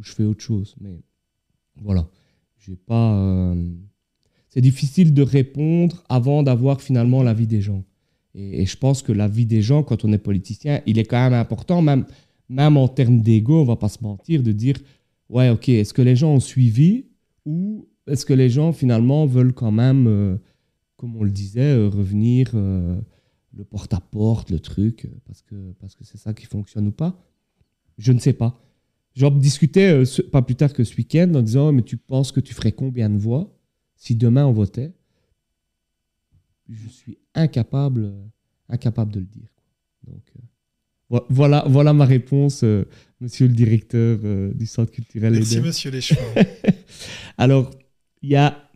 je 0.00 0.12
fais 0.12 0.24
autre 0.24 0.42
chose. 0.42 0.74
Mais 0.80 1.00
voilà, 1.80 2.08
j'ai 2.58 2.76
pas. 2.76 3.16
Euh, 3.16 3.72
c'est 4.48 4.60
difficile 4.60 5.14
de 5.14 5.22
répondre 5.22 6.04
avant 6.08 6.42
d'avoir 6.42 6.80
finalement 6.80 7.22
l'avis 7.22 7.46
des 7.46 7.60
gens. 7.60 7.84
Et, 8.34 8.62
et, 8.62 8.66
je 8.66 8.76
pense 8.76 9.02
que 9.02 9.12
l'avis 9.12 9.46
des 9.46 9.62
gens, 9.62 9.82
quand 9.82 10.04
on 10.04 10.12
est 10.12 10.18
politicien, 10.18 10.80
il 10.86 10.98
est 10.98 11.04
quand 11.04 11.22
même 11.22 11.38
important, 11.38 11.80
même 11.80 12.06
même 12.48 12.76
en 12.76 12.88
termes 12.88 13.20
d'ego, 13.20 13.60
on 13.60 13.64
va 13.64 13.76
pas 13.76 13.88
se 13.88 14.02
mentir, 14.02 14.42
de 14.42 14.52
dire 14.52 14.76
ouais, 15.28 15.50
ok, 15.50 15.68
est-ce 15.68 15.94
que 15.94 16.02
les 16.02 16.16
gens 16.16 16.34
ont 16.34 16.40
suivi 16.40 17.06
ou 17.44 17.88
est-ce 18.06 18.24
que 18.24 18.32
les 18.32 18.50
gens 18.50 18.72
finalement 18.72 19.26
veulent 19.26 19.52
quand 19.52 19.72
même, 19.72 20.06
euh, 20.06 20.36
comme 20.96 21.16
on 21.16 21.24
le 21.24 21.30
disait, 21.30 21.76
euh, 21.76 21.88
revenir 21.88 22.50
euh, 22.54 23.00
le 23.52 23.64
porte-à-porte, 23.64 24.50
le 24.50 24.60
truc, 24.60 25.08
parce 25.26 25.42
que 25.42 25.72
parce 25.80 25.94
que 25.94 26.04
c'est 26.04 26.18
ça 26.18 26.32
qui 26.34 26.46
fonctionne 26.46 26.88
ou 26.88 26.92
pas? 26.92 27.20
Je 27.98 28.12
ne 28.12 28.18
sais 28.18 28.32
pas. 28.32 28.60
Job 29.14 29.38
discutait 29.38 30.02
pas 30.30 30.42
plus 30.42 30.56
tard 30.56 30.72
que 30.72 30.84
ce 30.84 30.94
week-end 30.96 31.32
en 31.34 31.42
disant 31.42 31.72
mais 31.72 31.82
tu 31.82 31.96
penses 31.96 32.32
que 32.32 32.40
tu 32.40 32.52
ferais 32.52 32.72
combien 32.72 33.08
de 33.08 33.16
voix 33.16 33.50
si 33.96 34.14
demain 34.14 34.46
on 34.46 34.52
votait? 34.52 34.92
Je 36.68 36.88
suis 36.88 37.18
incapable, 37.34 38.12
incapable 38.68 39.12
de 39.12 39.20
le 39.20 39.26
dire. 39.26 39.48
Donc 40.06 40.22
Voilà, 41.08 41.64
voilà 41.68 41.92
ma 41.92 42.04
réponse, 42.04 42.64
euh, 42.64 42.84
monsieur 43.20 43.46
le 43.46 43.54
directeur 43.54 44.18
euh, 44.24 44.52
du 44.52 44.66
Centre 44.66 44.90
culturel. 44.90 45.34
Merci, 45.34 45.60
monsieur 45.60 45.90
Léchevin. 45.90 46.20
Alors, 47.38 47.70
il 48.22 48.30
y 48.30 48.36
a 48.36 48.68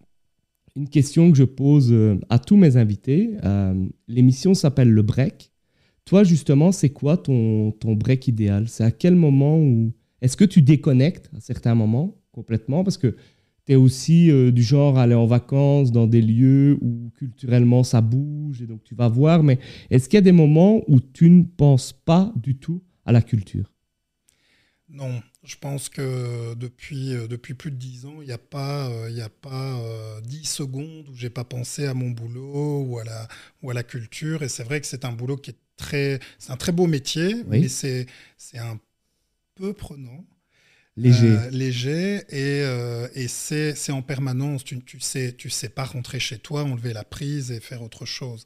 une 0.76 0.88
question 0.88 1.30
que 1.30 1.36
je 1.36 1.44
pose 1.44 1.88
euh, 1.90 2.20
à 2.28 2.38
tous 2.38 2.56
mes 2.56 2.76
invités. 2.76 3.32
L'émission 4.06 4.54
s'appelle 4.54 4.90
Le 4.90 5.02
Break. 5.02 5.50
Toi, 6.04 6.24
justement, 6.24 6.72
c'est 6.72 6.90
quoi 6.90 7.16
ton, 7.16 7.72
ton 7.72 7.94
break 7.94 8.26
idéal? 8.28 8.68
C'est 8.68 8.84
à 8.84 8.90
quel 8.90 9.14
moment 9.14 9.58
où. 9.58 9.92
Est-ce 10.22 10.36
que 10.36 10.44
tu 10.44 10.60
déconnectes 10.60 11.30
à 11.34 11.40
certains 11.40 11.74
moments 11.74 12.14
complètement? 12.32 12.84
Parce 12.84 12.98
que 12.98 13.16
tu 13.70 13.74
es 13.74 13.76
aussi 13.76 14.30
du 14.52 14.62
genre 14.62 14.98
à 14.98 15.02
aller 15.02 15.14
en 15.14 15.26
vacances 15.26 15.92
dans 15.92 16.06
des 16.06 16.22
lieux 16.22 16.76
où 16.80 17.10
culturellement 17.16 17.84
ça 17.84 18.00
bouge 18.00 18.62
et 18.62 18.66
donc 18.66 18.82
tu 18.82 18.96
vas 18.96 19.08
voir. 19.08 19.42
Mais 19.44 19.58
est-ce 19.90 20.08
qu'il 20.08 20.16
y 20.16 20.18
a 20.18 20.22
des 20.22 20.32
moments 20.32 20.82
où 20.88 21.00
tu 21.00 21.30
ne 21.30 21.44
penses 21.44 21.92
pas 21.92 22.32
du 22.34 22.56
tout 22.56 22.82
à 23.06 23.12
la 23.12 23.22
culture? 23.22 23.70
Non, 24.92 25.22
je 25.44 25.54
pense 25.56 25.88
que 25.88 26.54
depuis, 26.54 27.14
euh, 27.14 27.28
depuis 27.28 27.54
plus 27.54 27.70
de 27.70 27.76
dix 27.76 28.06
ans, 28.06 28.20
il 28.22 28.26
n'y 28.26 28.32
a 28.32 28.38
pas, 28.38 28.90
euh, 28.90 29.08
il 29.08 29.20
a 29.20 29.28
pas 29.28 29.78
euh, 29.78 30.20
dix 30.22 30.44
secondes 30.44 31.08
où 31.08 31.14
j'ai 31.14 31.30
pas 31.30 31.44
pensé 31.44 31.86
à 31.86 31.94
mon 31.94 32.10
boulot 32.10 32.82
ou 32.82 32.98
à 32.98 33.04
la, 33.04 33.28
ou 33.62 33.70
à 33.70 33.74
la 33.74 33.84
culture. 33.84 34.42
Et 34.42 34.48
c'est 34.48 34.64
vrai 34.64 34.80
que 34.80 34.88
c'est 34.88 35.04
un 35.04 35.12
boulot 35.12 35.36
qui 35.36 35.50
est 35.50 35.58
très, 35.76 36.18
c'est 36.38 36.50
un 36.50 36.56
très 36.56 36.72
beau 36.72 36.88
métier, 36.88 37.44
mais 37.46 37.68
c'est, 37.68 38.06
c'est 38.36 38.58
un 38.58 38.80
peu 39.54 39.72
prenant. 39.72 40.24
Léger. 41.00 41.36
léger 41.50 42.22
et, 42.30 42.64
et 43.14 43.28
c'est, 43.28 43.74
en 43.90 44.02
permanence. 44.02 44.64
Tu, 44.64 44.78
tu 44.80 45.00
sais, 45.00 45.34
tu 45.36 45.50
sais 45.50 45.68
pas 45.68 45.84
rentrer 45.84 46.20
chez 46.20 46.38
toi, 46.38 46.64
enlever 46.64 46.92
la 46.92 47.04
prise 47.04 47.50
et 47.50 47.60
faire 47.60 47.82
autre 47.82 48.06
chose. 48.06 48.44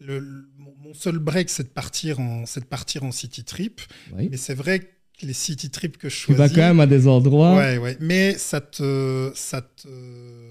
Le, 0.00 0.20
mon 0.58 0.92
seul 0.92 1.18
break, 1.18 1.48
c'est 1.48 1.62
de 1.62 1.68
partir 1.68 2.20
en, 2.20 2.46
c'est 2.46 2.60
de 2.60 2.66
partir 2.66 3.04
en 3.04 3.12
city 3.12 3.44
trip. 3.44 3.80
Mais 4.12 4.36
c'est 4.36 4.54
vrai 4.54 4.80
que 4.80 4.86
les 5.22 5.32
city 5.32 5.70
trips 5.70 5.96
que 5.96 6.08
je 6.08 6.14
choisis. 6.14 6.34
Tu 6.34 6.48
vas 6.48 6.48
quand 6.48 6.68
même 6.68 6.80
à 6.80 6.86
des 6.86 7.06
endroits. 7.06 7.56
Ouais, 7.56 7.78
ouais. 7.78 7.96
Mais 8.00 8.34
ça 8.36 8.60
te, 8.60 9.32
ça 9.34 9.62
te 9.62 9.88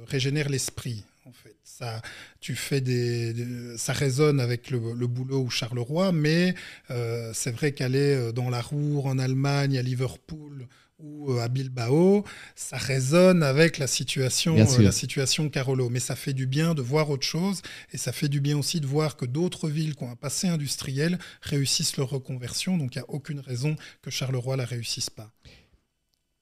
régénère 0.06 0.50
l'esprit, 0.50 1.04
en 1.26 1.32
fait. 1.32 1.56
Ça, 1.64 2.02
tu 2.40 2.56
fais 2.56 2.82
des, 2.82 3.34
ça 3.78 3.94
résonne 3.94 4.40
avec 4.40 4.70
le, 4.70 4.80
boulot 5.08 5.42
ou 5.42 5.50
Charleroi, 5.50 6.12
mais 6.12 6.56
euh, 6.92 7.32
c'est 7.34 7.52
vrai 7.52 7.72
qu'aller 7.72 8.16
euh, 8.16 8.32
dans 8.32 8.50
la 8.50 8.62
Roure, 8.62 9.08
en 9.08 9.18
Allemagne, 9.18 9.78
à 9.78 9.82
Liverpool, 9.82 10.68
ou 11.04 11.32
euh, 11.32 11.42
à 11.42 11.50
Bilbao, 11.50 12.24
ça 12.56 12.78
résonne 12.78 13.44
avec 13.44 13.78
la 13.78 13.88
situation, 13.88 14.56
euh, 14.58 14.82
la 14.82 14.92
situation 14.92 15.50
Carolo. 15.50 15.90
Mais 15.90 16.00
ça 16.00 16.16
fait 16.16 16.34
du 16.34 16.48
bien 16.48 16.74
de 16.74 16.82
voir 16.82 17.10
autre 17.10 17.26
chose 17.26 17.62
et 17.92 17.98
ça 17.98 18.12
fait 18.12 18.30
du 18.30 18.40
bien 18.40 18.58
aussi 18.58 18.80
de 18.80 18.88
voir 18.88 19.18
que 19.18 19.26
d'autres 19.26 19.70
villes 19.70 19.96
qui 19.96 20.04
ont 20.04 20.10
un 20.10 20.16
passé 20.16 20.48
industriel 20.48 21.20
réussissent 21.42 21.98
leur 21.98 22.10
reconversion. 22.10 22.78
Donc 22.78 22.96
il 22.96 23.00
n'y 23.00 23.04
a 23.04 23.10
aucune 23.10 23.40
raison 23.40 23.76
que 24.02 24.10
Charleroi 24.10 24.56
la 24.56 24.66
réussisse 24.66 25.10
pas. 25.10 25.32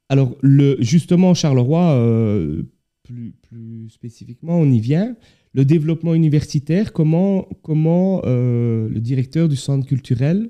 Alors 0.09 0.35
le, 0.41 0.77
justement, 0.79 1.33
Charleroi, 1.33 1.93
euh, 1.93 2.63
plus, 3.03 3.33
plus, 3.41 3.89
spécifiquement, 3.89 4.59
on 4.59 4.71
y 4.71 4.79
vient. 4.79 5.15
Le 5.53 5.65
développement 5.65 6.13
universitaire, 6.13 6.93
comment, 6.93 7.49
comment 7.61 8.21
le 8.23 8.99
directeur 8.99 9.49
du 9.49 9.57
centre 9.57 9.85
culturel 9.85 10.49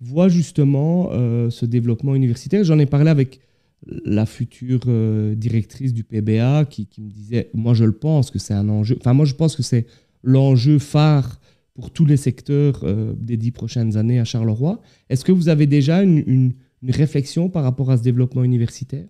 voit 0.00 0.28
justement 0.28 1.10
ce 1.50 1.66
développement 1.66 2.16
universitaire? 2.16 2.64
J'en 2.64 2.80
ai 2.80 2.86
parlé 2.86 3.10
avec 3.10 3.38
la 3.86 4.26
future 4.26 4.82
euh, 4.88 5.34
directrice 5.34 5.94
du 5.94 6.04
PBA 6.04 6.66
qui, 6.66 6.88
me 6.98 7.10
disait, 7.10 7.50
moi 7.54 7.74
je 7.74 7.84
le 7.84 7.92
pense 7.92 8.30
que 8.30 8.38
c'est 8.38 8.54
un 8.54 8.68
enjeu, 8.68 8.96
enfin 9.00 9.14
moi 9.14 9.24
je 9.24 9.34
pense 9.34 9.56
que 9.56 9.62
c'est 9.62 9.86
l'enjeu 10.22 10.78
phare 10.78 11.40
pour 11.74 11.90
tous 11.90 12.04
les 12.04 12.16
secteurs 12.16 12.80
euh, 12.84 13.14
des 13.16 13.36
dix 13.36 13.52
prochaines 13.52 13.96
années 13.96 14.20
à 14.20 14.24
Charleroi. 14.24 14.80
Est-ce 15.08 15.24
que 15.24 15.32
vous 15.32 15.48
avez 15.48 15.66
déjà 15.66 16.02
une 16.02 16.52
réflexion 16.88 17.48
par 17.48 17.62
rapport 17.62 17.90
à 17.90 17.96
ce 17.96 18.02
développement 18.02 18.44
universitaire? 18.44 19.08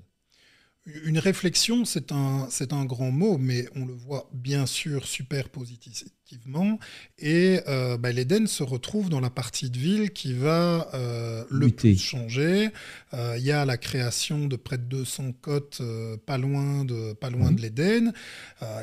Une 0.86 1.18
réflexion, 1.18 1.84
c'est 1.84 2.10
un, 2.10 2.48
c'est 2.50 2.72
un 2.72 2.84
grand 2.84 3.10
mot, 3.10 3.36
mais 3.38 3.68
on 3.76 3.84
le 3.84 3.92
voit 3.92 4.30
bien 4.32 4.64
sûr 4.64 5.06
super 5.06 5.50
positivement. 5.50 6.78
Et 7.18 7.60
euh, 7.68 7.98
bah, 7.98 8.12
l'Éden 8.12 8.46
se 8.46 8.62
retrouve 8.62 9.10
dans 9.10 9.20
la 9.20 9.28
partie 9.28 9.68
de 9.70 9.78
ville 9.78 10.10
qui 10.10 10.32
va 10.32 10.88
euh, 10.94 11.44
le 11.50 11.68
plus 11.68 11.98
changer. 11.98 12.70
Euh, 13.12 13.36
il 13.36 13.44
y 13.44 13.52
a 13.52 13.64
la 13.66 13.76
création 13.76 14.46
de 14.46 14.56
près 14.56 14.78
de 14.78 14.84
200 14.84 15.32
côtes 15.40 15.82
pas 16.24 16.38
loin 16.38 16.84
de, 16.84 17.12
pas 17.12 17.30
loin 17.30 17.52
de 17.52 17.60
l'Éden. 17.60 18.12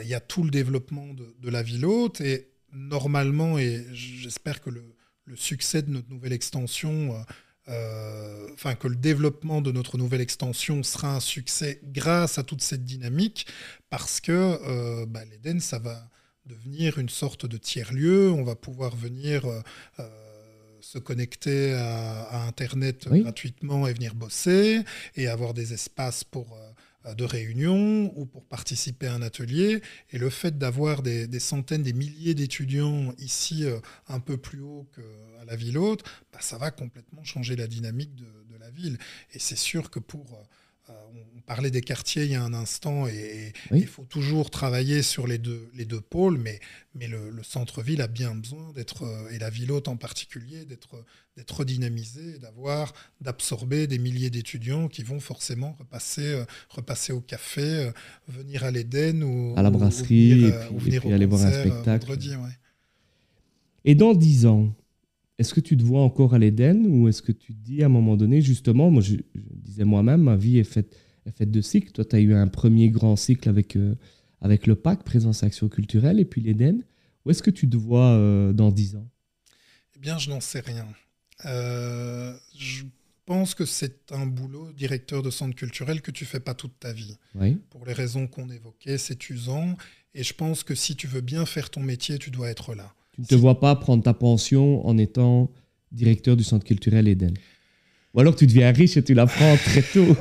Il 0.02 0.08
y 0.08 0.14
a 0.14 0.20
tout 0.20 0.44
le 0.44 0.52
développement 0.52 1.08
de, 1.14 1.50
la 1.50 1.64
ville 1.64 1.86
haute. 1.86 2.22
Et 2.22 2.50
normalement, 2.74 3.58
et 3.58 3.86
j'espère 3.92 4.62
que 4.62 4.70
le, 4.70 4.84
le, 5.26 5.36
succès 5.36 5.82
de 5.82 5.90
notre 5.90 6.10
nouvelle 6.10 6.34
extension 6.34 7.16
euh, 7.70 8.48
enfin 8.54 8.76
que 8.76 8.88
le 8.88 8.96
développement 8.96 9.62
de 9.62 9.72
notre 9.72 9.98
nouvelle 9.98 10.22
extension 10.22 10.84
sera 10.84 11.16
un 11.16 11.20
succès 11.20 11.82
grâce 11.84 12.38
à 12.38 12.44
toute 12.44 12.62
cette 12.62 12.86
dynamique, 12.86 13.48
parce 13.90 14.22
que 14.22 14.32
euh, 14.32 15.06
bah, 15.06 15.26
l'Eden, 15.26 15.60
ça 15.60 15.80
va 15.80 16.10
devenir 16.46 16.98
une 16.98 17.10
sorte 17.10 17.46
de 17.46 17.58
tiers-lieu, 17.58 18.32
on 18.32 18.44
va 18.44 18.56
pouvoir 18.56 18.96
venir 18.96 19.46
euh, 19.46 20.10
se 20.80 20.98
connecter 20.98 21.74
à, 21.74 22.46
Internet 22.48 23.10
gratuitement 23.10 23.86
et 23.88 23.94
venir 23.94 24.16
bosser, 24.16 24.84
et 25.16 25.28
avoir 25.28 25.54
des 25.54 25.74
espaces 25.74 26.24
pour 26.24 26.58
de 27.16 27.24
réunion 27.24 28.12
ou 28.16 28.26
pour 28.26 28.46
participer 28.46 29.08
à 29.08 29.14
un 29.14 29.22
atelier. 29.22 29.82
Et 30.12 30.18
le 30.18 30.30
fait 30.30 30.58
d'avoir 30.58 31.02
des, 31.04 31.40
centaines, 31.40 31.84
des 31.84 31.94
milliers 31.94 32.34
d'étudiants 32.34 33.14
ici 33.18 33.66
un 34.08 34.20
peu 34.20 34.38
plus 34.38 34.62
haut 34.62 34.88
que 34.94 35.02
la 35.46 35.56
ville 35.56 35.78
haute, 35.78 36.04
bah, 36.32 36.40
ça 36.42 36.58
va 36.58 36.72
complètement 36.72 37.24
changer 37.24 37.56
la 37.56 37.68
dynamique 37.68 38.16
de, 38.16 38.26
la 38.60 38.70
ville. 38.72 38.98
Et 39.34 39.40
c'est 39.40 39.56
sûr 39.56 39.90
que 39.90 40.00
pour... 40.00 40.48
Euh, 40.90 40.94
on 41.36 41.42
parlait 41.42 41.72
des 41.72 41.82
quartiers 41.82 42.24
il 42.24 42.32
y 42.32 42.36
a 42.36 42.44
un 42.44 42.54
instant 42.54 43.08
et, 43.08 43.54
il 43.72 43.88
faut 43.88 44.04
toujours 44.04 44.50
travailler 44.50 45.02
sur 45.02 45.28
les 45.28 45.38
deux, 45.38 45.70
les 45.74 45.86
deux 45.86 46.00
pôles, 46.00 46.38
mais, 46.38 46.60
mais 46.96 47.08
le, 47.08 47.32
centre-ville 47.44 48.02
a 48.02 48.08
bien 48.08 48.36
besoin 48.36 48.72
d'être, 48.74 49.04
euh, 49.04 49.30
et 49.32 49.40
la 49.40 49.50
ville 49.50 49.72
haute 49.72 49.88
en 49.88 49.98
particulier, 49.98 50.66
d'être, 50.66 51.04
d'être 51.36 51.52
redynamisé, 51.52 52.40
d'avoir, 52.40 52.94
d'absorber 53.22 53.88
des 53.88 53.98
milliers 53.98 54.30
d'étudiants 54.30 54.88
qui 54.88 55.04
vont 55.04 55.20
forcément 55.20 55.76
repasser, 55.78 56.34
euh, 56.34 56.46
repasser 56.70 57.12
au 57.12 57.22
café, 57.22 57.92
venir 58.28 58.64
à 58.64 58.72
l'Éden 58.72 59.24
ou 59.24 59.54
à 59.58 59.62
la 59.62 59.70
brasserie 59.70 60.52
ou 60.72 60.80
venir, 60.80 61.06
aller 61.06 61.26
voir 61.26 61.42
un 61.46 61.52
spectacle. 61.52 62.18
Et 63.84 63.96
dans 63.96 64.14
dix 64.14 64.46
ans, 64.46 64.74
est-ce 65.38 65.54
que 65.54 65.60
tu 65.60 65.78
te 65.78 65.84
vois 65.84 66.02
encore 66.02 66.34
à 66.34 66.40
l'Éden 66.40 66.88
ou 66.88 67.08
est-ce 67.08 67.22
que 67.22 67.32
tu 67.32 67.54
te 67.54 67.62
dis 67.62 67.84
à 67.84 67.86
un 67.86 67.90
moment 67.90 68.18
donné, 68.18 68.42
justement, 68.42 68.90
moi 68.90 69.02
je, 69.02 69.16
disais 69.36 69.86
moi-même, 69.86 70.22
ma 70.22 70.36
vie 70.36 70.58
est 70.58 70.64
faite, 70.64 70.96
est 71.26 71.32
faite 71.32 71.52
de 71.52 71.62
cycles. 71.62 71.92
Toi, 71.92 72.06
tu 72.06 72.16
as 72.16 72.20
eu 72.20 72.34
un 72.34 72.48
premier 72.48 72.90
grand 72.90 73.16
cycle 73.16 73.48
avec, 73.48 73.76
euh, 73.76 73.96
avec 74.42 74.66
le 74.66 74.76
PAC, 74.76 75.04
Présence 75.04 75.44
Action 75.44 75.70
Culturelle, 75.70 76.20
et 76.20 76.26
puis 76.26 76.42
l'Éden. 76.42 76.82
Où 77.26 77.32
est-ce 77.32 77.44
que 77.44 77.52
tu 77.52 77.70
te 77.70 77.78
vois 77.78 78.12
euh, 78.12 78.52
dans 78.52 78.72
10 78.72 78.96
ans? 78.96 79.08
Eh 79.96 80.00
bien, 80.00 80.18
je 80.18 80.30
n'en 80.30 80.40
sais 80.40 80.62
rien. 80.62 80.88
Euh, 81.46 82.36
je 82.58 82.86
pense 83.26 83.54
que 83.54 83.66
c'est 83.66 84.12
un 84.12 84.26
boulot, 84.26 84.72
directeur 84.72 85.22
de 85.22 85.30
centre 85.30 85.56
culturel, 85.56 86.02
que 86.02 86.12
tu 86.12 86.26
fais 86.26 86.40
pas 86.40 86.56
toute 86.56 86.80
ta 86.80 86.94
vie. 86.94 87.16
Oui. 87.36 87.58
Pour 87.70 87.86
les 87.86 87.94
raisons 87.94 88.26
qu'on 88.26 88.50
évoquait, 88.50 88.98
c'est 88.98 89.30
usant. 89.30 89.78
Et 90.16 90.24
je 90.24 90.34
pense 90.34 90.64
que 90.64 90.74
si 90.74 90.96
tu 90.96 91.06
veux 91.06 91.22
bien 91.22 91.46
faire 91.46 91.70
ton 91.70 91.82
métier, 91.82 92.18
tu 92.18 92.32
dois 92.32 92.50
être 92.50 92.74
là. 92.74 92.92
Tu 93.18 93.22
ne 93.24 93.28
te 93.28 93.36
vois 93.36 93.60
pas 93.60 93.76
prendre 93.76 94.04
ta 94.04 94.14
pension 94.14 94.86
en 94.88 94.98
étant 94.98 95.52
directeur 95.92 96.38
du 96.38 96.44
centre 96.44 96.66
culturel 96.66 97.08
Eden. 97.08 97.34
Ou 98.14 98.20
alors 98.20 98.36
tu 98.36 98.48
deviens 98.48 98.72
riche 98.72 98.96
et 98.98 99.04
tu 99.04 99.14
la 99.14 99.26
prends 99.26 99.58
très 99.66 99.82
tôt. 99.82 100.16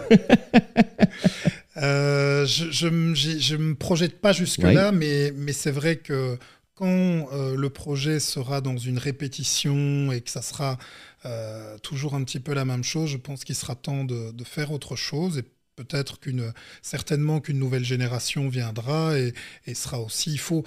Euh, 1.79 2.47
je 2.47 2.87
ne 2.89 3.57
me 3.59 3.75
projette 3.75 4.21
pas 4.21 4.33
jusque-là, 4.33 4.93
mais, 4.93 5.33
mais 5.37 5.53
c'est 5.53 5.71
vrai 5.71 5.97
que 5.97 6.39
quand 6.75 6.87
euh, 7.33 7.57
le 7.57 7.71
projet 7.71 8.21
sera 8.21 8.61
dans 8.61 8.77
une 8.77 8.99
répétition 8.99 10.13
et 10.13 10.21
que 10.21 10.31
ça 10.31 10.43
sera 10.43 10.79
euh, 11.25 11.77
toujours 11.79 12.15
un 12.15 12.23
petit 12.25 12.41
peu 12.41 12.55
la 12.55 12.65
même 12.65 12.85
chose, 12.85 13.11
je 13.11 13.17
pense 13.17 13.45
qu'il 13.45 13.55
sera 13.55 13.75
temps 13.75 14.05
de, 14.05 14.31
de, 14.33 14.45
faire 14.45 14.73
autre 14.73 14.97
chose. 14.97 15.39
Et 15.39 15.45
peut-être 15.77 16.19
qu'une, 16.19 16.53
certainement 16.83 17.41
qu'une 17.41 17.59
nouvelle 17.59 17.85
génération 17.85 18.49
viendra 18.49 19.19
et, 19.19 19.35
et 19.67 19.75
sera 19.75 20.01
aussi. 20.01 20.33
Il 20.33 20.39
faut, 20.39 20.65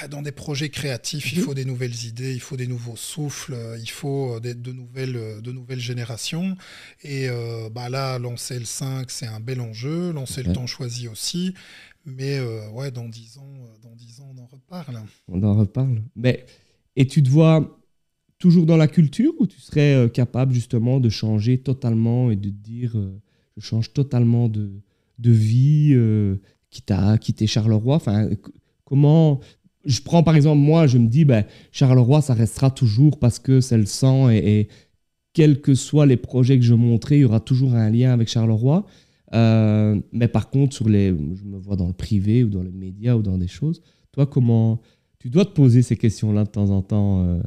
ah, 0.00 0.08
dans 0.08 0.22
des 0.22 0.32
projets 0.32 0.68
créatifs, 0.68 1.32
il 1.32 1.38
mhm. 1.38 1.44
faut 1.44 1.54
des 1.54 1.64
nouvelles 1.64 2.04
idées, 2.04 2.32
il 2.32 2.40
faut 2.40 2.56
des 2.56 2.66
nouveaux 2.66 2.96
souffles, 2.96 3.56
il 3.80 3.90
faut 3.90 4.36
euh, 4.36 4.40
de, 4.40 4.72
nouvelles, 4.72 5.16
euh, 5.16 5.40
de 5.40 5.52
nouvelles 5.52 5.80
générations. 5.80 6.56
Et 7.02 7.28
euh, 7.28 7.68
bah 7.70 7.88
là, 7.88 8.18
lancer 8.18 8.58
le 8.58 8.64
5, 8.64 9.10
c'est 9.10 9.26
un 9.26 9.40
bel 9.40 9.60
enjeu. 9.60 10.12
Lancer 10.12 10.42
le 10.42 10.52
temps 10.52 10.66
choisi 10.66 11.08
aussi. 11.08 11.54
Mais 12.04 12.40
ouais, 12.72 12.90
dans 12.90 13.08
10 13.08 13.38
ans, 13.38 13.54
dans 13.82 13.94
10 13.94 14.20
ans, 14.20 14.34
on 14.36 14.42
en 14.42 14.46
reparle. 14.46 15.00
On 15.28 15.42
en 15.42 15.54
reparle. 15.54 16.02
Mais, 16.16 16.44
et 16.96 17.06
tu 17.06 17.22
te 17.22 17.30
vois 17.30 17.78
toujours 18.38 18.66
dans 18.66 18.76
la 18.76 18.88
culture 18.88 19.32
ou 19.38 19.46
tu 19.46 19.60
serais 19.60 20.10
capable 20.12 20.52
justement 20.52 20.98
de 20.98 21.08
changer 21.08 21.58
totalement 21.58 22.32
et 22.32 22.36
de 22.36 22.50
dire 22.50 22.96
je 23.56 23.62
change 23.62 23.92
totalement 23.92 24.48
de, 24.48 24.70
de 25.18 25.30
vie, 25.30 25.96
quitte 26.70 26.90
à 26.90 27.18
quitter 27.18 27.46
Charleroi 27.46 27.96
enfin, 27.96 28.28
Comment 28.84 29.40
je 29.84 30.00
prends 30.00 30.22
par 30.22 30.36
exemple, 30.36 30.60
moi, 30.60 30.86
je 30.86 30.98
me 30.98 31.08
dis, 31.08 31.24
ben, 31.24 31.44
Charleroi, 31.70 32.22
ça 32.22 32.34
restera 32.34 32.70
toujours 32.70 33.18
parce 33.18 33.38
que 33.38 33.60
c'est 33.60 33.78
le 33.78 33.86
sang 33.86 34.30
et, 34.30 34.68
quels 35.32 35.62
que 35.62 35.74
soient 35.74 36.04
les 36.04 36.18
projets 36.18 36.58
que 36.58 36.64
je 36.64 36.74
montrais, 36.74 37.16
il 37.16 37.20
y 37.22 37.24
aura 37.24 37.40
toujours 37.40 37.74
un 37.74 37.88
lien 37.88 38.12
avec 38.12 38.28
Charleroi. 38.28 38.84
Euh, 39.32 39.98
mais 40.12 40.28
par 40.28 40.50
contre, 40.50 40.74
sur 40.74 40.88
les, 40.90 41.08
je 41.08 41.44
me 41.44 41.58
vois 41.58 41.76
dans 41.76 41.86
le 41.86 41.94
privé 41.94 42.44
ou 42.44 42.50
dans 42.50 42.62
les 42.62 42.70
médias 42.70 43.14
ou 43.14 43.22
dans 43.22 43.38
des 43.38 43.48
choses. 43.48 43.80
Toi, 44.12 44.26
comment 44.26 44.82
tu 45.18 45.30
dois 45.30 45.46
te 45.46 45.52
poser 45.52 45.80
ces 45.80 45.96
questions-là 45.96 46.44
de 46.44 46.50
temps 46.50 46.68
en 46.68 46.82
temps 46.82 47.24
euh, 47.24 47.40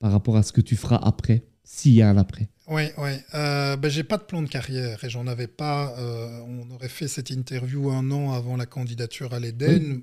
par 0.00 0.10
rapport 0.10 0.36
à 0.36 0.42
ce 0.42 0.52
que 0.52 0.60
tu 0.60 0.74
feras 0.74 0.96
après, 0.96 1.44
s'il 1.62 1.92
y 1.92 2.02
a 2.02 2.10
un 2.10 2.16
après? 2.16 2.48
Oui, 2.70 2.84
oui. 2.98 3.10
Euh, 3.34 3.76
ben, 3.76 3.90
j'ai 3.90 4.04
pas 4.04 4.16
de 4.16 4.22
plan 4.22 4.42
de 4.42 4.48
carrière 4.48 5.02
et 5.02 5.10
j'en 5.10 5.26
avais 5.26 5.48
pas. 5.48 5.92
Euh, 5.98 6.40
on 6.46 6.70
aurait 6.70 6.88
fait 6.88 7.08
cette 7.08 7.30
interview 7.30 7.90
un 7.90 8.10
an 8.12 8.32
avant 8.32 8.56
la 8.56 8.66
candidature 8.66 9.34
à 9.34 9.40
l'Éden. 9.40 10.02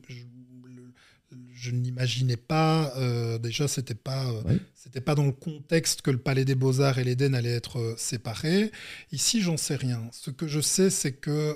Je, 1.53 1.71
n'imaginais 1.71 2.37
pas. 2.37 2.93
déjà, 3.41 3.67
c'était 3.67 3.95
pas. 3.95 4.31
C'était 4.75 5.01
pas 5.01 5.15
dans 5.15 5.25
le 5.25 5.31
contexte 5.31 6.01
que 6.01 6.11
le 6.11 6.17
Palais 6.17 6.45
des 6.45 6.55
Beaux-Arts 6.55 6.99
et 6.99 7.03
l'Éden 7.03 7.33
allaient 7.33 7.55
être 7.55 7.95
séparés. 7.97 8.71
Ici, 9.11 9.41
j'en 9.41 9.57
sais 9.57 9.75
rien. 9.75 10.07
Ce 10.11 10.29
que 10.29 10.47
je 10.47 10.59
sais, 10.59 10.89
c'est 10.89 11.13
que 11.13 11.55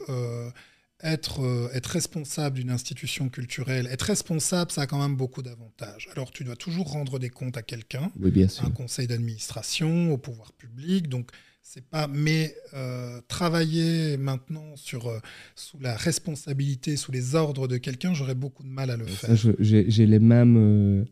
être, 1.03 1.41
euh, 1.41 1.69
être 1.73 1.87
responsable 1.87 2.57
d'une 2.57 2.69
institution 2.69 3.29
culturelle, 3.29 3.87
être 3.91 4.03
responsable, 4.03 4.71
ça 4.71 4.81
a 4.81 4.87
quand 4.87 5.01
même 5.01 5.15
beaucoup 5.15 5.41
d'avantages. 5.41 6.09
Alors, 6.13 6.31
tu 6.31 6.43
dois 6.43 6.55
toujours 6.55 6.91
rendre 6.91 7.19
des 7.19 7.29
comptes 7.29 7.57
à 7.57 7.61
quelqu'un, 7.61 8.11
à 8.23 8.65
un 8.65 8.71
conseil 8.71 9.07
d'administration, 9.07 10.11
au 10.13 10.17
pouvoir 10.17 10.53
public. 10.53 11.09
Donc, 11.09 11.31
c'est 11.63 11.85
pas. 11.85 12.07
Mais 12.07 12.55
euh, 12.73 13.21
travailler 13.27 14.17
maintenant 14.17 14.75
sur, 14.75 15.07
euh, 15.07 15.19
sous 15.55 15.79
la 15.79 15.95
responsabilité, 15.95 16.95
sous 16.95 17.11
les 17.11 17.35
ordres 17.35 17.67
de 17.67 17.77
quelqu'un, 17.77 18.13
j'aurais 18.13 18.35
beaucoup 18.35 18.63
de 18.63 18.69
mal 18.69 18.89
à 18.89 18.97
le 18.97 19.05
faire. 19.05 19.35
J'ai 19.59 20.05
les 20.05 20.19
mêmes. 20.19 21.05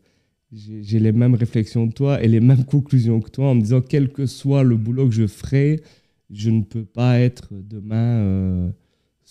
j'ai 0.52 0.98
les 0.98 1.12
mêmes 1.12 1.34
réflexions 1.34 1.88
que 1.88 1.94
toi 1.94 2.22
et 2.22 2.28
les 2.28 2.40
mêmes 2.40 2.64
conclusions 2.64 3.20
que 3.20 3.30
toi 3.30 3.50
en 3.50 3.54
me 3.54 3.60
disant 3.60 3.80
quel 3.80 4.12
que 4.12 4.26
soit 4.26 4.62
le 4.62 4.76
boulot 4.76 5.08
que 5.08 5.14
je 5.14 5.26
ferai, 5.26 5.82
je 6.30 6.50
ne 6.50 6.62
peux 6.62 6.84
pas 6.84 7.20
être 7.20 7.48
demain 7.52 8.72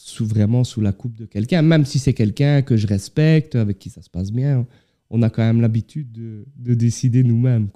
sous, 0.01 0.25
vraiment 0.25 0.63
sous 0.63 0.79
la 0.79 0.93
coupe 0.93 1.15
de 1.15 1.25
quelqu'un, 1.25 1.61
même 1.61 1.85
si 1.85 1.99
c'est 1.99 2.13
quelqu'un 2.13 2.61
que 2.61 2.77
je 2.77 2.87
respecte, 2.87 3.55
avec 3.55 3.79
qui 3.79 3.89
ça 3.89 4.01
se 4.01 4.09
passe 4.09 4.31
bien, 4.31 4.65
on 5.09 5.21
a 5.21 5.29
quand 5.29 5.43
même 5.43 5.59
l'habitude 5.59 6.11
de, 6.13 6.45
de, 6.55 6.73
décider 6.73 7.21
nous-mêmes. 7.21 7.67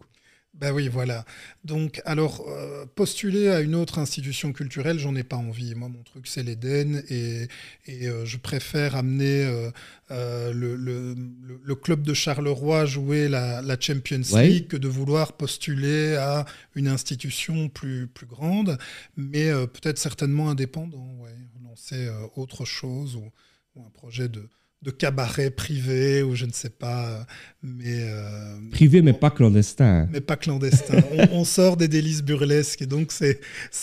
Ben 0.54 0.72
oui, 0.72 0.88
voilà. 0.88 1.26
Donc, 1.66 2.02
alors, 2.06 2.46
euh, 2.48 2.86
postuler 2.96 3.50
à 3.50 3.60
une 3.60 3.76
autre 3.76 4.00
institution 4.00 4.54
culturelle, 4.54 5.00
j'en 5.00 5.16
ai 5.16 5.24
pas 5.24 5.36
envie. 5.36 5.76
Moi, 5.76 5.90
mon 5.90 6.02
truc, 6.04 6.28
c'est 6.28 6.44
l'Éden 6.44 7.04
et, 7.10 7.48
et 7.88 8.08
euh, 8.08 8.24
je 8.24 8.38
préfère 8.38 8.96
amener 8.96 9.72
euh, 10.12 10.54
le, 10.54 10.76
le, 10.78 11.16
le, 11.62 11.76
club 11.76 12.04
de 12.04 12.14
Charleroi 12.14 12.86
jouer 12.86 13.28
la, 13.28 13.62
la 13.62 13.78
Champions 13.78 14.22
League 14.34 14.68
que 14.68 14.78
de 14.78 14.88
vouloir 14.88 15.34
postuler 15.34 16.16
à 16.16 16.46
une 16.76 16.88
institution 16.88 17.68
plus, 17.68 18.08
plus 18.08 18.28
grande, 18.28 18.78
mais 19.18 19.52
peut-être 19.74 19.98
certainement 19.98 20.50
indépendant, 20.50 21.18
ouais 21.20 21.34
c'est 21.76 22.08
euh, 22.08 22.28
autre 22.36 22.66
chose 22.66 23.16
ou, 23.16 23.32
un 23.80 23.90
projet 23.90 24.30
de, 24.30 24.48
de, 24.84 24.92
cabaret 24.92 25.50
privé 25.50 26.22
ou 26.22 26.36
je 26.36 26.46
ne 26.46 26.52
sais 26.52 26.70
pas. 26.70 27.26
Mais, 27.64 28.04
euh, 28.04 28.60
privé, 28.72 29.02
mais 29.02 29.14
pas 29.14 29.32
clandestin. 29.32 30.08
Mais 30.12 30.22
pas 30.22 30.38
clandestin. 30.38 31.02
on, 31.32 31.44
sort 31.44 31.76
des 31.76 31.88
délices 31.88 32.22
burlesques 32.22 32.84
et 32.84 32.86
donc 32.86 33.12
c'est 33.12 33.40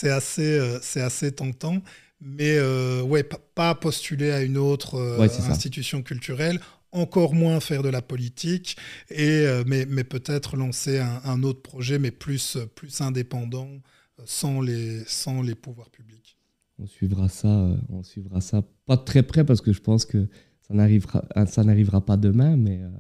assez, 0.09 0.59
euh, 0.59 0.79
c'est 0.81 1.01
assez 1.01 1.33
tentant. 1.33 1.83
Mais 2.21 2.61
ouais, 3.01 3.23
pas 3.55 3.75
postuler 3.75 4.31
à 4.31 4.43
une 4.43 4.59
autre 4.59 5.19
institution 5.49 6.03
culturelle 6.03 6.61
encore 6.93 7.35
moins 7.35 7.61
faire 7.61 7.83
de 7.83 7.89
la 7.89 8.03
politique, 8.03 8.77
et, 9.11 9.47
mais, 9.65 9.87
mais 9.87 10.05
peut-être 10.05 10.57
lancer 10.57 10.99
un, 10.99 11.23
un, 11.25 11.43
autre 11.45 11.63
projet, 11.63 11.99
mais 11.99 12.11
plus, 12.11 12.59
plus 12.75 13.01
indépendant, 13.01 13.71
sans 14.27 14.61
les, 14.61 15.03
sans 15.07 15.41
les 15.41 15.55
pouvoirs 15.55 15.89
publics 15.89 16.40
on 16.81 16.87
suivra 16.87 17.29
ça, 17.29 17.49
euh, 17.49 17.77
on 17.89 18.03
suivra 18.03 18.41
ça 18.41 18.63
pas 18.87 18.97
très 18.97 19.23
près 19.23 19.45
parce 19.45 19.61
que 19.61 19.73
je 19.73 19.81
pense 19.81 20.05
que 20.05 20.29
ça 20.63 20.75
n'arrivera, 20.75 21.25
euh, 21.37 21.47
ça 21.47 21.63
n'arrivera 21.65 22.05
pas 22.05 22.17
demain. 22.17 22.57
Mais 22.57 22.81
euh, 22.83 22.91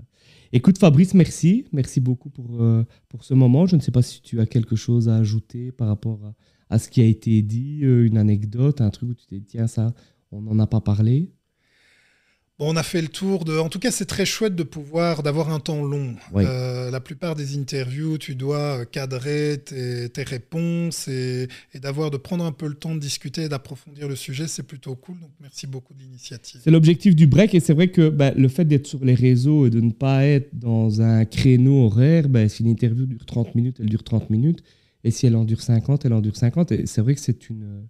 écoute, 0.52 0.78
Fabrice, 0.78 1.14
merci, 1.14 1.64
merci 1.72 2.00
beaucoup 2.00 2.30
pour 2.30 2.62
pour 3.08 3.24
ce 3.24 3.34
moment. 3.34 3.66
Je 3.66 3.76
ne 3.76 3.80
sais 3.80 3.92
pas 3.92 4.02
si 4.02 4.22
tu 4.22 4.40
as 4.40 4.46
quelque 4.46 4.76
chose 4.76 5.08
à 5.08 5.16
ajouter 5.16 5.72
par 5.72 5.88
rapport 5.88 6.24
à, 6.24 6.34
à 6.74 6.78
ce 6.78 6.88
qui 6.88 7.00
a 7.00 7.04
été 7.04 7.42
dit, 7.42 7.78
une 7.80 8.18
anecdote, 8.18 8.80
un 8.80 8.90
truc 8.90 9.10
où 9.10 9.14
tu 9.14 9.26
t'es 9.26 9.40
dit 9.40 9.46
tiens 9.46 9.66
ça, 9.66 9.94
on 10.30 10.42
n'en 10.42 10.58
a 10.58 10.66
pas 10.66 10.80
parlé 10.80 11.32
on 12.62 12.76
a 12.76 12.82
fait 12.82 13.00
le 13.00 13.08
tour 13.08 13.44
de. 13.46 13.58
En 13.58 13.70
tout 13.70 13.78
cas, 13.78 13.90
c'est 13.90 14.04
très 14.04 14.26
chouette 14.26 14.54
de 14.54 14.62
pouvoir 14.62 15.22
d'avoir 15.22 15.50
un 15.50 15.60
temps 15.60 15.82
long. 15.82 16.14
Euh, 16.36 16.90
la 16.90 17.00
plupart 17.00 17.34
des 17.34 17.56
interviews, 17.56 18.18
tu 18.18 18.34
dois 18.34 18.84
cadrer 18.84 19.58
tes, 19.64 20.22
réponses 20.22 21.08
et, 21.08 21.48
d'avoir 21.74 22.10
de 22.10 22.18
prendre 22.18 22.44
un 22.44 22.52
peu 22.52 22.68
le 22.68 22.74
temps 22.74 22.94
de 22.94 23.00
discuter 23.00 23.44
et 23.44 23.48
d'approfondir 23.48 24.08
le 24.08 24.14
sujet, 24.14 24.46
c'est 24.46 24.62
plutôt 24.62 24.94
cool. 24.94 25.18
Donc, 25.20 25.30
merci 25.40 25.66
beaucoup 25.66 25.94
de 25.94 26.00
l'initiative. 26.00 26.60
C'est 26.62 26.70
l'objectif 26.70 27.16
du 27.16 27.26
break 27.26 27.54
et 27.54 27.60
c'est 27.60 27.72
vrai 27.72 27.88
que 27.88 28.10
bah, 28.10 28.32
le 28.32 28.48
fait 28.48 28.66
d'être 28.66 28.86
sur 28.86 29.02
les 29.04 29.14
réseaux 29.14 29.66
et 29.66 29.70
de 29.70 29.80
ne 29.80 29.92
pas 29.92 30.26
être 30.26 30.50
dans 30.52 31.00
un 31.00 31.24
créneau 31.24 31.86
horaire, 31.86 32.28
bah, 32.28 32.46
si 32.48 32.62
une 32.62 32.68
interview 32.68 33.06
dure 33.06 33.24
30 33.24 33.54
minutes, 33.54 33.78
elle 33.80 33.88
dure 33.88 34.04
30 34.04 34.28
minutes. 34.28 34.62
Et 35.02 35.10
si 35.10 35.26
elle 35.26 35.36
en 35.36 35.46
dure 35.46 35.62
50, 35.62 36.04
elle 36.04 36.12
en 36.12 36.20
dure 36.20 36.36
50. 36.36 36.72
Et 36.72 36.84
c'est 36.84 37.00
vrai 37.00 37.14
que 37.14 37.20
c'est 37.20 37.48
une, 37.48 37.86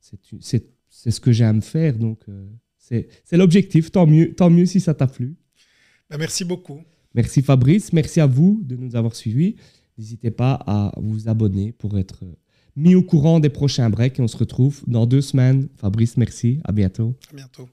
c'est 0.00 1.10
ce 1.10 1.20
que 1.20 1.32
j'aime 1.32 1.60
faire. 1.60 1.98
Donc. 1.98 2.20
Euh, 2.30 2.46
c'est 3.24 3.36
l'objectif. 3.36 3.90
Tant 3.90 4.06
mieux, 4.06 4.34
tant 4.34 4.50
mieux 4.50 4.66
si 4.66 4.80
ça 4.80 4.94
t'a 4.94 5.06
plu. 5.06 5.36
Ben, 6.08 6.18
merci 6.18 6.44
beaucoup. 6.44 6.80
Merci 7.14 7.42
Fabrice. 7.42 7.92
Merci 7.92 8.20
à 8.20 8.26
vous 8.26 8.60
de 8.64 8.76
nous 8.76 8.96
avoir 8.96 9.14
suivis. 9.14 9.56
N'hésitez 9.98 10.30
pas 10.30 10.54
à 10.66 10.92
vous 10.96 11.28
abonner 11.28 11.72
pour 11.72 11.98
être 11.98 12.24
mis 12.76 12.94
au 12.94 13.02
courant 13.02 13.40
des 13.40 13.50
prochains 13.50 13.90
breaks. 13.90 14.18
Et 14.18 14.22
on 14.22 14.28
se 14.28 14.36
retrouve 14.36 14.82
dans 14.86 15.06
deux 15.06 15.20
semaines. 15.20 15.68
Fabrice, 15.76 16.16
merci. 16.16 16.60
À 16.64 16.72
bientôt. 16.72 17.14
À 17.32 17.36
bientôt. 17.36 17.68